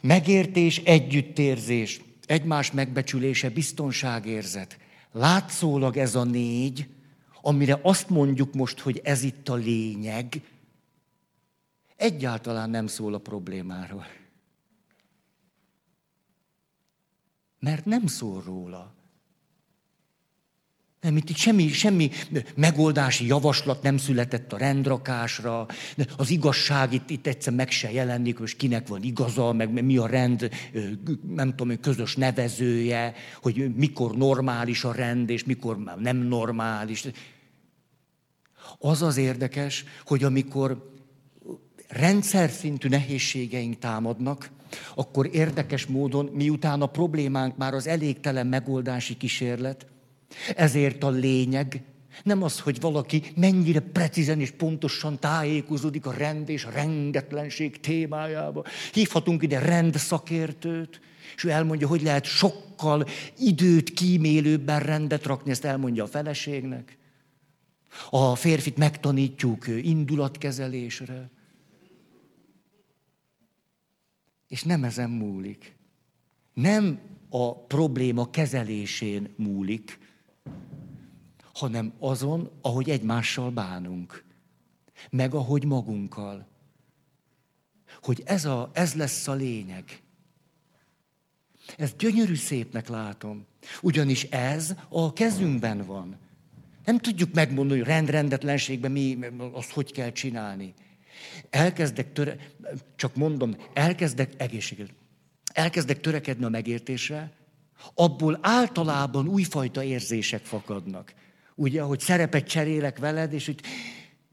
Megértés, 0.00 0.78
együttérzés, 0.78 2.00
egymás 2.26 2.72
megbecsülése, 2.72 3.50
biztonságérzet. 3.50 4.78
Látszólag 5.12 5.96
ez 5.96 6.14
a 6.14 6.24
négy, 6.24 6.88
amire 7.42 7.78
azt 7.82 8.08
mondjuk 8.08 8.54
most, 8.54 8.78
hogy 8.78 9.00
ez 9.04 9.22
itt 9.22 9.48
a 9.48 9.54
lényeg, 9.54 10.42
egyáltalán 11.96 12.70
nem 12.70 12.86
szól 12.86 13.14
a 13.14 13.18
problémáról. 13.18 14.06
Mert 17.58 17.84
nem 17.84 18.06
szól 18.06 18.42
róla. 18.42 18.94
Nem, 21.00 21.16
itt, 21.16 21.30
itt 21.30 21.36
semmi, 21.36 21.68
semmi 21.68 22.10
megoldási 22.54 23.26
javaslat 23.26 23.82
nem 23.82 23.96
született 23.96 24.52
a 24.52 24.56
rendrakásra, 24.56 25.66
az 26.16 26.30
igazság 26.30 26.92
itt, 26.92 27.10
itt 27.10 27.26
egyszer 27.26 27.52
meg 27.52 27.70
se 27.70 27.92
jelenik, 27.92 28.38
hogy 28.38 28.56
kinek 28.56 28.88
van 28.88 29.02
igaza, 29.02 29.52
meg 29.52 29.84
mi 29.84 29.96
a 29.96 30.06
rend, 30.06 30.50
nem 31.34 31.54
tudom, 31.54 31.80
közös 31.80 32.16
nevezője, 32.16 33.14
hogy 33.42 33.74
mikor 33.74 34.16
normális 34.16 34.84
a 34.84 34.92
rend, 34.92 35.30
és 35.30 35.44
mikor 35.44 35.94
nem 35.98 36.16
normális. 36.16 37.04
Az 38.78 39.02
az 39.02 39.16
érdekes, 39.16 39.84
hogy 40.04 40.24
amikor 40.24 40.92
rendszer 41.88 42.50
szintű 42.50 42.88
nehézségeink 42.88 43.78
támadnak, 43.78 44.50
akkor 44.94 45.28
érdekes 45.32 45.86
módon, 45.86 46.30
miután 46.32 46.82
a 46.82 46.86
problémánk 46.86 47.56
már 47.56 47.74
az 47.74 47.86
elégtelen 47.86 48.46
megoldási 48.46 49.16
kísérlet, 49.16 49.86
ezért 50.56 51.02
a 51.02 51.10
lényeg 51.10 51.82
nem 52.22 52.42
az, 52.42 52.60
hogy 52.60 52.80
valaki 52.80 53.22
mennyire 53.36 53.80
precízen 53.80 54.40
és 54.40 54.50
pontosan 54.50 55.18
tájékozódik 55.18 56.06
a 56.06 56.12
rend 56.12 56.48
és 56.48 56.64
a 56.64 56.70
rendetlenség 56.70 57.80
témájába. 57.80 58.64
Hívhatunk 58.92 59.42
ide 59.42 59.58
rendszakértőt, 59.58 61.00
és 61.36 61.44
ő 61.44 61.50
elmondja, 61.50 61.86
hogy 61.86 62.02
lehet 62.02 62.24
sokkal 62.24 63.06
időt 63.38 63.90
kímélőbben 63.90 64.80
rendet 64.80 65.26
rakni, 65.26 65.50
ezt 65.50 65.64
elmondja 65.64 66.04
a 66.04 66.06
feleségnek. 66.06 66.98
A 68.10 68.34
férfit 68.34 68.76
megtanítjuk 68.76 69.66
indulatkezelésre. 69.82 71.30
És 74.48 74.62
nem 74.62 74.84
ezen 74.84 75.10
múlik. 75.10 75.76
Nem 76.54 77.00
a 77.28 77.56
probléma 77.56 78.30
kezelésén 78.30 79.34
múlik, 79.36 79.98
hanem 81.58 81.92
azon, 81.98 82.50
ahogy 82.60 82.90
egymással 82.90 83.50
bánunk, 83.50 84.24
meg 85.10 85.34
ahogy 85.34 85.64
magunkkal. 85.64 86.46
Hogy 88.02 88.22
ez, 88.24 88.44
a, 88.44 88.70
ez 88.72 88.94
lesz 88.94 89.28
a 89.28 89.32
lényeg. 89.32 90.02
Ez 91.76 91.94
gyönyörű 91.98 92.34
szépnek 92.34 92.88
látom. 92.88 93.46
Ugyanis 93.82 94.24
ez 94.24 94.74
a 94.88 95.12
kezünkben 95.12 95.86
van. 95.86 96.16
Nem 96.84 96.98
tudjuk 96.98 97.32
megmondani, 97.32 97.78
hogy 97.78 97.88
rendrendetlenségben 97.88 98.90
mi, 98.90 99.18
azt 99.52 99.70
hogy 99.70 99.92
kell 99.92 100.12
csinálni. 100.12 100.74
Elkezdek 101.50 102.12
töre, 102.12 102.36
csak 102.96 103.14
mondom, 103.14 103.56
elkezdek 103.72 104.32
egészséget. 104.36 104.90
Elkezdek 105.52 106.00
törekedni 106.00 106.44
a 106.44 106.48
megértésre, 106.48 107.32
abból 107.94 108.38
általában 108.42 109.28
újfajta 109.28 109.82
érzések 109.82 110.44
fakadnak. 110.44 111.14
Ugye, 111.60 111.82
hogy 111.82 112.00
szerepet 112.00 112.46
cserélek 112.46 112.98
veled, 112.98 113.32
és 113.32 113.46
hogy 113.46 113.60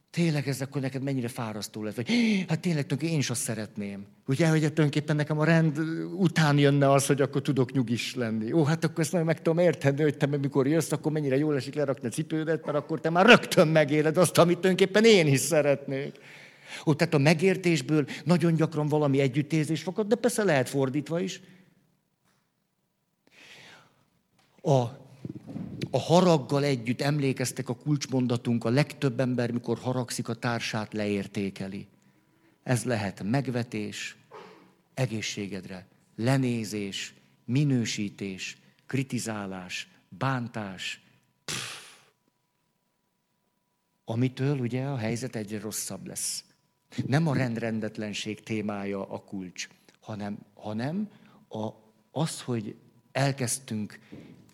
tényleg 0.10 0.48
ez 0.48 0.62
akkor 0.62 0.82
neked 0.82 1.04
mennyire 1.04 1.28
fárasztó 1.28 1.84
lesz, 1.84 1.96
vagy 1.96 2.10
hát 2.48 2.60
tényleg 2.60 2.86
tönké, 2.86 3.08
én 3.08 3.18
is 3.18 3.30
azt 3.30 3.42
szeretném. 3.42 4.06
Ugye, 4.28 4.48
hogy 4.48 4.60
tulajdonképpen 4.60 5.16
nekem 5.16 5.40
a 5.40 5.44
rend 5.44 5.80
után 6.14 6.58
jönne 6.58 6.92
az, 6.92 7.06
hogy 7.06 7.22
akkor 7.22 7.42
tudok 7.42 7.72
nyugis 7.72 8.16
lenni. 8.16 8.52
Ó, 8.52 8.64
hát 8.64 8.84
akkor 8.84 9.00
ezt 9.00 9.12
nagyon 9.12 9.28
meg 9.28 9.42
tudom 9.42 9.58
érteni, 9.58 10.02
hogy 10.02 10.18
te 10.18 10.26
mikor 10.26 10.68
jössz, 10.68 10.92
akkor 10.92 11.12
mennyire 11.12 11.38
jól 11.38 11.56
esik 11.56 11.76
lerakni 11.76 12.08
a 12.08 12.12
cipődet, 12.12 12.66
mert 12.66 12.78
akkor 12.78 13.00
te 13.00 13.10
már 13.10 13.26
rögtön 13.26 13.68
megéled 13.68 14.18
azt, 14.18 14.38
amit 14.38 14.60
tulajdonképpen 14.60 15.06
én 15.06 15.28
is 15.28 15.40
szeretnék. 15.40 16.16
Ó, 16.86 16.94
tehát 16.94 17.14
a 17.14 17.18
megértésből 17.18 18.06
nagyon 18.24 18.56
gyakran 18.56 18.88
valami 18.88 19.20
együttérzés 19.20 19.82
fakad, 19.82 20.08
de 20.08 20.16
persze 20.16 20.44
lehet 20.44 20.70
fordítva 20.70 21.20
is. 21.20 21.42
A 24.62 25.04
a 25.96 26.00
haraggal 26.00 26.64
együtt 26.64 27.02
emlékeztek 27.02 27.70
a 27.70 27.76
kulcsmondatunk, 27.76 28.64
a 28.64 28.70
legtöbb 28.70 29.20
ember, 29.20 29.52
mikor 29.52 29.78
haragszik 29.78 30.28
a 30.28 30.34
társát, 30.34 30.94
leértékeli. 30.94 31.88
Ez 32.64 32.84
lehet 32.84 33.24
megvetés, 33.24 34.16
egészségedre, 34.94 35.88
lenézés, 36.16 37.14
minősítés, 37.46 38.58
kritizálás, 38.86 39.88
bántás. 40.10 41.02
Pff. 41.46 41.78
Amitől 44.06 44.60
ugye 44.60 44.84
a 44.84 44.98
helyzet 44.98 45.36
egyre 45.36 45.60
rosszabb 45.60 46.08
lesz. 46.08 46.44
Nem 47.06 47.28
a 47.28 47.36
rendrendetlenség 47.36 48.44
témája 48.44 49.10
a 49.10 49.24
kulcs, 49.24 49.68
hanem, 50.02 50.38
hanem 50.54 51.10
a, 51.50 51.70
az, 52.12 52.42
hogy 52.42 52.76
elkezdtünk 53.12 54.00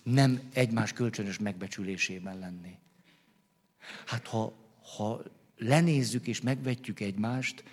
nem 0.03 0.39
egymás 0.53 0.93
kölcsönös 0.93 1.39
megbecsülésében 1.39 2.39
lenni. 2.39 2.77
Hát 4.05 4.27
ha, 4.27 4.53
ha 4.95 5.21
lenézzük 5.57 6.27
és 6.27 6.41
megvetjük 6.41 6.99
egymást, 6.99 7.63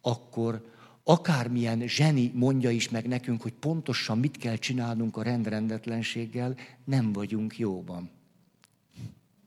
akkor 0.00 0.70
akármilyen 1.04 1.88
zseni 1.88 2.30
mondja 2.34 2.70
is 2.70 2.88
meg 2.88 3.08
nekünk, 3.08 3.42
hogy 3.42 3.52
pontosan 3.52 4.18
mit 4.18 4.36
kell 4.36 4.56
csinálnunk 4.56 5.16
a 5.16 5.22
rendrendetlenséggel, 5.22 6.56
nem 6.84 7.12
vagyunk 7.12 7.58
jóban. 7.58 8.10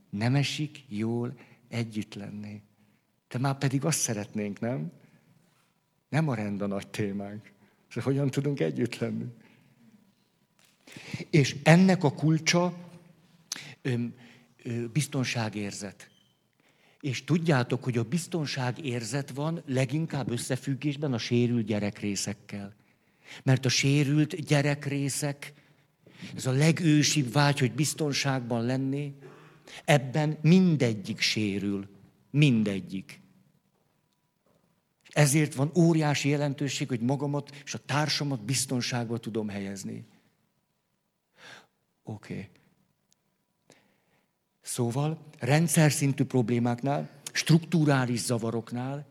Nem 0.10 0.36
esik 0.36 0.84
jól 0.88 1.34
együtt 1.68 2.14
lenni. 2.14 2.62
De 3.28 3.40
már 3.40 3.58
pedig 3.58 3.86
azt 3.86 4.00
szeretnénk, 4.00 4.60
nem? 4.60 4.92
Nem 6.10 6.30
a 6.30 6.36
rend 6.36 6.62
a 6.62 6.68
nagy 6.68 6.88
témánk. 6.88 7.52
Szóval 7.88 8.12
hogyan 8.12 8.30
tudunk 8.30 8.60
együtt 8.60 8.98
lenni? 8.98 9.26
És 11.30 11.56
ennek 11.64 12.04
a 12.04 12.14
kulcsa 12.14 12.78
ö, 13.82 14.04
ö, 14.64 14.88
biztonságérzet. 14.88 16.10
És 17.02 17.24
tudjátok, 17.24 17.84
hogy 17.84 17.98
a 17.98 18.04
biztonságérzet 18.04 19.30
van 19.30 19.62
leginkább 19.66 20.32
összefüggésben 20.32 21.14
a 21.14 21.18
sérült 21.18 21.66
gyerekrészekkel. 21.66 22.74
Mert 23.44 23.66
a 23.66 23.70
sérült 23.70 24.46
gyerekrészek 24.46 25.54
ez 26.36 26.46
a 26.46 26.52
legősibb 26.52 27.32
vágy, 27.32 27.60
hogy 27.60 27.72
biztonságban 27.72 28.66
lenni, 28.66 29.14
ebben 29.86 30.38
mindegyik 30.42 31.20
sérül. 31.20 31.88
Mindegyik. 32.32 33.20
Ezért 35.10 35.56
van 35.56 35.72
óriási 35.76 36.30
jelentőség, 36.30 36.88
hogy 36.88 37.02
magamat 37.02 37.62
és 37.66 37.74
a 37.74 37.86
társamat 37.86 38.44
biztonságba 38.44 39.18
tudom 39.18 39.50
helyezni. 39.50 40.06
Oké. 42.08 42.34
Okay. 42.34 42.50
Szóval 44.62 45.26
rendszer 45.40 45.92
szintű 45.92 46.24
problémáknál, 46.24 47.10
strukturális 47.32 48.20
zavaroknál 48.20 49.06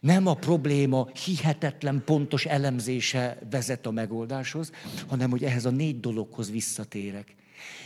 nem 0.00 0.26
a 0.26 0.34
probléma 0.34 1.08
hihetetlen 1.24 2.02
pontos 2.04 2.44
elemzése 2.46 3.38
vezet 3.50 3.86
a 3.86 3.90
megoldáshoz, 3.90 4.72
hanem 5.06 5.30
hogy 5.30 5.44
ehhez 5.44 5.64
a 5.64 5.70
négy 5.70 6.00
dologhoz 6.00 6.50
visszatérek. 6.50 7.34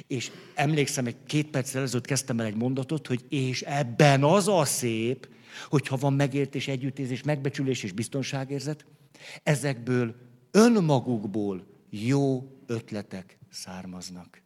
És 0.06 0.30
emlékszem, 0.54 1.06
egy 1.06 1.16
két 1.26 1.50
perccel 1.50 1.82
ezelőtt 1.82 2.06
kezdtem 2.06 2.40
el 2.40 2.46
egy 2.46 2.56
mondatot, 2.56 3.06
hogy 3.06 3.24
és 3.28 3.62
ebben 3.62 4.24
az 4.24 4.48
a 4.48 4.64
szép, 4.64 5.28
hogyha 5.68 5.96
van 5.96 6.12
megértés, 6.12 6.68
együttézés, 6.68 7.22
megbecsülés 7.22 7.82
és 7.82 7.92
biztonságérzet, 7.92 8.84
ezekből 9.42 10.14
önmagukból 10.50 11.66
jó 11.90 12.48
ötletek 12.66 13.38
származnak. 13.52 14.42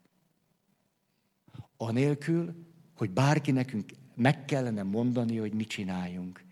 Anélkül, 1.76 2.54
hogy 2.96 3.11
bárki 3.11 3.50
nekünk 3.50 3.90
meg 4.14 4.44
kellene 4.44 4.82
mondani, 4.82 5.36
hogy 5.36 5.52
mit 5.52 5.68
csináljunk. 5.68 6.44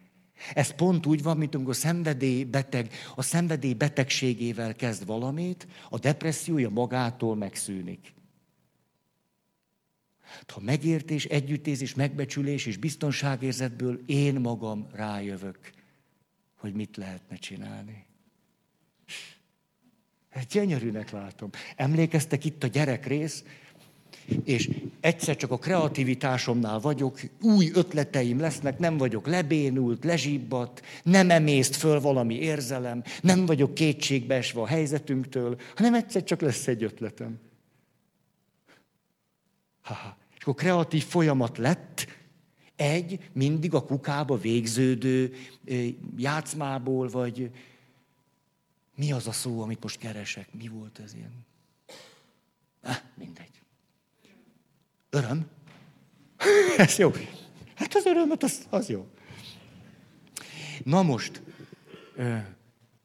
Ez 0.55 0.75
pont 0.75 1.07
úgy 1.07 1.23
van, 1.23 1.37
mint 1.37 1.55
amikor 1.55 1.77
szenvedélybeteg 1.77 2.93
a 3.15 3.23
szenvedély 3.23 3.75
betegségével 3.75 4.75
kezd 4.75 5.07
valamit, 5.07 5.67
a 5.91 5.99
depressziója 5.99 6.69
magától 6.69 7.37
megszűnik. 7.37 8.15
Ha 10.47 10.61
megértés, 10.61 11.25
együttézés, 11.25 11.95
megbecsülés 11.95 12.67
és 12.67 12.77
biztonságérzetből 12.77 14.03
én 14.07 14.41
magam 14.41 14.87
rájövök, 14.93 15.59
hogy 16.55 16.75
mit 16.75 16.97
lehetne 16.97 17.37
csinálni. 17.37 18.07
Gyönyörűnek 20.51 21.11
látom. 21.11 21.51
Emlékeztek 21.77 22.45
itt 22.45 22.63
a 22.65 22.67
gyerek 22.67 23.07
rész, 23.07 23.45
és 24.45 24.71
egyszer 25.01 25.37
csak 25.37 25.51
a 25.51 25.59
kreativitásomnál 25.59 26.79
vagyok, 26.79 27.21
új 27.41 27.71
ötleteim 27.75 28.41
lesznek, 28.41 28.79
nem 28.79 28.97
vagyok 28.97 29.27
lebénult, 29.27 30.05
lezsibbat, 30.05 30.83
nem 31.03 31.31
emészt 31.31 31.77
föl 31.77 32.01
valami 32.01 32.35
érzelem, 32.35 33.03
nem 33.21 33.47
vagyok 33.47 33.75
kétségbeesve 33.75 34.61
a 34.61 34.67
helyzetünktől, 34.67 35.61
hanem 35.77 35.95
egyszer 35.95 36.25
csak 36.25 36.41
lesz 36.41 36.67
egy 36.67 36.83
ötletem. 36.83 37.39
Ha-ha. 39.83 40.17
És 40.37 40.43
akkor 40.43 40.55
kreatív 40.55 41.05
folyamat 41.05 41.59
lett, 41.59 42.07
egy 42.77 43.19
mindig 43.33 43.75
a 43.75 43.85
kukába 43.85 44.37
végződő 44.37 45.35
játszmából, 46.17 47.09
vagy 47.09 47.51
mi 48.95 49.13
az 49.13 49.27
a 49.27 49.33
szó, 49.33 49.63
amit 49.63 49.83
most 49.83 49.99
keresek? 49.99 50.49
Mi 50.53 50.69
volt 50.69 50.99
ez 50.99 51.15
ilyen? 51.15 51.47
Ah, 52.83 52.97
mindegy. 53.15 53.61
Öröm? 55.11 55.47
Ez 56.77 56.97
jó. 56.97 57.13
Hát 57.75 57.95
az 57.95 58.05
örömet, 58.07 58.43
az, 58.43 58.67
az 58.71 58.89
jó. 58.89 59.07
Na 60.85 61.03
most, 61.03 61.43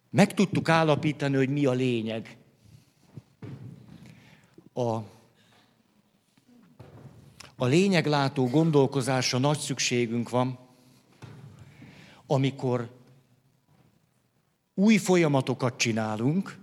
meg 0.10 0.34
tudtuk 0.34 0.70
állapítani, 0.70 1.36
hogy 1.36 1.50
mi 1.50 1.66
a 1.66 1.72
lényeg. 1.72 2.38
A, 4.74 4.96
a 7.56 7.66
lényeglátó 7.66 8.48
gondolkozásra 8.48 9.38
nagy 9.38 9.58
szükségünk 9.58 10.30
van, 10.30 10.60
amikor 12.28 12.99
új 14.80 14.98
folyamatokat 14.98 15.78
csinálunk, 15.78 16.58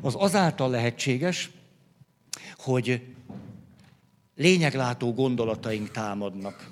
az 0.00 0.14
azáltal 0.18 0.70
lehetséges, 0.70 1.50
hogy 2.56 3.06
lényeglátó 4.36 5.12
gondolataink 5.12 5.90
támadnak. 5.90 6.70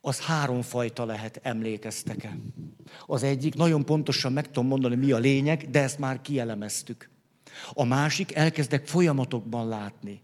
Az 0.00 0.20
háromfajta 0.20 1.04
lehet, 1.04 1.40
emlékeztek-e? 1.42 2.36
Az 3.06 3.22
egyik, 3.22 3.54
nagyon 3.54 3.84
pontosan 3.84 4.32
meg 4.32 4.46
tudom 4.46 4.66
mondani, 4.66 4.94
mi 4.94 5.12
a 5.12 5.18
lényeg, 5.18 5.70
de 5.70 5.82
ezt 5.82 5.98
már 5.98 6.20
kielemeztük. 6.20 7.08
A 7.72 7.84
másik, 7.84 8.34
elkezdek 8.34 8.86
folyamatokban 8.86 9.68
látni. 9.68 10.22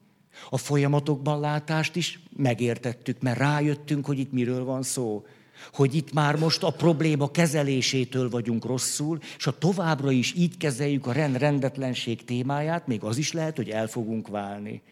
A 0.51 0.57
folyamatokban 0.57 1.41
látást 1.41 1.97
is 1.97 2.21
megértettük, 2.37 3.21
mert 3.21 3.39
rájöttünk, 3.39 4.07
hogy 4.07 4.19
itt 4.19 4.33
miről 4.33 4.65
van 4.65 4.83
szó. 4.83 5.25
Hogy 5.73 5.95
itt 5.95 6.13
már 6.13 6.37
most 6.37 6.63
a 6.63 6.71
probléma 6.71 7.31
kezelésétől 7.31 8.31
vagyunk 8.31 8.65
rosszul, 8.65 9.19
és 9.37 9.45
ha 9.45 9.59
továbbra 9.59 10.11
is 10.11 10.35
így 10.35 10.57
kezeljük 10.57 11.07
a 11.07 11.13
rend 11.13 11.37
rendetlenség 11.37 12.25
témáját, 12.25 12.87
még 12.87 13.03
az 13.03 13.17
is 13.17 13.33
lehet, 13.33 13.57
hogy 13.57 13.71
el 13.71 13.87
fogunk 13.87 14.29
válni. 14.29 14.83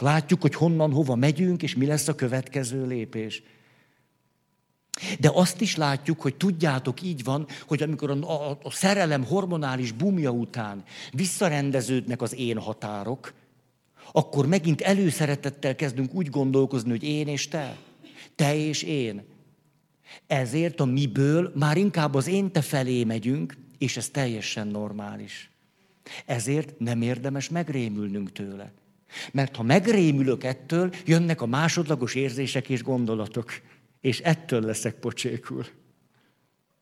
Látjuk, 0.00 0.40
hogy 0.40 0.54
honnan, 0.54 0.92
hova 0.92 1.14
megyünk, 1.14 1.62
és 1.62 1.74
mi 1.74 1.86
lesz 1.86 2.08
a 2.08 2.14
következő 2.14 2.86
lépés. 2.86 3.42
De 5.20 5.30
azt 5.34 5.60
is 5.60 5.76
látjuk, 5.76 6.20
hogy 6.20 6.34
tudjátok, 6.34 7.02
így 7.02 7.24
van, 7.24 7.46
hogy 7.66 7.82
amikor 7.82 8.10
a, 8.10 8.50
a, 8.50 8.58
a 8.62 8.70
szerelem 8.70 9.24
hormonális 9.24 9.92
bumja 9.92 10.30
után 10.30 10.84
visszarendeződnek 11.12 12.22
az 12.22 12.34
én 12.34 12.58
határok, 12.58 13.32
akkor 14.12 14.46
megint 14.46 14.80
előszeretettel 14.80 15.74
kezdünk 15.74 16.14
úgy 16.14 16.30
gondolkozni, 16.30 16.90
hogy 16.90 17.02
én 17.02 17.28
és 17.28 17.48
te, 17.48 17.76
te 18.34 18.56
és 18.56 18.82
én. 18.82 19.24
Ezért 20.26 20.80
a 20.80 20.84
miből 20.84 21.52
már 21.54 21.76
inkább 21.76 22.14
az 22.14 22.26
én 22.26 22.52
te 22.52 22.60
felé 22.60 23.04
megyünk, 23.04 23.56
és 23.78 23.96
ez 23.96 24.08
teljesen 24.08 24.66
normális. 24.66 25.50
Ezért 26.26 26.78
nem 26.78 27.02
érdemes 27.02 27.48
megrémülnünk 27.48 28.32
tőle. 28.32 28.72
Mert 29.32 29.56
ha 29.56 29.62
megrémülök 29.62 30.44
ettől, 30.44 30.94
jönnek 31.06 31.40
a 31.40 31.46
másodlagos 31.46 32.14
érzések 32.14 32.68
és 32.68 32.82
gondolatok. 32.82 33.52
És 34.00 34.20
ettől 34.20 34.60
leszek 34.60 34.94
pocsékul. 34.94 35.66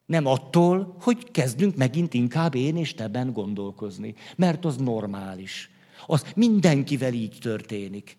Nem 0.06 0.26
attól, 0.26 0.96
hogy 1.00 1.30
kezdünk 1.30 1.76
megint 1.76 2.14
inkább 2.14 2.54
én 2.54 2.76
és 2.76 2.94
teben 2.94 3.32
gondolkozni. 3.32 4.14
Mert 4.36 4.64
az 4.64 4.76
normális. 4.76 5.70
Az 6.06 6.26
mindenkivel 6.36 7.12
így 7.12 7.38
történik. 7.40 8.16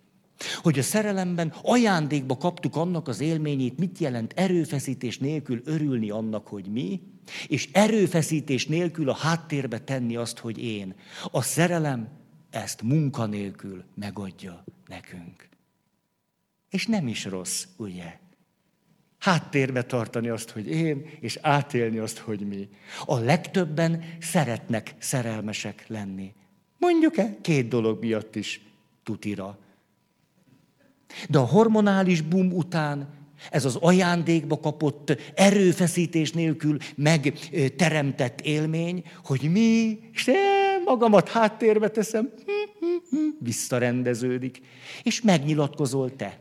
Hogy 0.61 0.79
a 0.79 0.83
szerelemben 0.83 1.53
ajándékba 1.61 2.37
kaptuk 2.37 2.75
annak 2.75 3.07
az 3.07 3.19
élményét, 3.19 3.77
mit 3.77 3.97
jelent 3.97 4.33
erőfeszítés 4.35 5.17
nélkül 5.17 5.61
örülni 5.65 6.09
annak, 6.09 6.47
hogy 6.47 6.65
mi, 6.65 7.01
és 7.47 7.69
erőfeszítés 7.71 8.67
nélkül 8.67 9.09
a 9.09 9.15
háttérbe 9.15 9.79
tenni 9.79 10.15
azt, 10.15 10.37
hogy 10.37 10.63
én. 10.63 10.95
A 11.31 11.41
szerelem 11.41 12.09
ezt 12.49 12.81
munkanélkül 12.81 13.83
megadja 13.95 14.63
nekünk. 14.87 15.49
És 16.69 16.85
nem 16.85 17.07
is 17.07 17.25
rossz, 17.25 17.65
ugye? 17.77 18.19
Háttérbe 19.19 19.83
tartani 19.83 20.29
azt, 20.29 20.49
hogy 20.49 20.67
én, 20.67 21.09
és 21.19 21.37
átélni 21.41 21.97
azt, 21.97 22.17
hogy 22.17 22.47
mi. 22.47 22.69
A 23.05 23.17
legtöbben 23.17 24.03
szeretnek 24.19 24.95
szerelmesek 24.99 25.87
lenni. 25.87 26.33
Mondjuk-e 26.77 27.37
két 27.41 27.67
dolog 27.67 27.99
miatt 27.99 28.35
is 28.35 28.61
tutira. 29.03 29.59
De 31.29 31.37
a 31.37 31.45
hormonális 31.45 32.21
bum 32.21 32.53
után 32.53 33.19
ez 33.49 33.65
az 33.65 33.75
ajándékba 33.75 34.59
kapott 34.59 35.17
erőfeszítés 35.35 36.31
nélkül 36.31 36.77
megteremtett 36.95 38.41
élmény, 38.41 39.03
hogy 39.23 39.51
mi, 39.51 39.99
és 40.13 40.31
magamat 40.85 41.29
háttérbe 41.29 41.89
teszem, 41.89 42.33
visszarendeződik, 43.39 44.61
és 45.03 45.21
megnyilatkozol 45.21 46.15
te. 46.15 46.39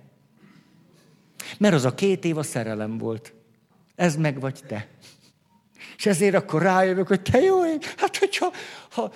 Mert 1.58 1.74
az 1.74 1.84
a 1.84 1.94
két 1.94 2.24
év 2.24 2.36
a 2.38 2.42
szerelem 2.42 2.98
volt. 2.98 3.32
Ez 3.94 4.16
meg 4.16 4.40
vagy 4.40 4.60
te. 4.66 4.88
És 5.96 6.06
ezért 6.06 6.34
akkor 6.34 6.62
rájövök, 6.62 7.06
hogy 7.06 7.22
te 7.22 7.40
jó 7.40 7.66
ég, 7.66 7.82
hát 7.96 8.16
hogyha 8.16 8.52
ha, 8.90 9.12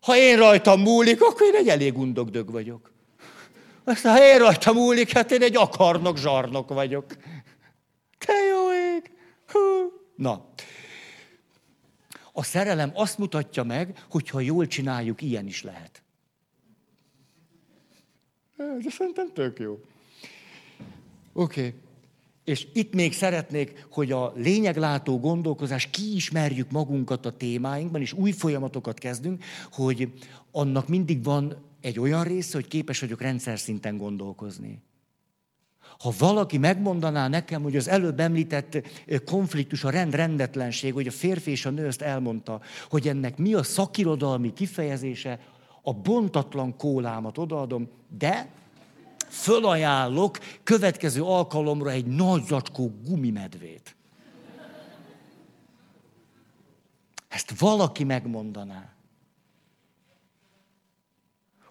ha 0.00 0.16
én 0.16 0.36
rajtam 0.36 0.80
múlik, 0.80 1.22
akkor 1.22 1.46
én 1.46 1.54
egy 1.54 1.68
elég 1.68 1.98
undogdög 1.98 2.50
vagyok. 2.50 2.93
Aztán 3.84 4.16
ha 4.16 4.24
én 4.24 4.38
rajtam 4.38 4.74
múlik, 4.74 5.12
hát 5.12 5.30
én 5.30 5.42
egy 5.42 5.56
akarnok 5.56 6.18
zsarnok 6.18 6.68
vagyok. 6.68 7.06
Te 8.18 8.32
jó 8.32 8.72
ég! 8.72 9.10
Hú. 9.46 9.60
Na, 10.16 10.52
a 12.36 12.42
szerelem 12.42 12.90
azt 12.94 13.18
mutatja 13.18 13.62
meg, 13.62 14.04
hogy 14.10 14.28
ha 14.28 14.40
jól 14.40 14.66
csináljuk, 14.66 15.22
ilyen 15.22 15.46
is 15.46 15.62
lehet. 15.62 16.02
De 18.56 18.90
szerintem 18.90 19.32
tök 19.32 19.58
jó. 19.58 19.78
Oké. 21.32 21.66
Okay. 21.66 21.74
És 22.44 22.66
itt 22.72 22.94
még 22.94 23.12
szeretnék, 23.12 23.86
hogy 23.90 24.12
a 24.12 24.32
lényeglátó 24.36 25.20
gondolkozás 25.20 25.90
kiismerjük 25.90 26.70
magunkat 26.70 27.26
a 27.26 27.36
témáinkban, 27.36 28.00
és 28.00 28.12
új 28.12 28.32
folyamatokat 28.32 28.98
kezdünk, 28.98 29.44
hogy 29.72 30.12
annak 30.50 30.88
mindig 30.88 31.24
van 31.24 31.56
egy 31.84 32.00
olyan 32.00 32.24
része, 32.24 32.56
hogy 32.56 32.68
képes 32.68 33.00
vagyok 33.00 33.20
rendszer 33.20 33.58
szinten 33.58 33.96
gondolkozni. 33.96 34.82
Ha 35.98 36.12
valaki 36.18 36.58
megmondaná 36.58 37.28
nekem, 37.28 37.62
hogy 37.62 37.76
az 37.76 37.88
előbb 37.88 38.20
említett 38.20 38.88
konfliktus, 39.24 39.84
a 39.84 39.90
rend, 39.90 40.14
rendetlenség, 40.14 40.92
hogy 40.92 41.06
a 41.06 41.10
férfi 41.10 41.50
és 41.50 41.66
a 41.66 41.70
nő 41.70 41.86
ezt 41.86 42.02
elmondta, 42.02 42.60
hogy 42.88 43.08
ennek 43.08 43.36
mi 43.36 43.54
a 43.54 43.62
szakirodalmi 43.62 44.52
kifejezése, 44.52 45.40
a 45.82 45.92
bontatlan 45.92 46.76
kólámat 46.76 47.38
odaadom, 47.38 47.88
de 48.18 48.48
fölajánlok 49.28 50.38
következő 50.62 51.22
alkalomra 51.22 51.90
egy 51.90 52.06
nagy 52.06 52.44
zacskó 52.44 52.92
gumimedvét. 53.06 53.96
Ezt 57.28 57.58
valaki 57.58 58.04
megmondaná. 58.04 58.93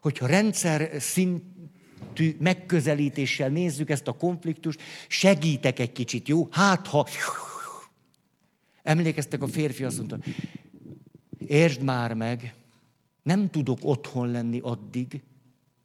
Hogyha 0.04 0.26
rendszer 0.26 1.02
szintű 1.02 2.36
megközelítéssel 2.40 3.50
nézzük 3.50 3.90
ezt 3.90 4.08
a 4.08 4.14
konfliktust, 4.14 4.82
segítek 5.08 5.80
egy 5.80 5.92
kicsit, 5.92 6.28
jó? 6.28 6.48
Hát, 6.52 6.88
ha... 6.88 7.08
Emlékeztek, 8.82 9.42
a 9.42 9.48
férfi 9.48 9.84
azt 9.84 9.98
mondta, 9.98 10.18
értsd 11.48 11.82
már 11.82 12.14
meg, 12.14 12.56
nem 13.22 13.50
tudok 13.50 13.78
otthon 13.82 14.32
lenni 14.32 14.60
addig, 14.60 15.22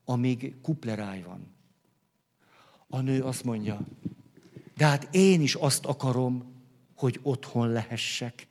amíg 0.05 0.55
kupleráj 0.63 1.23
van. 1.23 1.55
A 2.89 3.01
nő 3.01 3.23
azt 3.23 3.45
mondja, 3.45 3.81
de 4.77 4.87
hát 4.87 5.09
én 5.15 5.41
is 5.41 5.55
azt 5.55 5.85
akarom, 5.85 6.53
hogy 6.97 7.21
otthon 7.23 7.69
lehessek. 7.69 8.47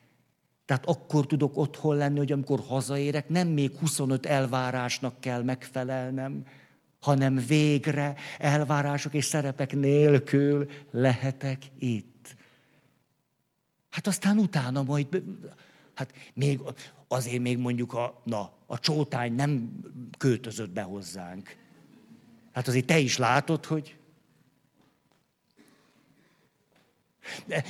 Tehát 0.68 0.86
akkor 0.86 1.26
tudok 1.26 1.58
otthon 1.58 1.96
lenni, 1.96 2.18
hogy 2.18 2.32
amikor 2.32 2.60
hazaérek, 2.68 3.30
nem 3.30 3.48
még 3.48 3.78
25 3.78 4.26
elvárásnak 4.26 5.20
kell 5.20 5.44
megfelelnem, 5.44 6.46
hanem 7.00 7.36
végre 7.48 8.16
elvárások 8.38 9.14
és 9.14 9.26
szerepek 9.26 9.76
nélkül 9.76 10.70
lehetek 10.92 11.62
itt. 11.80 12.36
Hát 13.90 14.08
aztán 14.08 14.38
utána 14.38 14.84
majd, 14.84 15.24
hát 15.94 16.14
még 16.34 16.60
azért 17.08 17.42
még 17.42 17.58
mondjuk 17.58 17.94
a, 17.94 18.22
na, 18.24 18.52
a 18.66 18.80
csótány 18.80 19.34
nem 19.34 19.80
költözött 20.18 20.70
be 20.70 20.82
hozzánk. 20.82 21.56
Hát 22.52 22.68
azért 22.68 22.86
te 22.86 23.00
is 23.00 23.18
látod, 23.18 23.66
hogy 23.66 23.98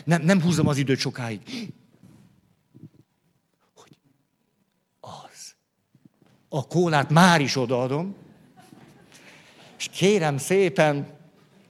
Nem, 0.03 0.21
nem 0.21 0.41
húzom 0.41 0.67
az 0.67 0.77
időt 0.77 0.99
sokáig. 0.99 1.41
Hogy 3.75 3.97
az. 4.99 5.55
A 6.49 6.67
kólát 6.67 7.09
már 7.09 7.41
is 7.41 7.55
odaadom, 7.55 8.15
és 9.77 9.89
kérem 9.91 10.37
szépen, 10.37 11.07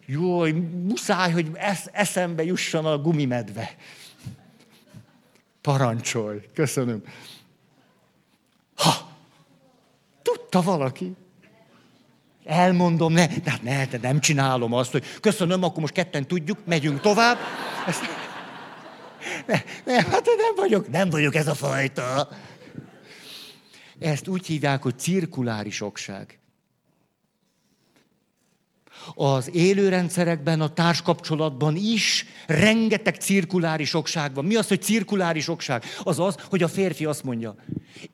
jó, 0.06 0.46
muszáj, 0.84 1.32
hogy 1.32 1.52
esz, 1.54 1.90
eszembe 1.92 2.44
jusson 2.44 2.86
a 2.86 2.98
gumimedve. 2.98 3.76
Parancsolj, 5.62 6.40
köszönöm. 6.54 7.04
Ha, 8.76 9.12
tudta 10.22 10.62
valaki. 10.62 11.14
Elmondom, 12.46 13.14
ne, 13.14 13.28
de 13.28 13.52
hát 13.52 13.64
ne, 13.64 13.86
de 13.86 13.98
nem 14.02 14.20
csinálom 14.20 14.74
azt, 14.74 14.92
hogy 14.92 15.04
köszönöm, 15.22 15.64
akkor 15.64 15.80
most 15.80 15.94
ketten 15.94 16.28
tudjuk, 16.28 16.58
megyünk 16.66 17.02
tovább. 17.02 17.38
Ezt, 17.88 18.02
ne, 19.46 19.62
ne, 19.86 19.94
hát 19.94 20.26
nem 20.26 20.56
vagyok, 20.56 20.90
nem 20.90 21.10
vagyok 21.10 21.36
ez 21.36 21.48
a 21.48 21.56
fajta. 21.56 22.30
Ezt 24.00 24.28
úgy 24.28 24.46
hívják, 24.46 24.82
hogy 24.82 25.00
cirkuláris 25.00 25.82
okság. 25.82 26.40
Az 29.16 29.56
élőrendszerekben, 29.56 30.62
a 30.62 30.74
társkapcsolatban 30.74 31.76
is 31.76 32.26
rengeteg 32.48 33.16
cirkuláris 33.16 33.94
okság 33.94 34.34
van. 34.34 34.46
Mi 34.46 34.56
az, 34.56 34.68
hogy 34.68 34.82
cirkuláris 34.82 35.48
okság? 35.48 35.84
Az 36.04 36.20
az, 36.20 36.36
hogy 36.50 36.64
a 36.64 36.68
férfi 36.68 37.06
azt 37.06 37.24
mondja, 37.24 37.56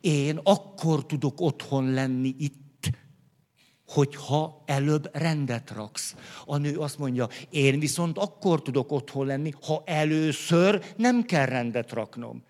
én 0.02 0.40
akkor 0.44 1.06
tudok 1.06 1.42
otthon 1.42 1.94
lenni 1.94 2.36
itt, 2.38 2.90
hogyha 3.88 4.64
előbb 4.66 5.10
rendet 5.14 5.72
raksz. 5.72 6.16
A 6.46 6.58
nő 6.58 6.78
azt 6.78 6.98
mondja, 6.98 7.30
én 7.50 7.80
viszont 7.80 8.18
akkor 8.18 8.62
tudok 8.62 8.92
otthon 8.92 9.26
lenni, 9.26 9.52
ha 9.66 9.84
először 9.86 10.84
nem 10.98 11.24
kell 11.24 11.46
rendet 11.46 11.92
raknom. 11.92 12.44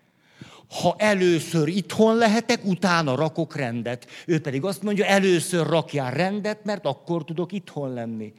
Ha 0.82 0.94
először 0.98 1.68
itthon 1.68 2.16
lehetek, 2.16 2.64
utána 2.64 3.14
rakok 3.14 3.56
rendet. 3.56 4.06
Ő 4.26 4.40
pedig 4.40 4.64
azt 4.64 4.82
mondja, 4.82 5.04
először 5.04 5.66
rakjál 5.66 6.10
rendet, 6.10 6.64
mert 6.64 6.86
akkor 6.86 7.24
tudok 7.24 7.52
itthon 7.52 7.92
lenni. 7.92 8.32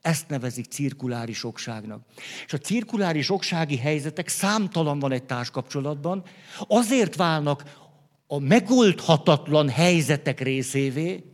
Ezt 0.00 0.28
nevezik 0.28 0.64
cirkuláris 0.64 1.44
okságnak. 1.44 2.02
És 2.46 2.52
a 2.52 2.58
cirkuláris 2.58 3.30
oksági 3.30 3.76
helyzetek 3.76 4.28
számtalan 4.28 4.98
van 4.98 5.12
egy 5.12 5.24
társkapcsolatban, 5.24 6.22
azért 6.68 7.16
válnak 7.16 7.62
a 8.26 8.38
megoldhatatlan 8.38 9.68
helyzetek 9.68 10.40
részévé, 10.40 11.24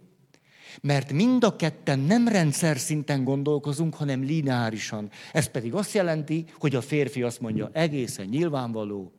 mert 0.81 1.13
mind 1.13 1.45
a 1.45 1.57
ketten 1.57 1.99
nem 1.99 2.29
rendszer 2.29 2.79
szinten 2.79 3.25
gondolkozunk, 3.25 3.95
hanem 3.95 4.23
lineárisan. 4.23 5.11
Ez 5.33 5.51
pedig 5.51 5.75
azt 5.75 5.95
jelenti, 5.95 6.45
hogy 6.59 6.75
a 6.75 6.81
férfi 6.81 7.23
azt 7.23 7.41
mondja, 7.41 7.71
egészen 7.73 8.27
nyilvánvaló, 8.27 9.13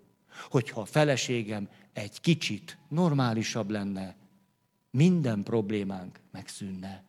hogyha 0.49 0.81
a 0.81 0.85
feleségem 0.85 1.69
egy 1.93 2.21
kicsit 2.21 2.77
normálisabb 2.89 3.69
lenne, 3.69 4.15
minden 4.91 5.43
problémánk 5.43 6.19
megszűnne. 6.31 7.03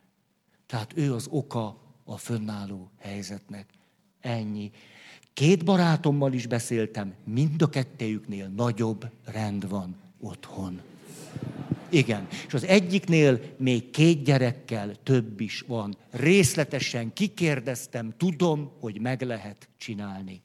Tehát 0.65 0.91
ő 0.95 1.13
az 1.13 1.27
oka 1.29 1.77
a 2.03 2.17
fönnálló 2.17 2.91
helyzetnek. 2.97 3.69
Ennyi. 4.19 4.71
Két 5.33 5.65
barátommal 5.65 6.33
is 6.33 6.47
beszéltem, 6.47 7.13
mind 7.23 7.61
a 7.61 7.69
kettejüknél 7.69 8.47
nagyobb 8.47 9.11
rend 9.25 9.69
van 9.69 9.95
otthon. 10.19 10.81
Igen. 11.89 12.27
És 12.47 12.53
az 12.53 12.63
egyiknél 12.63 13.39
még 13.57 13.89
két 13.89 14.23
gyerekkel 14.23 14.95
több 15.03 15.39
is 15.39 15.63
van. 15.67 15.97
Részletesen 16.09 17.13
kikérdeztem, 17.13 18.13
tudom, 18.17 18.71
hogy 18.79 19.01
meg 19.01 19.21
lehet 19.21 19.69
csinálni. 19.77 20.41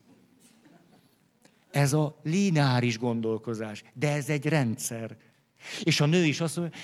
Ez 1.76 1.92
a 1.92 2.20
lineáris 2.22 2.98
gondolkozás, 2.98 3.84
de 3.94 4.12
ez 4.12 4.28
egy 4.28 4.46
rendszer. 4.46 5.16
És 5.82 6.00
a 6.00 6.06
nő 6.06 6.24
is 6.24 6.40
azt 6.40 6.56
mondja, 6.56 6.78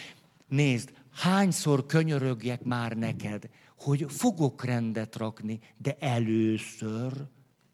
nézd, 0.48 0.92
hányszor 1.12 1.86
könyörögjek 1.86 2.62
már 2.62 2.92
neked, 2.92 3.48
hogy 3.78 4.06
fogok 4.08 4.64
rendet 4.64 5.16
rakni, 5.16 5.58
de 5.76 5.96
először 6.00 7.12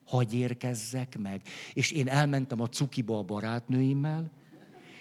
hagy 0.05 0.35
érkezzek 0.35 1.19
meg. 1.19 1.43
És 1.73 1.91
én 1.91 2.09
elmentem 2.09 2.61
a 2.61 2.69
cukiba 2.69 3.19
a 3.19 3.23
barátnőimmel, 3.23 4.31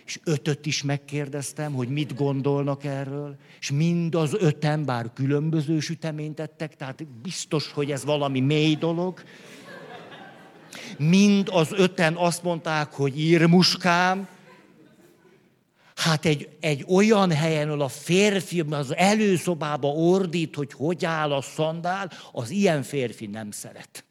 és 0.05 0.19
ötöt 0.23 0.65
is 0.65 0.83
megkérdeztem, 0.83 1.73
hogy 1.73 1.89
mit 1.89 2.15
gondolnak 2.15 2.83
erről, 2.83 3.35
és 3.59 3.71
mind 3.71 4.15
az 4.15 4.35
öten, 4.39 4.85
bár 4.85 5.13
különböző 5.13 5.79
süteményt 5.79 6.35
tettek, 6.35 6.75
tehát 6.75 7.07
biztos, 7.07 7.71
hogy 7.71 7.91
ez 7.91 8.05
valami 8.05 8.39
mély 8.39 8.75
dolog. 8.75 9.23
Mind 10.97 11.49
az 11.51 11.71
öten 11.71 12.15
azt 12.15 12.43
mondták, 12.43 12.93
hogy 12.93 13.19
írmuskám, 13.19 14.27
Hát 15.95 16.25
egy, 16.25 16.49
egy 16.59 16.85
olyan 16.87 17.31
helyen, 17.31 17.67
ahol 17.67 17.81
a 17.81 17.87
férfi 17.87 18.59
az 18.69 18.95
előszobába 18.95 19.87
ordít, 19.87 20.55
hogy 20.55 20.73
hogy 20.73 21.05
áll 21.05 21.31
a 21.33 21.41
szandál, 21.41 22.11
az 22.31 22.49
ilyen 22.49 22.83
férfi 22.83 23.25
nem 23.25 23.51
szeret. 23.51 24.05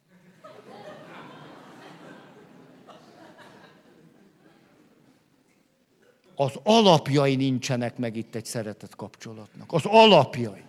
az 6.39 6.59
alapjai 6.63 7.35
nincsenek 7.35 7.97
meg 7.97 8.15
itt 8.15 8.35
egy 8.35 8.45
szeretett 8.45 8.95
kapcsolatnak. 8.95 9.73
Az 9.73 9.85
alapjai. 9.85 10.61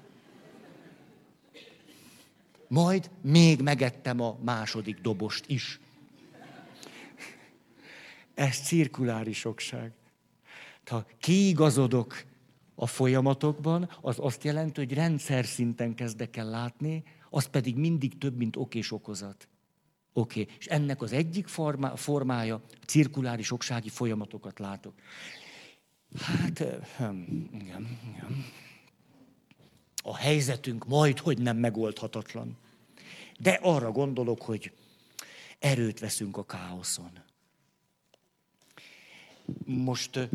Majd 2.68 3.10
még 3.20 3.60
megettem 3.60 4.20
a 4.20 4.36
második 4.44 5.00
dobost 5.00 5.44
is. 5.46 5.80
Ez 8.38 8.56
cirkuláris 8.56 9.44
okság. 9.44 9.92
Ha 10.84 11.06
kiigazodok 11.20 12.24
a 12.74 12.86
folyamatokban, 12.86 13.90
az 14.00 14.16
azt 14.18 14.44
jelenti, 14.44 14.80
hogy 14.80 14.92
rendszer 14.92 15.44
szinten 15.44 15.94
kezdek 15.94 16.36
el 16.36 16.48
látni, 16.48 17.02
az 17.30 17.46
pedig 17.46 17.76
mindig 17.76 18.18
több, 18.18 18.36
mint 18.36 18.56
ok 18.56 18.74
és 18.74 18.92
okozat. 18.92 19.48
Oké, 20.12 20.40
okay. 20.40 20.54
és 20.58 20.66
ennek 20.66 21.02
az 21.02 21.12
egyik 21.12 21.46
formá, 21.46 21.94
formája 21.94 22.62
cirkuláris 22.86 23.50
oksági 23.52 23.88
folyamatokat 23.88 24.58
látok. 24.58 24.94
Hát, 26.20 26.58
igen, 27.52 27.98
igen. 28.10 28.46
A 30.02 30.16
helyzetünk 30.16 30.86
majd, 30.86 31.18
hogy 31.18 31.38
nem 31.38 31.56
megoldhatatlan. 31.56 32.56
De 33.38 33.58
arra 33.62 33.92
gondolok, 33.92 34.42
hogy 34.42 34.72
Erőt 35.58 35.98
veszünk 35.98 36.36
a 36.36 36.44
káoszon. 36.44 37.26
Most 39.64 40.28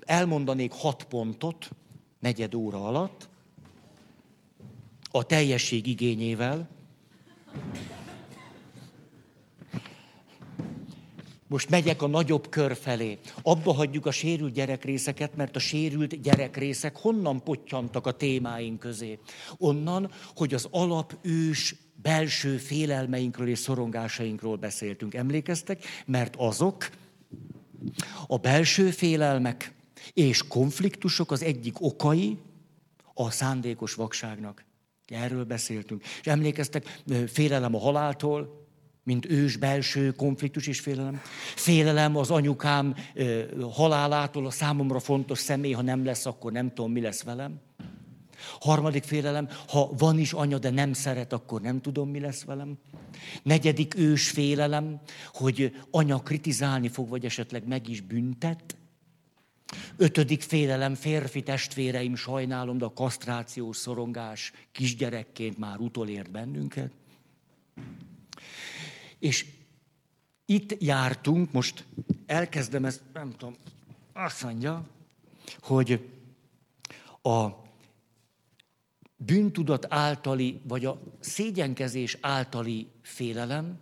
elmondanék 0.00 0.72
hat 0.72 1.04
pontot, 1.04 1.70
negyed 2.18 2.54
óra 2.54 2.86
alatt, 2.86 3.28
a 5.10 5.22
teljesség 5.22 5.86
igényével. 5.86 6.68
Most 11.46 11.70
megyek 11.70 12.02
a 12.02 12.06
nagyobb 12.06 12.48
kör 12.48 12.76
felé. 12.76 13.18
Abba 13.42 13.72
hagyjuk 13.72 14.06
a 14.06 14.10
sérült 14.10 14.52
gyerekrészeket, 14.52 15.36
mert 15.36 15.56
a 15.56 15.58
sérült 15.58 16.20
gyerekrészek 16.20 16.96
honnan 16.96 17.42
pottyantak 17.42 18.06
a 18.06 18.12
témáink 18.12 18.78
közé? 18.78 19.18
Onnan, 19.56 20.10
hogy 20.34 20.54
az 20.54 20.68
alapős 20.70 21.74
belső 22.02 22.56
félelmeinkről 22.56 23.48
és 23.48 23.58
szorongásainkról 23.58 24.56
beszéltünk. 24.56 25.14
Emlékeztek? 25.14 25.84
Mert 26.06 26.36
azok 26.36 26.90
a 28.26 28.36
belső 28.36 28.90
félelmek 28.90 29.72
és 30.12 30.46
konfliktusok 30.48 31.30
az 31.30 31.42
egyik 31.42 31.80
okai 31.80 32.38
a 33.14 33.30
szándékos 33.30 33.94
vakságnak. 33.94 34.64
Erről 35.06 35.44
beszéltünk. 35.44 36.02
És 36.20 36.26
emlékeztek, 36.26 37.00
félelem 37.26 37.74
a 37.74 37.78
haláltól, 37.78 38.66
mint 39.02 39.30
ős 39.30 39.56
belső 39.56 40.10
konfliktus 40.10 40.66
és 40.66 40.80
félelem. 40.80 41.20
Félelem 41.54 42.16
az 42.16 42.30
anyukám 42.30 42.94
halálától, 43.72 44.46
a 44.46 44.50
számomra 44.50 44.98
fontos 44.98 45.38
személy, 45.38 45.72
ha 45.72 45.82
nem 45.82 46.04
lesz, 46.04 46.26
akkor 46.26 46.52
nem 46.52 46.68
tudom, 46.68 46.92
mi 46.92 47.00
lesz 47.00 47.22
velem. 47.22 47.60
Harmadik 48.60 49.02
félelem, 49.02 49.48
ha 49.68 49.90
van 49.98 50.18
is 50.18 50.32
anya, 50.32 50.58
de 50.58 50.70
nem 50.70 50.92
szeret, 50.92 51.32
akkor 51.32 51.60
nem 51.60 51.80
tudom, 51.80 52.10
mi 52.10 52.20
lesz 52.20 52.44
velem. 52.44 52.78
Negyedik 53.42 53.96
ős 53.96 54.30
félelem, 54.30 55.00
hogy 55.32 55.76
anya 55.90 56.18
kritizálni 56.18 56.88
fog, 56.88 57.08
vagy 57.08 57.24
esetleg 57.24 57.66
meg 57.66 57.88
is 57.88 58.00
büntet. 58.00 58.76
Ötödik 59.96 60.42
félelem, 60.42 60.94
férfi 60.94 61.42
testvéreim, 61.42 62.14
sajnálom, 62.14 62.78
de 62.78 62.84
a 62.84 62.92
kasztrációs 62.92 63.76
szorongás 63.76 64.52
kisgyerekként 64.72 65.58
már 65.58 65.78
utolért 65.78 66.30
bennünket. 66.30 66.90
És 69.18 69.46
itt 70.44 70.82
jártunk, 70.82 71.52
most 71.52 71.84
elkezdem 72.26 72.84
ezt, 72.84 73.02
nem 73.12 73.32
tudom, 73.36 73.54
azt 74.12 74.42
mondja, 74.42 74.86
hogy 75.60 76.08
a 77.22 77.48
bűntudat 79.18 79.86
általi, 79.88 80.60
vagy 80.64 80.84
a 80.84 81.00
szégyenkezés 81.20 82.18
általi 82.20 82.88
félelem, 83.02 83.80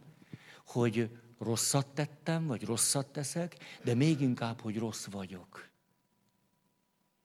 hogy 0.67 1.11
rosszat 1.39 1.87
tettem, 1.87 2.47
vagy 2.47 2.65
rosszat 2.65 3.07
teszek, 3.07 3.57
de 3.85 3.95
még 3.95 4.21
inkább, 4.21 4.61
hogy 4.61 4.79
rossz 4.79 5.07
vagyok. 5.11 5.69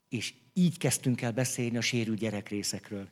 És 0.10 0.34
így 0.54 0.78
kezdtünk 0.78 1.22
el 1.22 1.32
beszélni 1.32 1.78
a 1.78 1.82
sérült 1.82 2.20
gyerekrészekről. 2.20 3.10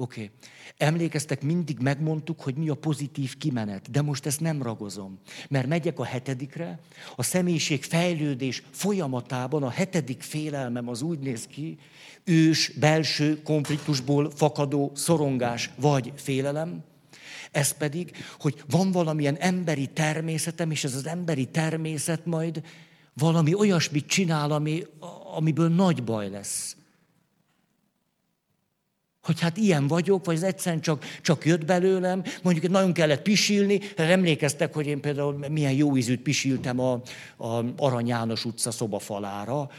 Oké. 0.00 0.22
Okay. 0.22 0.30
Emlékeztek, 0.76 1.42
mindig 1.42 1.78
megmondtuk, 1.78 2.40
hogy 2.40 2.54
mi 2.54 2.68
a 2.68 2.74
pozitív 2.74 3.36
kimenet, 3.36 3.90
de 3.90 4.02
most 4.02 4.26
ezt 4.26 4.40
nem 4.40 4.62
ragozom. 4.62 5.18
Mert 5.48 5.66
megyek 5.66 5.98
a 5.98 6.04
hetedikre, 6.04 6.78
a 7.16 7.22
személyiség 7.22 7.82
fejlődés 7.82 8.62
folyamatában 8.70 9.62
a 9.62 9.70
hetedik 9.70 10.22
félelmem 10.22 10.88
az 10.88 11.02
úgy 11.02 11.18
néz 11.18 11.46
ki, 11.46 11.78
ős, 12.24 12.72
belső 12.78 13.42
konfliktusból 13.42 14.30
fakadó 14.30 14.92
szorongás 14.94 15.70
vagy 15.76 16.12
félelem, 16.16 16.84
ez 17.50 17.72
pedig, 17.72 18.16
hogy 18.38 18.62
van 18.70 18.92
valamilyen 18.92 19.36
emberi 19.36 19.86
természetem, 19.86 20.70
és 20.70 20.84
ez 20.84 20.94
az 20.94 21.06
emberi 21.06 21.46
természet 21.46 22.26
majd 22.26 22.62
valami 23.14 23.54
olyasmit 23.54 24.06
csinál, 24.06 24.50
ami, 24.50 24.82
amiből 25.36 25.68
nagy 25.68 26.04
baj 26.04 26.30
lesz 26.30 26.76
hogy 29.22 29.40
hát 29.40 29.56
ilyen 29.56 29.86
vagyok, 29.86 30.24
vagy 30.24 30.36
ez 30.36 30.42
egyszerűen 30.42 30.80
csak, 30.80 31.04
csak 31.22 31.44
jött 31.44 31.64
belőlem, 31.64 32.22
mondjuk 32.42 32.68
nagyon 32.68 32.92
kellett 32.92 33.22
pisilni, 33.22 33.80
emlékeztek, 33.96 34.74
hogy 34.74 34.86
én 34.86 35.00
például 35.00 35.46
milyen 35.48 35.72
jó 35.72 35.96
ízűt 35.96 36.20
pisiltem 36.20 36.80
a, 36.80 36.92
a 37.36 37.64
Arany 37.76 38.06
János 38.06 38.44
utca 38.44 38.70
szobafalára, 38.70 39.70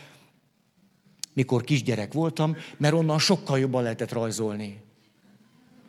mikor 1.33 1.63
kisgyerek 1.63 2.13
voltam, 2.13 2.55
mert 2.77 2.93
onnan 2.93 3.19
sokkal 3.19 3.59
jobban 3.59 3.83
lehetett 3.83 4.11
rajzolni. 4.11 4.79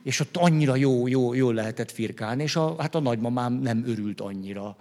És 0.03 0.21
ott 0.21 0.37
annyira 0.37 0.77
jó, 0.77 1.07
jó, 1.07 1.35
jól 1.35 1.55
lehetett 1.55 1.91
firkálni, 1.91 2.43
és 2.43 2.57
a, 2.57 2.75
hát 2.79 2.95
a 2.95 3.01
nagymamám 3.01 3.53
nem 3.53 3.85
örült 3.87 4.21
annyira. 4.21 4.77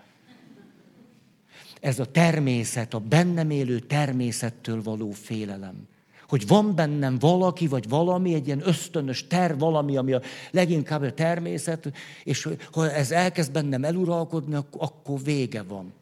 Ez 1.79 1.99
a 1.99 2.05
természet, 2.05 2.93
a 2.93 2.99
bennem 2.99 3.49
élő 3.49 3.79
természettől 3.79 4.83
való 4.83 5.11
félelem 5.11 5.87
hogy 6.31 6.47
van 6.47 6.75
bennem 6.75 7.19
valaki, 7.19 7.67
vagy 7.67 7.89
valami, 7.89 8.33
egy 8.33 8.45
ilyen 8.45 8.61
ösztönös 8.65 9.27
ter, 9.27 9.57
valami, 9.57 9.97
ami 9.97 10.13
a 10.13 10.21
leginkább 10.51 11.01
a 11.01 11.13
természet, 11.13 11.91
és 12.23 12.49
ha 12.71 12.91
ez 12.91 13.11
elkezd 13.11 13.51
bennem 13.51 13.83
eluralkodni, 13.83 14.55
akkor 14.71 15.19
vége 15.23 15.63
van. 15.63 15.93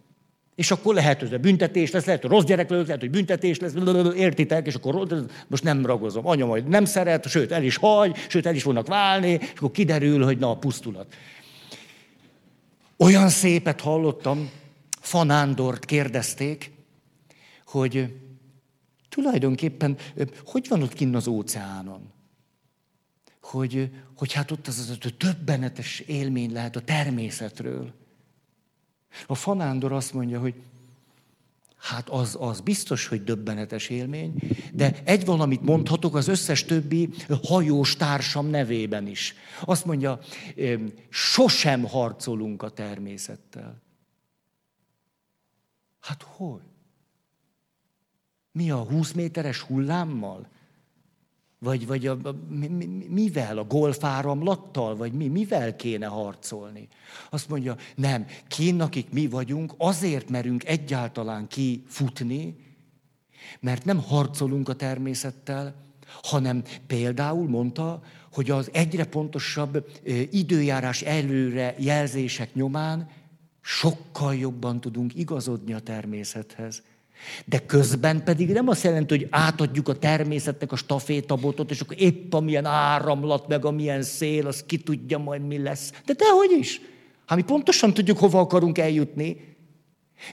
És 0.56 0.72
akkor 0.72 0.94
lehet, 0.94 1.20
hogy 1.20 1.40
büntetés 1.40 1.92
lesz, 1.92 2.06
lehet, 2.06 2.22
hogy 2.22 2.30
rossz 2.30 2.44
gyerek 2.44 2.70
lesz, 2.70 2.86
lehet, 2.86 3.00
hogy 3.00 3.10
büntetés 3.10 3.60
lesz, 3.60 3.74
értitek, 4.16 4.68
és 4.68 4.76
akkor 4.76 5.28
most 5.48 5.64
nem 5.64 5.86
ragozom. 5.86 6.28
Anya 6.28 6.46
majd 6.46 6.68
nem 6.68 6.86
szeret, 6.86 7.28
sőt, 7.28 7.52
el 7.52 7.64
is 7.64 7.78
hagy, 7.78 8.16
sőt, 8.28 8.46
el 8.46 8.56
is 8.56 8.62
fognak 8.62 8.88
válni, 8.88 9.30
és 9.30 9.54
akkor 9.56 9.72
kiderül, 9.72 10.24
hogy 10.24 10.38
na, 10.38 10.50
a 10.50 10.58
pusztulat. 10.58 11.14
Olyan 12.98 13.30
szépet 13.30 13.82
hallottam, 13.82 14.50
Fanándort 15.00 15.86
kérdezték, 15.86 16.72
hogy 17.66 18.08
tulajdonképpen, 19.10 19.98
hogy 20.46 20.68
van 20.68 20.82
ott 20.82 20.94
kinn 20.94 21.16
az 21.16 21.28
óceánon? 21.28 22.12
Hogy, 23.42 23.92
hogy 24.16 24.34
hát 24.34 24.52
ott 24.52 24.68
az, 24.68 24.80
az, 24.80 24.98
az 25.02 25.14
többenetes 25.18 26.00
élmény 26.00 26.52
lehet 26.52 26.76
a 26.76 26.82
természetről. 26.82 27.94
A 29.28 29.36
fanándor 29.36 29.92
azt 29.92 30.14
mondja, 30.14 30.40
hogy 30.40 30.54
hát 31.80 32.10
az, 32.10 32.38
az 32.40 32.60
biztos, 32.60 33.08
hogy 33.08 33.24
döbbenetes 33.24 33.90
élmény, 33.90 34.34
de 34.74 35.02
egy 35.04 35.26
valamit 35.26 35.62
mondhatok 35.62 36.16
az 36.16 36.28
összes 36.28 36.66
többi 36.66 37.10
hajós 37.44 37.96
társam 37.96 38.48
nevében 38.48 39.08
is. 39.08 39.34
Azt 39.62 39.86
mondja, 39.86 40.20
sosem 41.10 41.84
harcolunk 41.84 42.64
a 42.64 42.70
természettel. 42.70 43.82
Hát 46.00 46.24
hogy? 46.24 46.69
Mi 48.52 48.72
a 48.72 48.78
20 48.78 49.12
méteres 49.12 49.62
hullámmal? 49.62 50.48
Vagy, 51.60 51.88
vagy 51.88 52.08
a, 52.08 52.18
a, 52.24 52.36
mivel? 53.10 53.58
A 53.58 53.64
golfáramlattal? 53.64 54.96
Vagy 54.96 55.14
mi? 55.14 55.28
Mivel 55.28 55.76
kéne 55.76 56.06
harcolni? 56.06 56.88
Azt 57.30 57.50
mondja, 57.50 57.76
nem, 57.96 58.26
kén, 58.48 58.82
akik 58.82 59.10
mi 59.12 59.28
vagyunk, 59.28 59.74
azért 59.78 60.30
merünk 60.30 60.66
egyáltalán 60.66 61.48
kifutni, 61.48 62.56
mert 63.60 63.86
nem 63.86 64.02
harcolunk 64.02 64.70
a 64.70 64.76
természettel, 64.76 65.76
hanem 66.24 66.64
például 66.88 67.50
mondta, 67.50 68.02
hogy 68.32 68.50
az 68.50 68.70
egyre 68.74 69.06
pontosabb 69.06 69.86
időjárás 70.32 71.02
előre 71.02 71.76
jelzések 71.78 72.54
nyomán 72.54 73.10
sokkal 73.62 74.36
jobban 74.36 74.82
tudunk 74.82 75.16
igazodni 75.16 75.74
a 75.74 75.80
természethez. 75.80 76.84
De 77.46 77.60
közben 77.66 78.24
pedig 78.24 78.50
nem 78.50 78.68
azt 78.68 78.84
jelenti, 78.84 79.18
hogy 79.18 79.28
átadjuk 79.30 79.88
a 79.88 79.98
természetnek 79.98 80.72
a 80.72 80.76
stafétabotot, 80.76 81.72
és 81.72 81.82
akkor 81.82 81.96
épp 82.02 82.34
amilyen 82.34 82.66
áramlat, 82.66 83.48
meg 83.48 83.66
amilyen 83.66 84.02
szél, 84.02 84.48
az 84.48 84.64
ki 84.66 84.78
tudja 84.78 85.18
majd 85.18 85.48
mi 85.48 85.58
lesz. 85.58 85.92
De 86.06 86.14
dehogy 86.14 86.52
is. 86.60 86.82
Hát 87.26 87.38
mi 87.38 87.44
pontosan 87.44 87.94
tudjuk, 87.94 88.18
hova 88.18 88.40
akarunk 88.40 88.78
eljutni. 88.78 89.58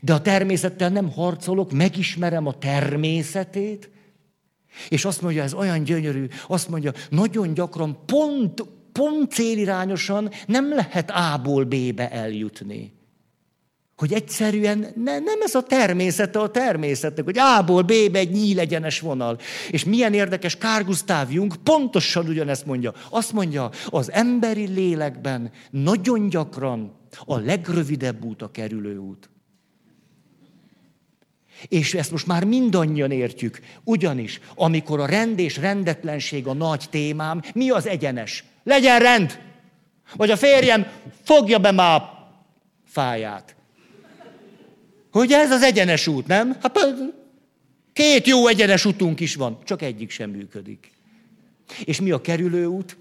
De 0.02 0.14
a 0.14 0.20
természettel 0.20 0.90
nem 0.90 1.10
harcolok, 1.10 1.72
megismerem 1.72 2.46
a 2.46 2.58
természetét, 2.58 3.90
és 4.88 5.04
azt 5.04 5.22
mondja, 5.22 5.42
ez 5.42 5.54
olyan 5.54 5.84
gyönyörű, 5.84 6.26
azt 6.46 6.68
mondja, 6.68 6.92
nagyon 7.10 7.54
gyakran 7.54 7.98
pont, 8.06 8.64
pont 8.92 9.32
célirányosan 9.32 10.30
nem 10.46 10.68
lehet 10.74 11.10
A-ból 11.10 11.64
B-be 11.64 12.10
eljutni. 12.10 12.95
Hogy 13.96 14.12
egyszerűen 14.12 14.78
ne, 14.78 15.18
nem 15.18 15.40
ez 15.40 15.54
a 15.54 15.62
természete 15.62 16.38
a 16.38 16.50
természetnek, 16.50 17.24
hogy 17.24 17.38
A-ból 17.38 17.82
B-be 17.82 18.18
egy 18.18 18.30
nyíl 18.30 18.58
egyenes 18.58 19.00
vonal. 19.00 19.38
És 19.70 19.84
milyen 19.84 20.14
érdekes, 20.14 20.56
Carl 20.56 20.84
Gustav 20.84 21.32
Jung 21.32 21.56
pontosan 21.56 22.28
ugyanezt 22.28 22.66
mondja. 22.66 22.94
Azt 23.10 23.32
mondja, 23.32 23.70
az 23.86 24.12
emberi 24.12 24.66
lélekben 24.66 25.50
nagyon 25.70 26.28
gyakran 26.28 26.92
a 27.24 27.38
legrövidebb 27.38 28.24
út 28.24 28.42
a 28.42 28.50
kerülő 28.50 28.98
út. 28.98 29.30
És 31.68 31.94
ezt 31.94 32.10
most 32.10 32.26
már 32.26 32.44
mindannyian 32.44 33.10
értjük. 33.10 33.60
Ugyanis, 33.84 34.40
amikor 34.54 35.00
a 35.00 35.06
rend 35.06 35.38
és 35.38 35.56
rendetlenség 35.56 36.46
a 36.46 36.54
nagy 36.54 36.84
témám, 36.90 37.42
mi 37.54 37.70
az 37.70 37.86
egyenes? 37.86 38.44
Legyen 38.64 38.98
rend! 38.98 39.38
Vagy 40.16 40.30
a 40.30 40.36
férjem 40.36 40.86
fogja 41.22 41.58
be 41.58 41.70
már 41.70 42.02
fáját. 42.84 43.55
Hogy 45.16 45.32
ez 45.32 45.50
az 45.50 45.62
egyenes 45.62 46.06
út, 46.06 46.26
nem? 46.26 46.56
Hát 46.62 46.78
két 47.92 48.26
jó 48.26 48.46
egyenes 48.46 48.84
utunk 48.84 49.20
is 49.20 49.34
van, 49.34 49.58
csak 49.64 49.82
egyik 49.82 50.10
sem 50.10 50.30
működik. 50.30 50.90
És 51.84 52.00
mi 52.00 52.10
a 52.10 52.20
kerülő 52.20 52.66
út? 52.66 52.96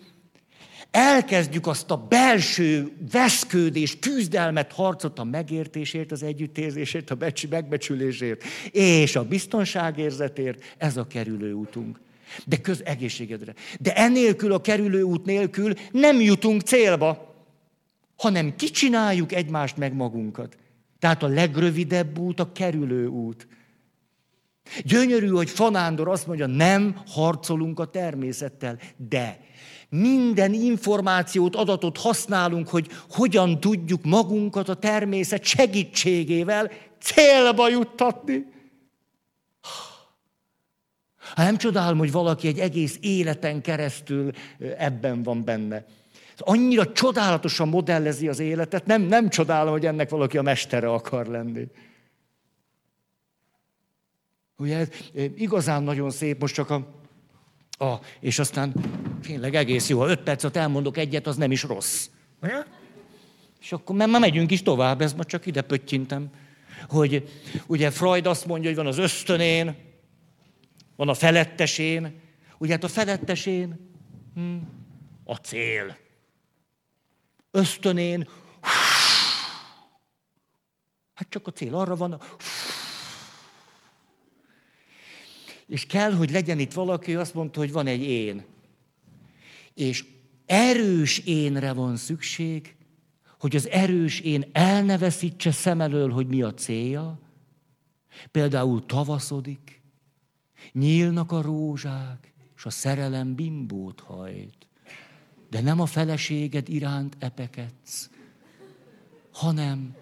elkezdjük 0.92 1.68
azt 1.68 1.92
a 1.92 1.98
belső 1.98 2.92
veszkődés, 3.12 4.00
küzdelmet, 4.00 4.72
harcot 4.72 5.20
a 5.20 5.24
megértésért, 5.24 6.12
az 6.12 6.24
együttérzésért, 6.24 7.12
a 7.12 7.18
megbecsülésért 7.50 8.44
és 8.72 9.16
a 9.16 9.24
biztonságérzetért, 9.24 10.64
ez 10.78 10.98
a 10.98 11.08
kerülő 11.08 11.54
útunk. 11.54 12.00
De 12.46 12.58
köz 12.58 12.82
egészségedre. 12.86 13.54
De 13.80 13.96
enélkül, 13.96 14.54
a 14.54 14.62
kerülő 14.62 15.02
út 15.02 15.26
nélkül 15.26 15.74
nem 15.92 16.22
jutunk 16.22 16.62
célba, 16.62 17.36
hanem 18.16 18.56
kicsináljuk 18.56 19.32
egymást 19.32 19.78
meg 19.78 19.94
magunkat. 19.94 20.58
Tehát 21.06 21.24
a 21.24 21.28
legrövidebb 21.28 22.18
út 22.20 22.40
a 22.40 22.52
kerülő 22.52 23.08
út. 23.08 23.48
Gyönyörű, 24.84 25.28
hogy 25.28 25.50
Fanándor 25.50 26.08
azt 26.08 26.28
mondja, 26.28 26.46
nem 26.46 27.02
harcolunk 27.08 27.80
a 27.80 27.86
természettel, 27.86 28.80
de 28.98 29.40
minden 29.90 30.54
információt, 30.54 31.56
adatot 31.56 31.98
használunk, 31.98 32.68
hogy 32.68 32.88
hogyan 33.10 33.60
tudjuk 33.60 34.04
magunkat 34.04 34.70
a 34.70 34.74
természet 34.76 35.44
segítségével 35.44 36.72
célba 37.00 37.70
juttatni. 37.70 38.46
Hát 41.36 41.46
nem 41.46 41.58
csodálom, 41.58 41.98
hogy 41.98 42.12
valaki 42.12 42.48
egy 42.48 42.60
egész 42.60 42.98
életen 43.02 43.62
keresztül 43.62 44.32
ebben 44.78 45.24
van 45.24 45.44
benne. 45.44 45.86
Annyira 46.38 46.92
csodálatosan 46.92 47.68
modellezi 47.68 48.28
az 48.28 48.40
életet, 48.40 48.86
nem, 48.86 49.02
nem 49.02 49.30
csodálom, 49.30 49.72
hogy 49.72 49.86
ennek 49.86 50.10
valaki 50.10 50.38
a 50.38 50.42
mestere 50.42 50.92
akar 50.92 51.26
lenni. 51.26 51.68
Ugye 54.58 54.88
igazán 55.36 55.84
nagyon 55.84 56.12
szép, 56.12 56.42
most 56.42 56.54
csak 56.54 56.70
a 56.70 57.04
a, 57.78 58.00
és 58.20 58.40
aztán 58.40 58.74
tényleg 59.22 59.56
egész 59.56 59.90
jó, 59.90 60.00
ha 60.00 60.10
öt 60.10 60.22
percet 60.22 60.56
elmondok 60.56 60.98
egyet, 60.98 61.28
az 61.28 61.36
nem 61.36 61.52
is 61.52 61.64
rossz. 61.64 62.10
És 63.62 63.72
akkor 63.72 63.96
már 63.96 64.20
megyünk 64.20 64.52
is 64.52 64.62
tovább, 64.62 65.02
ez 65.02 65.14
most 65.14 65.28
csak 65.28 65.46
ide 65.46 65.62
pöttyintem. 65.62 66.30
Hogy 66.90 67.30
ugye 67.68 67.92
Freud 67.92 68.26
azt 68.26 68.46
mondja, 68.46 68.70
hogy 68.70 68.78
van 68.78 68.88
az 68.88 68.98
ösztönén, 68.98 69.76
van 70.96 71.10
a 71.10 71.14
felettesén. 71.14 72.20
Ugye 72.58 72.72
hát 72.72 72.84
a 72.84 72.88
felettesén 72.88 73.92
hm, 74.36 74.56
a 75.24 75.36
cél. 75.36 75.98
Ösztönén, 77.56 78.28
hát 81.14 81.30
csak 81.30 81.48
a 81.48 81.52
cél 81.52 81.76
arra 81.76 81.96
van, 81.96 82.22
és 85.68 85.86
kell, 85.86 86.14
hogy 86.14 86.32
legyen 86.32 86.60
itt 86.60 86.74
valaki, 86.74 87.16
azt 87.16 87.34
mondta, 87.34 87.60
hogy 87.60 87.72
van 87.72 87.88
egy 87.88 88.02
én. 88.02 88.46
És 89.74 90.06
erős 90.46 91.20
énre 91.20 91.74
van 91.74 91.96
szükség, 91.96 92.76
hogy 93.40 93.56
az 93.56 93.68
erős 93.68 94.20
én 94.20 94.50
elneveszítse 94.52 95.52
szem 95.52 95.82
elől, 95.82 96.12
hogy 96.12 96.28
mi 96.28 96.42
a 96.42 96.54
célja. 96.54 97.20
Például 98.32 98.86
tavaszodik, 98.86 99.82
nyílnak 100.72 101.32
a 101.32 101.42
rózsák, 101.42 102.34
és 102.56 102.66
a 102.66 102.70
szerelem 102.70 103.36
bimbót 103.36 104.00
hajt. 104.00 104.65
De 105.56 105.62
nem 105.62 105.80
a 105.80 105.86
feleséged 105.86 106.70
iránt 106.70 107.16
epekedsz, 107.20 108.10
hanem 109.32 109.96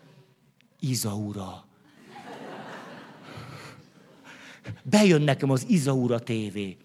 Izaura 0.80 1.66
Bejön 4.84 5.22
nekem 5.22 5.50
az 5.50 5.66
Izaura 5.68 6.20
tévé. 6.20 6.78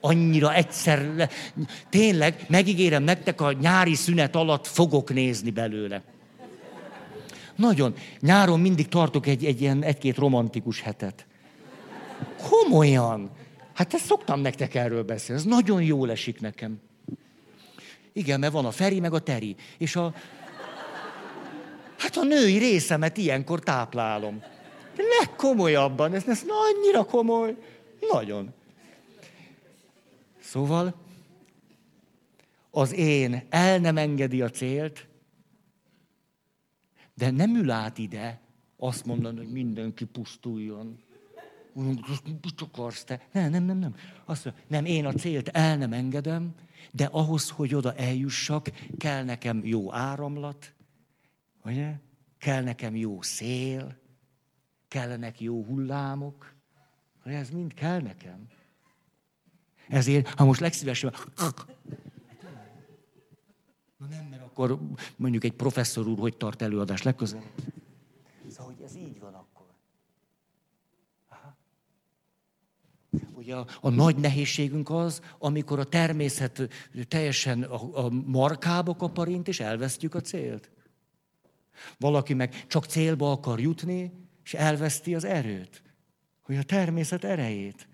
Annyira 0.00 0.54
egyszer, 0.54 1.14
le... 1.14 1.28
tényleg, 1.88 2.44
megígérem 2.48 3.02
nektek, 3.02 3.40
a 3.40 3.52
nyári 3.52 3.94
szünet 3.94 4.36
alatt 4.36 4.66
fogok 4.66 5.12
nézni 5.12 5.50
belőle. 5.50 6.02
Nagyon. 7.56 7.94
Nyáron 8.20 8.60
mindig 8.60 8.88
tartok 8.88 9.26
egy, 9.26 9.44
egy 9.44 9.60
ilyen 9.60 9.82
egy-két 9.82 10.16
romantikus 10.16 10.80
hetet. 10.80 11.26
Komolyan. 12.48 13.30
Hát 13.74 13.94
ezt 13.94 14.04
szoktam 14.04 14.40
nektek 14.40 14.74
erről 14.74 15.02
beszélni. 15.02 15.40
Ez 15.40 15.46
nagyon 15.46 15.82
jól 15.82 16.10
esik 16.10 16.40
nekem. 16.40 16.80
Igen, 18.12 18.40
mert 18.40 18.52
van 18.52 18.64
a 18.64 18.70
Feri, 18.70 19.00
meg 19.00 19.12
a 19.12 19.18
Teri. 19.18 19.56
És 19.78 19.96
a... 19.96 20.14
Hát 21.98 22.16
a 22.16 22.24
női 22.24 22.58
részemet 22.58 23.16
ilyenkor 23.16 23.60
táplálom 23.60 24.42
legkomolyabban, 25.02 26.14
ez, 26.14 26.28
ez 26.28 26.44
annyira 26.48 27.04
komoly, 27.04 27.56
nagyon. 28.12 28.52
Szóval 30.40 30.94
az 32.70 32.92
én 32.92 33.46
el 33.48 33.78
nem 33.78 33.96
engedi 33.96 34.42
a 34.42 34.50
célt, 34.50 35.06
de 37.14 37.30
nem 37.30 37.56
ül 37.56 37.70
át 37.70 37.98
ide 37.98 38.40
azt 38.76 39.04
mondani, 39.04 39.36
hogy 39.36 39.52
mindenki 39.52 40.04
pusztuljon. 40.04 40.98
Mit 42.24 42.60
akarsz 42.60 43.04
te? 43.04 43.28
Nem, 43.32 43.50
nem, 43.50 43.64
nem, 43.64 43.78
nem. 43.78 43.94
Azt 44.24 44.44
mondja, 44.44 44.62
nem, 44.66 44.84
én 44.84 45.06
a 45.06 45.12
célt 45.12 45.48
el 45.48 45.76
nem 45.76 45.92
engedem, 45.92 46.54
de 46.92 47.04
ahhoz, 47.04 47.50
hogy 47.50 47.74
oda 47.74 47.94
eljussak, 47.94 48.70
kell 48.98 49.24
nekem 49.24 49.64
jó 49.64 49.92
áramlat, 49.92 50.74
ugye? 51.64 51.94
Kell 52.38 52.62
nekem 52.62 52.96
jó 52.96 53.22
szél, 53.22 53.96
kellenek 54.88 55.40
jó 55.40 55.64
hullámok, 55.64 56.54
ez 57.24 57.50
mind 57.50 57.74
kell 57.74 58.00
nekem. 58.00 58.48
Ezért, 59.88 60.28
ha 60.28 60.44
most 60.44 60.60
legszívesebben... 60.60 61.20
Na 63.96 64.06
nem, 64.06 64.26
mert 64.26 64.42
akkor 64.42 64.80
mondjuk 65.16 65.44
egy 65.44 65.52
professzor 65.52 66.06
úr 66.06 66.18
hogy 66.18 66.36
tart 66.36 66.62
előadást 66.62 67.04
legközelebb. 67.04 67.44
Szóval, 68.48 68.72
hogy 68.72 68.82
ez 68.84 68.96
így 68.96 69.20
van 69.20 69.34
akkor. 69.34 69.66
Aha. 71.28 71.56
Ugye 73.34 73.54
a, 73.54 73.66
a 73.80 73.88
nagy 73.88 74.16
nehézségünk 74.16 74.90
az, 74.90 75.20
amikor 75.38 75.78
a 75.78 75.84
természet 75.84 76.68
teljesen 77.08 77.62
a, 77.62 78.04
a 78.04 78.10
markába 78.10 78.96
kaparint, 78.96 79.48
és 79.48 79.60
elvesztjük 79.60 80.14
a 80.14 80.20
célt. 80.20 80.70
Valaki 81.98 82.34
meg 82.34 82.66
csak 82.66 82.84
célba 82.84 83.30
akar 83.30 83.60
jutni, 83.60 84.12
és 84.44 84.54
elveszti 84.54 85.14
az 85.14 85.24
erőt, 85.24 85.82
hogy 86.42 86.56
a 86.56 86.62
természet 86.62 87.24
erejét. 87.24 87.88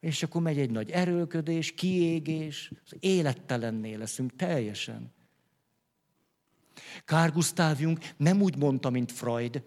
És 0.00 0.22
akkor 0.22 0.42
megy 0.42 0.58
egy 0.58 0.70
nagy 0.70 0.90
erőködés, 0.90 1.74
kiégés, 1.74 2.72
az 2.84 2.96
élettelenné 3.00 3.94
leszünk 3.94 4.36
teljesen. 4.36 5.12
Kár 7.04 7.32
nem 8.16 8.42
úgy 8.42 8.56
mondta, 8.56 8.90
mint 8.90 9.12
Freud. 9.12 9.62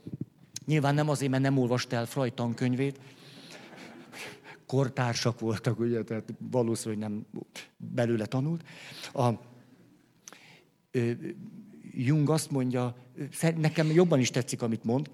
Nyilván 0.65 0.95
nem 0.95 1.09
azért, 1.09 1.31
mert 1.31 1.43
nem 1.43 1.57
olvasta 1.57 1.95
el 1.95 2.05
Freud 2.05 2.33
tankönyvét. 2.33 2.99
Kortársak 4.65 5.39
voltak, 5.39 5.79
ugye, 5.79 6.03
tehát 6.03 6.33
valószínűleg 6.51 7.09
nem 7.09 7.25
belőle 7.77 8.25
tanult. 8.25 8.63
A, 9.13 9.29
Jung 11.91 12.29
azt 12.29 12.51
mondja, 12.51 12.95
nekem 13.55 13.91
jobban 13.91 14.19
is 14.19 14.29
tetszik, 14.29 14.61
amit 14.61 14.83
mond, 14.83 15.09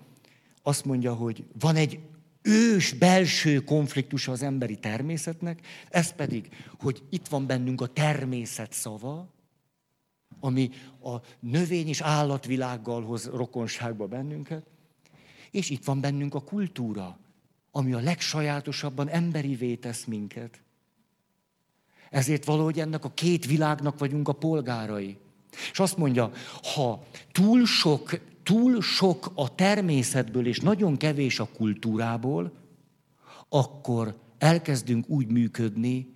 azt 0.64 0.86
mondja, 0.86 1.14
hogy 1.14 1.44
van 1.60 1.76
egy 1.76 2.00
ős 2.42 2.94
belső 2.94 3.60
konfliktus 3.60 4.28
az 4.28 4.42
emberi 4.42 4.78
természetnek, 4.80 5.62
ez 5.90 6.14
pedig, 6.14 6.50
hogy 6.80 7.04
itt 7.10 7.28
van 7.28 7.48
bennünk 7.48 7.82
a 7.82 7.88
természet 7.88 8.74
szava, 8.74 9.34
ami 10.40 10.70
a 11.04 11.16
növény 11.40 11.88
és 11.88 12.02
állatvilággal 12.02 13.04
hoz 13.04 13.26
rokonságba 13.26 14.08
bennünket, 14.08 14.66
és 15.52 15.70
itt 15.70 15.84
van 15.84 16.02
bennünk 16.02 16.36
a 16.36 16.42
kultúra, 16.42 17.20
ami 17.72 17.94
a 17.94 18.00
legsajátosabban 18.00 19.10
emberivé 19.10 19.76
tesz 19.76 20.06
minket. 20.06 20.62
Ezért 22.10 22.46
valahogy 22.46 22.80
ennek 22.80 23.06
a 23.06 23.14
két 23.14 23.46
világnak 23.46 24.00
vagyunk 24.00 24.28
a 24.28 24.34
polgárai. 24.34 25.18
És 25.72 25.80
azt 25.80 25.98
mondja, 25.98 26.32
ha 26.74 27.04
túl 27.32 27.66
sok 27.66 28.20
túl 28.50 28.82
sok 28.82 29.32
a 29.36 29.56
természetből 29.56 30.48
és 30.48 30.60
nagyon 30.60 30.98
kevés 30.98 31.40
a 31.40 31.50
kultúrából, 31.54 32.52
akkor 33.50 34.20
elkezdünk 34.38 35.10
úgy 35.10 35.28
működni, 35.28 36.16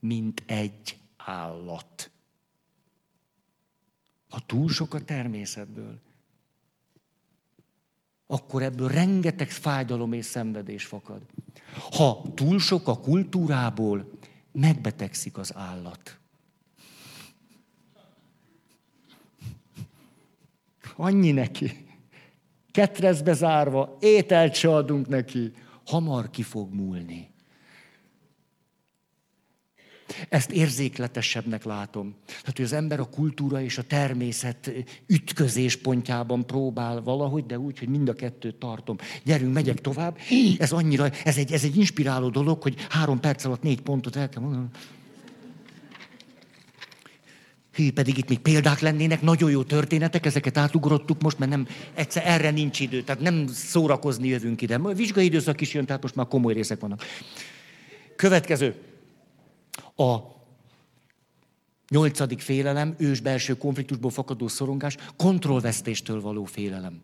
mint 0.00 0.42
egy 0.46 0.98
állat. 1.16 2.10
Ha 4.28 4.40
túl 4.46 4.68
sok 4.68 4.94
a 4.94 5.04
természetből, 5.04 6.00
akkor 8.30 8.62
ebből 8.62 8.88
rengeteg 8.88 9.50
fájdalom 9.50 10.12
és 10.12 10.24
szenvedés 10.24 10.84
fakad. 10.84 11.22
Ha 11.90 12.22
túl 12.34 12.58
sok 12.58 12.88
a 12.88 13.00
kultúrából, 13.00 14.10
megbetegszik 14.52 15.38
az 15.38 15.56
állat. 15.56 16.18
Annyi 20.96 21.30
neki. 21.30 21.86
Ketrezbe 22.70 23.32
zárva, 23.32 23.96
ételt 24.00 24.54
se 24.54 24.74
adunk 24.74 25.08
neki. 25.08 25.52
Hamar 25.86 26.30
ki 26.30 26.42
fog 26.42 26.74
múlni. 26.74 27.27
Ezt 30.28 30.50
érzékletesebbnek 30.50 31.64
látom. 31.64 32.14
Tehát, 32.26 32.56
hogy 32.56 32.64
az 32.64 32.72
ember 32.72 33.00
a 33.00 33.04
kultúra 33.04 33.62
és 33.62 33.78
a 33.78 33.82
természet 33.82 34.72
ütközés 35.06 35.76
pontjában 35.76 36.46
próbál 36.46 37.02
valahogy, 37.02 37.46
de 37.46 37.58
úgy, 37.58 37.78
hogy 37.78 37.88
mind 37.88 38.08
a 38.08 38.12
kettőt 38.12 38.54
tartom. 38.54 38.96
Gyerünk, 39.24 39.52
megyek 39.52 39.80
tovább. 39.80 40.18
Ez 40.58 40.72
annyira, 40.72 41.10
ez 41.24 41.36
egy, 41.36 41.52
ez 41.52 41.64
egy 41.64 41.76
inspiráló 41.76 42.28
dolog, 42.28 42.62
hogy 42.62 42.74
három 42.88 43.20
perc 43.20 43.44
alatt 43.44 43.62
négy 43.62 43.80
pontot 43.80 44.16
el 44.16 44.28
kell 44.28 44.42
mondani. 44.42 44.66
Hű, 47.72 47.92
pedig 47.92 48.18
itt 48.18 48.28
még 48.28 48.38
példák 48.38 48.80
lennének, 48.80 49.22
nagyon 49.22 49.50
jó 49.50 49.62
történetek, 49.62 50.26
ezeket 50.26 50.56
átugrottuk 50.56 51.22
most, 51.22 51.38
mert 51.38 51.50
nem, 51.50 51.66
egyszer 51.94 52.22
erre 52.26 52.50
nincs 52.50 52.80
idő, 52.80 53.02
tehát 53.02 53.20
nem 53.20 53.46
szórakozni 53.46 54.28
jövünk 54.28 54.62
ide. 54.62 54.78
Vizsgai 54.78 55.24
időszak 55.24 55.60
is 55.60 55.74
jön, 55.74 55.86
tehát 55.86 56.02
most 56.02 56.14
már 56.14 56.26
komoly 56.26 56.52
részek 56.52 56.80
vannak. 56.80 57.04
Következő. 58.16 58.87
A 60.00 60.36
nyolcadik 61.88 62.40
félelem, 62.40 62.94
ős 62.98 63.20
belső 63.20 63.56
konfliktusból 63.56 64.10
fakadó 64.10 64.48
szorongás, 64.48 64.96
kontrollvesztéstől 65.16 66.20
való 66.20 66.44
félelem. 66.44 67.02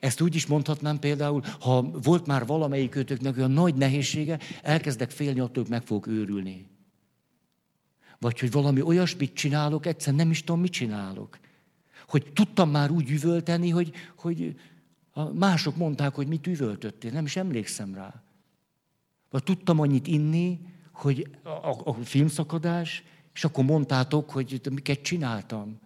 Ezt 0.00 0.20
úgy 0.20 0.34
is 0.34 0.46
mondhatnám 0.46 0.98
például, 0.98 1.42
ha 1.60 1.82
volt 1.82 2.26
már 2.26 2.46
valamelyik 2.46 2.94
őtöknek 2.94 3.36
olyan 3.36 3.50
nagy 3.50 3.74
nehézsége, 3.74 4.38
elkezdek 4.62 5.10
félni 5.10 5.40
attól, 5.40 5.64
meg 5.68 5.82
fogok 5.82 6.06
őrülni. 6.06 6.66
Vagy 8.18 8.40
hogy 8.40 8.50
valami 8.50 8.82
olyasmit 8.82 9.34
csinálok, 9.34 9.86
egyszer 9.86 10.14
nem 10.14 10.30
is 10.30 10.44
tudom, 10.44 10.60
mit 10.60 10.72
csinálok. 10.72 11.38
Hogy 12.08 12.32
tudtam 12.32 12.70
már 12.70 12.90
úgy 12.90 13.10
üvölteni, 13.10 13.70
hogy, 13.70 13.92
hogy 14.16 14.60
mások 15.32 15.76
mondták, 15.76 16.14
hogy 16.14 16.26
mit 16.26 16.46
üvöltöttél, 16.46 17.10
nem 17.10 17.24
is 17.24 17.36
emlékszem 17.36 17.94
rá. 17.94 18.22
Vagy 19.30 19.42
tudtam 19.42 19.80
annyit 19.80 20.06
inni, 20.06 20.60
hogy 21.02 21.28
a, 21.42 21.48
a, 21.48 21.80
a 21.84 21.92
filmszakadás, 21.92 23.04
és 23.34 23.44
akkor 23.44 23.64
mondtátok, 23.64 24.30
hogy 24.30 24.60
miket 24.70 25.02
csináltam. 25.02 25.80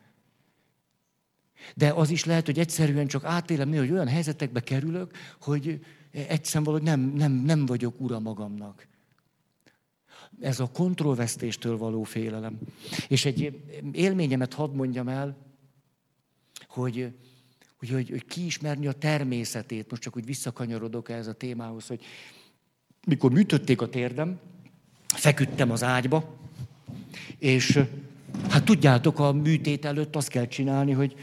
De 1.75 1.93
az 1.93 2.11
is 2.11 2.25
lehet, 2.25 2.47
hogy 2.47 2.59
egyszerűen 2.59 3.07
csak 3.07 3.25
átélem, 3.25 3.75
hogy 3.75 3.91
olyan 3.91 4.09
helyzetekbe 4.09 4.61
kerülök, 4.61 5.11
hogy 5.41 5.85
egyszerűen 6.11 6.64
valahogy 6.64 6.87
nem, 6.87 7.01
nem, 7.01 7.33
nem 7.33 7.67
vagyok 7.67 8.01
ura 8.01 8.19
magamnak. 8.19 8.87
Ez 10.41 10.61
a 10.61 10.71
kontrollvesztéstől 10.71 11.77
való 11.79 12.03
félelem. 12.03 12.59
És 13.09 13.25
egy 13.25 13.62
élményemet 13.93 14.55
hadd 14.55 14.71
mondjam 14.71 15.09
el, 15.09 15.37
hogy, 16.69 17.14
hogy, 17.79 17.91
hogy, 17.91 18.11
hogy 18.11 18.25
kiismerni 18.25 18.87
a 18.87 18.93
természetét. 18.93 19.91
Most 19.91 20.03
csak 20.03 20.17
úgy 20.17 20.25
visszakanyarodok 20.25 21.09
ehhez 21.09 21.27
a 21.27 21.33
témához, 21.33 21.87
hogy 21.87 22.05
mikor 23.07 23.33
műtötték 23.33 23.81
a 23.81 23.89
térdem, 23.89 24.41
feküdtem 25.17 25.71
az 25.71 25.83
ágyba, 25.83 26.35
és 27.39 27.81
hát 28.49 28.64
tudjátok, 28.64 29.19
a 29.19 29.33
műtét 29.33 29.85
előtt 29.85 30.17
azt 30.17 30.29
kell 30.29 30.47
csinálni, 30.47 30.93
hogy 30.93 31.14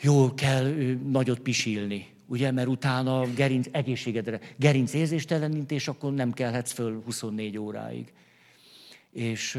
jól 0.00 0.34
kell 0.34 0.72
nagyot 1.06 1.38
pisilni. 1.38 2.14
Ugye, 2.26 2.50
mert 2.50 2.68
utána 2.68 3.32
gerinc, 3.34 3.68
egészségedre, 3.70 4.40
gerinc 4.56 4.92
érzéstelenítés, 4.92 5.88
akkor 5.88 6.12
nem 6.12 6.32
kellhetsz 6.32 6.72
föl 6.72 7.02
24 7.04 7.58
óráig. 7.58 8.12
És, 9.12 9.58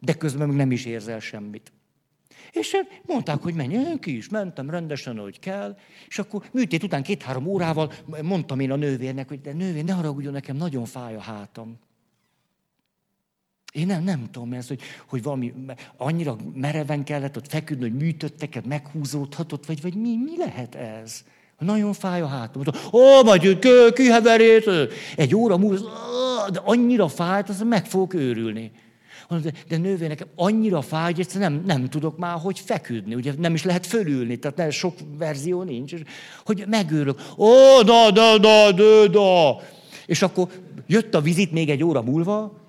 de 0.00 0.12
közben 0.12 0.46
meg 0.46 0.56
nem 0.56 0.70
is 0.70 0.84
érzel 0.84 1.20
semmit. 1.20 1.72
És 2.52 2.76
mondták, 3.06 3.42
hogy 3.42 3.54
menj, 3.54 3.74
én 3.74 3.98
ki 3.98 4.16
is 4.16 4.28
mentem 4.28 4.70
rendesen, 4.70 5.18
ahogy 5.18 5.38
kell, 5.38 5.76
és 6.08 6.18
akkor 6.18 6.44
műtét 6.52 6.82
után 6.82 7.02
két-három 7.02 7.46
órával 7.46 7.92
mondtam 8.22 8.60
én 8.60 8.70
a 8.70 8.76
nővérnek, 8.76 9.28
hogy 9.28 9.40
de 9.40 9.52
nővér, 9.52 9.84
ne 9.84 9.92
haragudjon, 9.92 10.32
nekem 10.32 10.56
nagyon 10.56 10.84
fáj 10.84 11.14
a 11.14 11.20
hátam. 11.20 11.78
Én 13.76 13.86
nem, 13.86 14.02
nem 14.02 14.28
tudom 14.32 14.52
ez, 14.52 14.68
hogy, 14.68 14.80
hogy 15.06 15.22
valami 15.22 15.52
annyira 15.96 16.36
mereven 16.54 17.04
kellett 17.04 17.36
ott 17.36 17.48
feküdni, 17.48 17.82
hogy 17.82 17.98
műtötteket, 17.98 18.66
meghúzódhatott, 18.66 19.66
vagy, 19.66 19.82
vagy 19.82 19.94
mi, 19.94 20.16
mi 20.16 20.36
lehet 20.38 20.74
ez? 20.74 21.24
Nagyon 21.58 21.92
fáj 21.92 22.20
a 22.20 22.26
hátam. 22.26 22.62
Ó, 22.92 23.22
majd 23.24 23.58
kiheverét, 23.92 24.70
egy 25.16 25.34
óra 25.34 25.56
múlva, 25.56 25.88
de 26.52 26.60
annyira 26.64 27.08
fájt, 27.08 27.48
az 27.48 27.62
meg 27.62 27.86
fogok 27.86 28.14
őrülni. 28.14 28.70
De, 29.42 29.52
de 29.68 29.76
nővé, 29.76 30.06
nekem 30.06 30.28
annyira 30.36 30.80
fáj, 30.82 31.04
hogy 31.04 31.20
egyszerűen 31.20 31.52
nem, 31.52 31.62
nem 31.64 31.88
tudok 31.88 32.18
már, 32.18 32.38
hogy 32.38 32.58
feküdni. 32.58 33.14
Ugye 33.14 33.32
nem 33.38 33.54
is 33.54 33.64
lehet 33.64 33.86
fölülni, 33.86 34.36
tehát 34.36 34.56
nem, 34.56 34.70
sok 34.70 34.94
verzió 35.18 35.62
nincs. 35.62 35.94
Hogy 36.44 36.64
megőrök. 36.68 37.20
Ó, 37.36 37.82
da, 37.84 38.10
da, 38.10 38.38
da, 38.38 38.72
da, 38.72 39.08
da. 39.08 39.60
És 40.06 40.22
akkor 40.22 40.48
jött 40.86 41.14
a 41.14 41.20
vizit 41.20 41.52
még 41.52 41.70
egy 41.70 41.84
óra 41.84 42.02
múlva, 42.02 42.65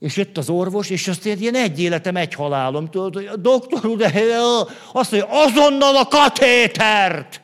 és 0.00 0.16
jött 0.16 0.38
az 0.38 0.50
orvos, 0.50 0.90
és 0.90 1.08
azt 1.08 1.26
ilyen 1.26 1.54
egy 1.54 1.80
életem, 1.80 2.16
egy 2.16 2.34
halálom. 2.34 2.90
Tudod, 2.90 3.14
hogy 3.14 3.26
a 3.26 3.36
doktor 3.36 3.86
úr, 3.86 4.02
azt 4.92 5.10
mondja, 5.10 5.28
azonnal 5.30 5.96
a 5.96 6.06
katétert! 6.06 7.40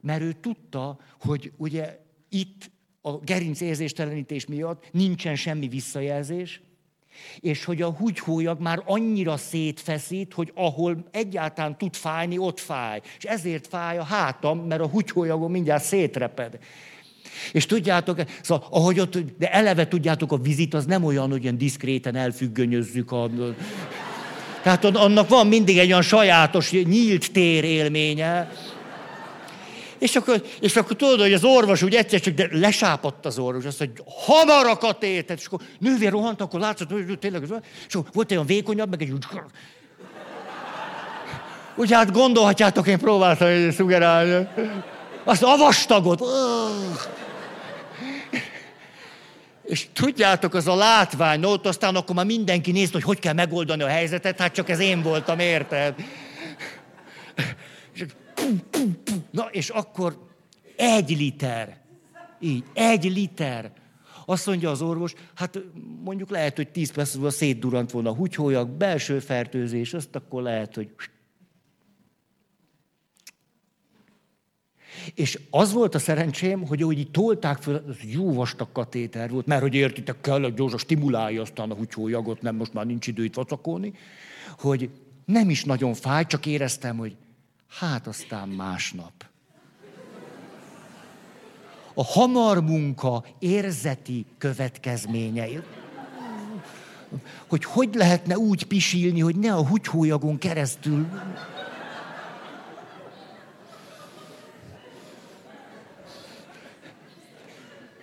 Mert 0.00 0.22
ő 0.22 0.32
tudta, 0.40 0.98
hogy 1.20 1.52
ugye 1.56 1.98
itt 2.28 2.70
a 3.02 3.16
gerinc 3.16 3.60
érzéstelenítés 3.60 4.46
miatt 4.46 4.84
nincsen 4.92 5.36
semmi 5.36 5.68
visszajelzés, 5.68 6.60
és 7.40 7.64
hogy 7.64 7.82
a 7.82 7.90
húgyhólyag 7.90 8.60
már 8.60 8.82
annyira 8.86 9.36
szétfeszít, 9.36 10.32
hogy 10.32 10.52
ahol 10.54 11.08
egyáltalán 11.10 11.78
tud 11.78 11.94
fájni, 11.94 12.38
ott 12.38 12.60
fáj. 12.60 13.00
És 13.18 13.24
ezért 13.24 13.66
fáj 13.66 13.98
a 13.98 14.04
hátam, 14.04 14.58
mert 14.58 14.80
a 14.80 14.88
húgyhólyagon 14.88 15.50
mindjárt 15.50 15.84
szétreped. 15.84 16.58
És 17.52 17.66
tudjátok, 17.66 18.20
szóval, 18.42 18.66
ahogy 18.70 19.00
ott, 19.00 19.18
de 19.38 19.52
eleve 19.52 19.88
tudjátok, 19.88 20.32
a 20.32 20.36
vizit 20.36 20.74
az 20.74 20.84
nem 20.84 21.04
olyan, 21.04 21.30
hogy 21.30 21.42
ilyen 21.42 21.58
diszkréten 21.58 22.16
elfüggönyözzük 22.16 23.12
a... 23.12 23.30
Tehát 24.62 24.84
annak 24.84 25.28
van 25.28 25.46
mindig 25.46 25.78
egy 25.78 25.86
olyan 25.86 26.02
sajátos, 26.02 26.70
nyílt 26.70 27.32
tér 27.32 27.64
élménye. 27.64 28.50
És 29.98 30.16
akkor, 30.16 30.42
és 30.60 30.76
akkor 30.76 30.96
tudod, 30.96 31.20
hogy 31.20 31.32
az 31.32 31.44
orvos 31.44 31.82
úgy 31.82 31.94
egyszer 31.94 32.20
csak 32.20 32.34
de 32.34 32.48
lesápadt 32.52 33.26
az 33.26 33.38
orvos, 33.38 33.64
azt 33.64 33.78
mondja, 33.78 34.04
hamar 34.06 34.66
a 34.66 34.76
katétet, 34.76 35.38
és 35.38 35.46
akkor 35.46 35.60
nővér 35.78 36.10
rohant, 36.10 36.40
akkor 36.40 36.60
látszott, 36.60 36.90
hogy 36.90 37.18
tényleg, 37.18 37.42
és 37.88 37.94
akkor 37.94 38.10
volt 38.12 38.30
olyan 38.30 38.46
vékonyabb, 38.46 38.90
meg 38.90 39.02
egy 39.02 39.10
úgy... 39.10 39.24
Úgy 41.76 41.92
hát 41.92 42.12
gondolhatjátok, 42.12 42.86
én 42.86 42.98
próbáltam 42.98 43.46
egy 43.46 43.72
szugerálni. 43.72 44.48
Azt 45.24 45.42
a 45.42 45.56
vastagot. 45.56 46.22
És 49.64 49.86
tudjátok, 49.92 50.54
az 50.54 50.66
a 50.66 50.74
látvány, 50.74 51.44
ott 51.44 51.66
aztán 51.66 51.96
akkor 51.96 52.14
már 52.14 52.26
mindenki 52.26 52.72
nézte, 52.72 52.92
hogy 52.92 53.02
hogy 53.02 53.18
kell 53.18 53.32
megoldani 53.32 53.82
a 53.82 53.86
helyzetet, 53.86 54.40
hát 54.40 54.54
csak 54.54 54.68
ez 54.68 54.78
én 54.78 55.02
voltam, 55.02 55.38
érted? 55.38 55.94
És, 57.92 58.04
na, 59.30 59.48
és 59.50 59.68
akkor 59.68 60.26
egy 60.76 61.10
liter. 61.10 61.76
Így, 62.40 62.64
egy 62.72 63.04
liter. 63.04 63.72
Azt 64.26 64.46
mondja 64.46 64.70
az 64.70 64.82
orvos, 64.82 65.12
hát 65.34 65.58
mondjuk 66.04 66.30
lehet, 66.30 66.56
hogy 66.56 66.68
tíz 66.68 66.92
perc 66.92 67.14
múlva 67.14 67.30
szétdurant 67.30 67.90
volna 67.90 68.10
a 68.10 68.14
húgyhólyag, 68.14 68.68
belső 68.68 69.18
fertőzés, 69.18 69.94
azt 69.94 70.14
akkor 70.14 70.42
lehet, 70.42 70.74
hogy 70.74 70.88
És 75.14 75.38
az 75.50 75.72
volt 75.72 75.94
a 75.94 75.98
szerencsém, 75.98 76.66
hogy 76.66 76.84
úgy 76.84 76.98
így 76.98 77.10
tolták 77.10 77.62
föl, 77.62 77.84
az 77.88 77.96
jó 78.02 78.32
vastag 78.32 78.72
katéter 78.72 79.30
volt, 79.30 79.46
mert 79.46 79.62
hogy 79.62 79.74
értitek, 79.74 80.20
kell, 80.20 80.40
hogy 80.40 80.54
gyorsan 80.54 80.78
stimulálja 80.78 81.40
aztán 81.40 81.70
a 81.70 81.74
húgyhólyagot, 81.74 82.42
nem, 82.42 82.56
most 82.56 82.72
már 82.72 82.86
nincs 82.86 83.06
idő 83.06 83.24
itt 83.24 83.34
vacakolni, 83.34 83.92
hogy 84.58 84.90
nem 85.24 85.50
is 85.50 85.64
nagyon 85.64 85.94
fáj, 85.94 86.26
csak 86.26 86.46
éreztem, 86.46 86.96
hogy 86.96 87.16
hát 87.68 88.06
aztán 88.06 88.48
másnap. 88.48 89.12
A 91.94 92.04
hamar 92.04 92.62
munka 92.62 93.24
érzeti 93.38 94.26
következményei. 94.38 95.60
Hogy 97.46 97.64
hogy 97.64 97.94
lehetne 97.94 98.38
úgy 98.38 98.64
pisilni, 98.64 99.20
hogy 99.20 99.36
ne 99.36 99.54
a 99.54 99.66
húgyhólyagon 99.66 100.38
keresztül 100.38 101.06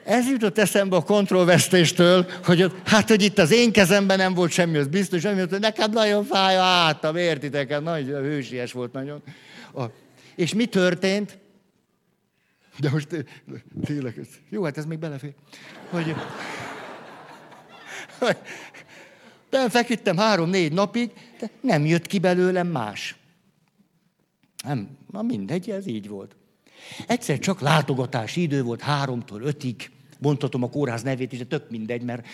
Ez 0.04 0.30
jutott 0.30 0.58
eszembe 0.58 0.96
a 0.96 1.04
kontrollvesztéstől, 1.04 2.26
hogy 2.44 2.72
hát, 2.86 3.10
hogy 3.10 3.22
itt 3.22 3.38
az 3.38 3.52
én 3.52 3.72
kezemben 3.72 4.18
nem 4.18 4.34
volt 4.34 4.52
semmi, 4.52 4.78
az 4.78 4.88
biztos, 4.88 5.26
ami 5.26 5.40
hogy 5.40 5.60
nekem 5.60 5.92
nagyon 5.92 6.24
fáj 6.24 6.58
a 6.58 6.62
hátam, 6.62 7.16
értitek? 7.16 7.82
Nagy 7.82 8.06
hősies 8.06 8.72
volt 8.72 8.94
nagyon. 8.94 9.22
És 10.36 10.54
mi 10.54 10.66
történt? 10.66 11.38
De 12.80 12.90
most 12.90 13.26
tényleg, 13.86 14.20
jó, 14.50 14.64
hát 14.64 14.78
ez 14.78 14.86
még 14.86 15.00
belefér. 15.00 15.34
Hogy, 15.90 16.16
hogy 18.20 18.38
feküdtem 19.70 20.18
három-négy 20.18 20.74
napig, 20.74 21.12
de 21.40 21.50
nem 21.62 21.86
jött 21.86 22.08
ki 22.08 22.20
belőlem 22.20 22.68
más. 22.68 23.16
Nem, 24.64 24.98
na 25.12 25.22
mindegy, 25.22 25.70
ez 25.70 25.88
így 25.88 26.08
volt. 26.08 26.36
Egyszer 27.08 27.40
csak 27.40 27.62
látogatási 27.62 28.42
idő 28.42 28.64
volt 28.64 28.82
háromtól 28.82 29.42
ötig, 29.42 29.92
mondhatom 30.20 30.64
a 30.64 30.70
kórház 30.70 31.02
nevét 31.02 31.32
is, 31.32 31.38
de 31.38 31.46
tök 31.46 31.70
mindegy, 31.70 32.02
mert 32.02 32.26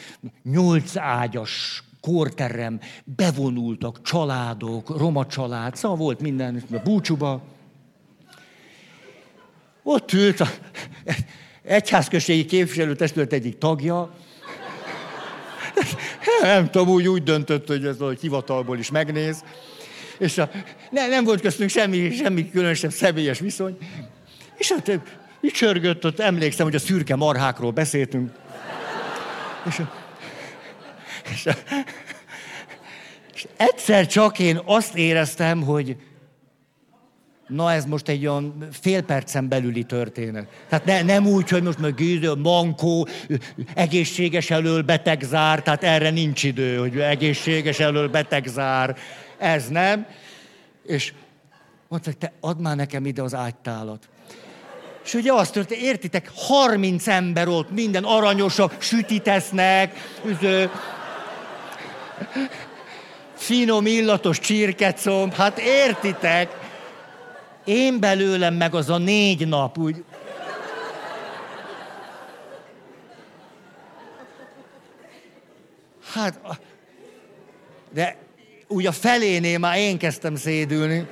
nyolc 0.43 0.95
ágyas 0.95 1.83
kórterem, 2.01 2.79
bevonultak 3.03 4.01
családok, 4.01 4.97
roma 4.97 5.25
család, 5.25 5.75
szóval 5.75 5.97
volt 5.97 6.21
minden, 6.21 6.63
a 6.71 6.79
búcsúba. 6.83 7.43
Ott 9.83 10.11
ült 10.13 10.39
a 10.39 10.47
egyházközségi 11.63 12.45
képviselőtestület 12.45 13.33
egyik 13.33 13.57
tagja, 13.57 14.13
nem 16.41 16.69
tudom, 16.69 16.89
úgy, 16.89 17.07
úgy 17.07 17.23
döntött, 17.23 17.67
hogy 17.67 17.85
ez 17.85 17.97
valahogy 17.97 18.19
hivatalból 18.19 18.77
is 18.77 18.91
megnéz. 18.91 19.43
És 20.19 20.37
a, 20.37 20.49
ne, 20.91 21.07
nem 21.07 21.23
volt 21.23 21.41
köztünk 21.41 21.69
semmi, 21.69 22.11
semmi 22.11 22.49
különösebb 22.49 22.91
személyes 22.91 23.39
viszony. 23.39 23.77
És 24.57 24.71
hát 24.71 24.99
így 25.41 25.51
csörgött, 25.51 26.05
ott 26.05 26.19
emlékszem, 26.19 26.65
hogy 26.65 26.75
a 26.75 26.79
szürke 26.79 27.15
marhákról 27.15 27.71
beszéltünk. 27.71 28.31
És, 29.67 29.79
a, 29.79 29.91
és, 31.31 31.45
a, 31.45 31.51
és 33.33 33.47
egyszer 33.57 34.07
csak 34.07 34.39
én 34.39 34.61
azt 34.65 34.95
éreztem, 34.95 35.61
hogy 35.61 35.97
na 37.47 37.71
ez 37.71 37.85
most 37.85 38.07
egy 38.07 38.27
olyan 38.27 38.67
fél 38.71 39.01
percen 39.01 39.47
belüli 39.47 39.83
történet. 39.83 40.47
Tehát 40.69 40.85
ne, 40.85 41.01
nem 41.01 41.27
úgy, 41.27 41.49
hogy 41.49 41.63
most 41.63 41.79
meg 41.79 41.93
gőző, 41.93 42.33
mankó, 42.35 43.07
egészséges 43.73 44.49
elől 44.49 44.81
beteg 44.81 45.21
zár, 45.21 45.61
tehát 45.61 45.83
erre 45.83 46.09
nincs 46.09 46.43
idő, 46.43 46.77
hogy 46.77 46.99
egészséges 46.99 47.79
elől 47.79 48.09
beteg 48.09 48.45
zár. 48.45 48.97
Ez 49.37 49.67
nem. 49.67 50.05
És 50.85 51.13
mondta, 51.87 52.09
hogy 52.09 52.17
te 52.17 52.33
add 52.39 52.57
már 52.57 52.75
nekem 52.75 53.05
ide 53.05 53.21
az 53.21 53.33
ágytálat. 53.33 54.09
És 55.07 55.13
ugye 55.13 55.33
azt 55.33 55.51
történt, 55.51 55.81
értitek, 55.81 56.31
30 56.35 57.07
ember 57.07 57.47
ott, 57.47 57.71
minden 57.71 58.03
aranyosak, 58.03 58.81
sütitesznek, 58.81 59.95
üző, 60.25 60.71
finom, 63.33 63.85
illatos 63.85 64.39
csirkecomb, 64.39 65.33
hát 65.33 65.57
értitek, 65.59 66.57
én 67.65 67.99
belőlem 67.99 68.53
meg 68.53 68.75
az 68.75 68.89
a 68.89 68.97
négy 68.97 69.47
nap, 69.47 69.77
úgy... 69.77 70.03
Hát, 76.13 76.39
de 77.93 78.17
úgy 78.67 78.85
a 78.85 78.91
felénél 78.91 79.57
már 79.59 79.77
én 79.77 79.97
kezdtem 79.97 80.35
szédülni. 80.35 81.07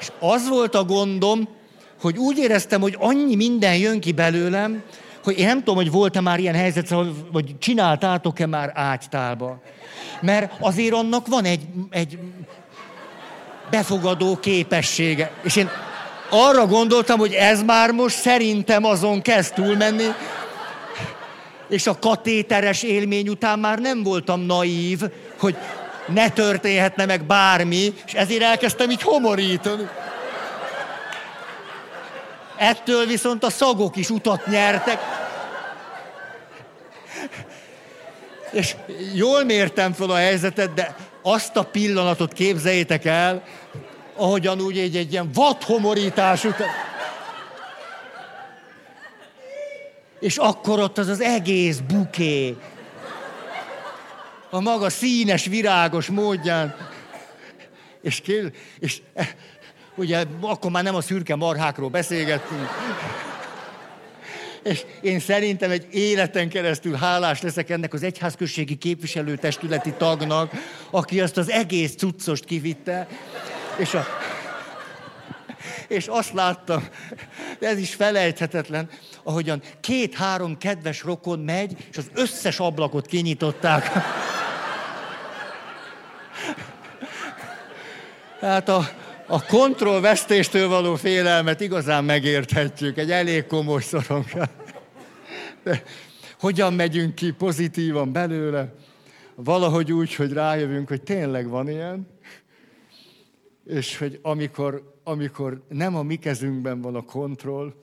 És 0.00 0.12
az 0.18 0.48
volt 0.48 0.74
a 0.74 0.84
gondom, 0.84 1.60
hogy 2.02 2.18
úgy 2.18 2.38
éreztem, 2.38 2.80
hogy 2.80 2.96
annyi 2.98 3.34
minden 3.34 3.76
jön 3.76 4.00
ki 4.00 4.12
belőlem, 4.12 4.82
hogy 5.24 5.38
én 5.38 5.46
nem 5.46 5.58
tudom, 5.58 5.74
hogy 5.74 5.90
volt-e 5.90 6.20
már 6.20 6.38
ilyen 6.38 6.54
helyzet, 6.54 6.94
vagy 7.32 7.58
csináltátok-e 7.58 8.46
már 8.46 8.72
ágytálba. 8.74 9.62
Mert 10.20 10.52
azért 10.60 10.94
annak 10.94 11.26
van 11.26 11.44
egy, 11.44 11.60
egy 11.90 12.18
befogadó 13.70 14.36
képessége. 14.36 15.30
És 15.42 15.56
én 15.56 15.70
arra 16.30 16.66
gondoltam, 16.66 17.18
hogy 17.18 17.32
ez 17.32 17.62
már 17.62 17.90
most 17.90 18.16
szerintem 18.16 18.84
azon 18.84 19.22
kezd 19.22 19.54
túlmenni, 19.54 20.06
és 21.68 21.86
a 21.86 21.98
katéteres 21.98 22.82
élmény 22.82 23.28
után 23.28 23.58
már 23.58 23.78
nem 23.78 24.02
voltam 24.02 24.40
naív, 24.40 25.00
hogy 25.38 25.56
ne 26.06 26.28
történhetne 26.28 27.04
meg 27.04 27.24
bármi, 27.24 27.92
és 28.06 28.12
ezért 28.12 28.42
elkezdtem 28.42 28.90
így 28.90 29.02
homorítani. 29.02 29.88
Ettől 32.56 33.06
viszont 33.06 33.44
a 33.44 33.50
szagok 33.50 33.96
is 33.96 34.10
utat 34.10 34.46
nyertek. 34.46 34.98
És 38.50 38.76
jól 39.14 39.44
mértem 39.44 39.92
fel 39.92 40.10
a 40.10 40.16
helyzetet, 40.16 40.74
de 40.74 40.96
azt 41.22 41.56
a 41.56 41.62
pillanatot 41.62 42.32
képzeljétek 42.32 43.04
el, 43.04 43.42
ahogyan 44.16 44.60
úgy 44.60 44.78
egy, 44.78 44.96
egy 44.96 45.12
ilyen 45.12 45.30
vadhomorítás 45.32 46.44
után. 46.44 46.68
És 50.20 50.36
akkor 50.36 50.78
ott 50.78 50.98
az 50.98 51.08
az 51.08 51.20
egész 51.20 51.78
buké, 51.78 52.56
a 54.50 54.60
maga 54.60 54.90
színes, 54.90 55.44
virágos 55.44 56.06
módján. 56.06 56.76
És, 58.02 58.20
kér, 58.20 58.52
és 58.78 59.00
ugye 59.94 60.24
akkor 60.40 60.70
már 60.70 60.82
nem 60.82 60.94
a 60.94 61.00
szürke 61.00 61.36
marhákról 61.36 61.88
beszélgettünk. 61.88 62.68
És 64.62 64.84
én 65.00 65.20
szerintem 65.20 65.70
egy 65.70 65.86
életen 65.90 66.48
keresztül 66.48 66.94
hálás 66.94 67.40
leszek 67.40 67.70
ennek 67.70 67.92
az 67.94 68.02
egyházközségi 68.02 68.76
képviselőtestületi 68.76 69.92
tagnak, 69.92 70.52
aki 70.90 71.20
azt 71.20 71.36
az 71.36 71.50
egész 71.50 71.94
cuccost 71.94 72.44
kivitte. 72.44 73.06
És, 73.76 73.94
a, 73.94 74.06
és 75.88 76.06
azt 76.06 76.32
láttam, 76.32 76.88
de 77.58 77.68
ez 77.68 77.78
is 77.78 77.94
felejthetetlen, 77.94 78.88
ahogyan 79.22 79.62
két-három 79.80 80.58
kedves 80.58 81.02
rokon 81.02 81.38
megy, 81.38 81.86
és 81.90 81.96
az 81.96 82.10
összes 82.14 82.58
ablakot 82.58 83.06
kinyitották. 83.06 83.90
Tehát 88.40 88.68
a, 88.68 88.90
a 89.32 89.46
kontrollvesztéstől 89.46 90.68
való 90.68 90.94
félelmet 90.94 91.60
igazán 91.60 92.04
megérthetjük, 92.04 92.98
egy 92.98 93.10
elég 93.10 93.46
komoly 93.46 93.80
szorongás. 93.80 94.48
De 95.62 95.82
hogyan 96.40 96.72
megyünk 96.72 97.14
ki 97.14 97.30
pozitívan 97.30 98.12
belőle? 98.12 98.74
Valahogy 99.34 99.92
úgy, 99.92 100.14
hogy 100.14 100.32
rájövünk, 100.32 100.88
hogy 100.88 101.02
tényleg 101.02 101.48
van 101.48 101.68
ilyen, 101.68 102.08
és 103.66 103.98
hogy 103.98 104.18
amikor, 104.22 104.98
amikor 105.04 105.62
nem 105.68 105.96
a 105.96 106.02
mi 106.02 106.16
kezünkben 106.16 106.80
van 106.80 106.94
a 106.94 107.02
kontroll, 107.02 107.74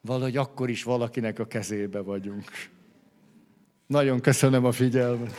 valahogy 0.00 0.36
akkor 0.36 0.70
is 0.70 0.82
valakinek 0.82 1.38
a 1.38 1.46
kezébe 1.46 2.00
vagyunk. 2.00 2.44
Nagyon 3.86 4.20
köszönöm 4.20 4.64
a 4.64 4.72
figyelmet. 4.72 5.36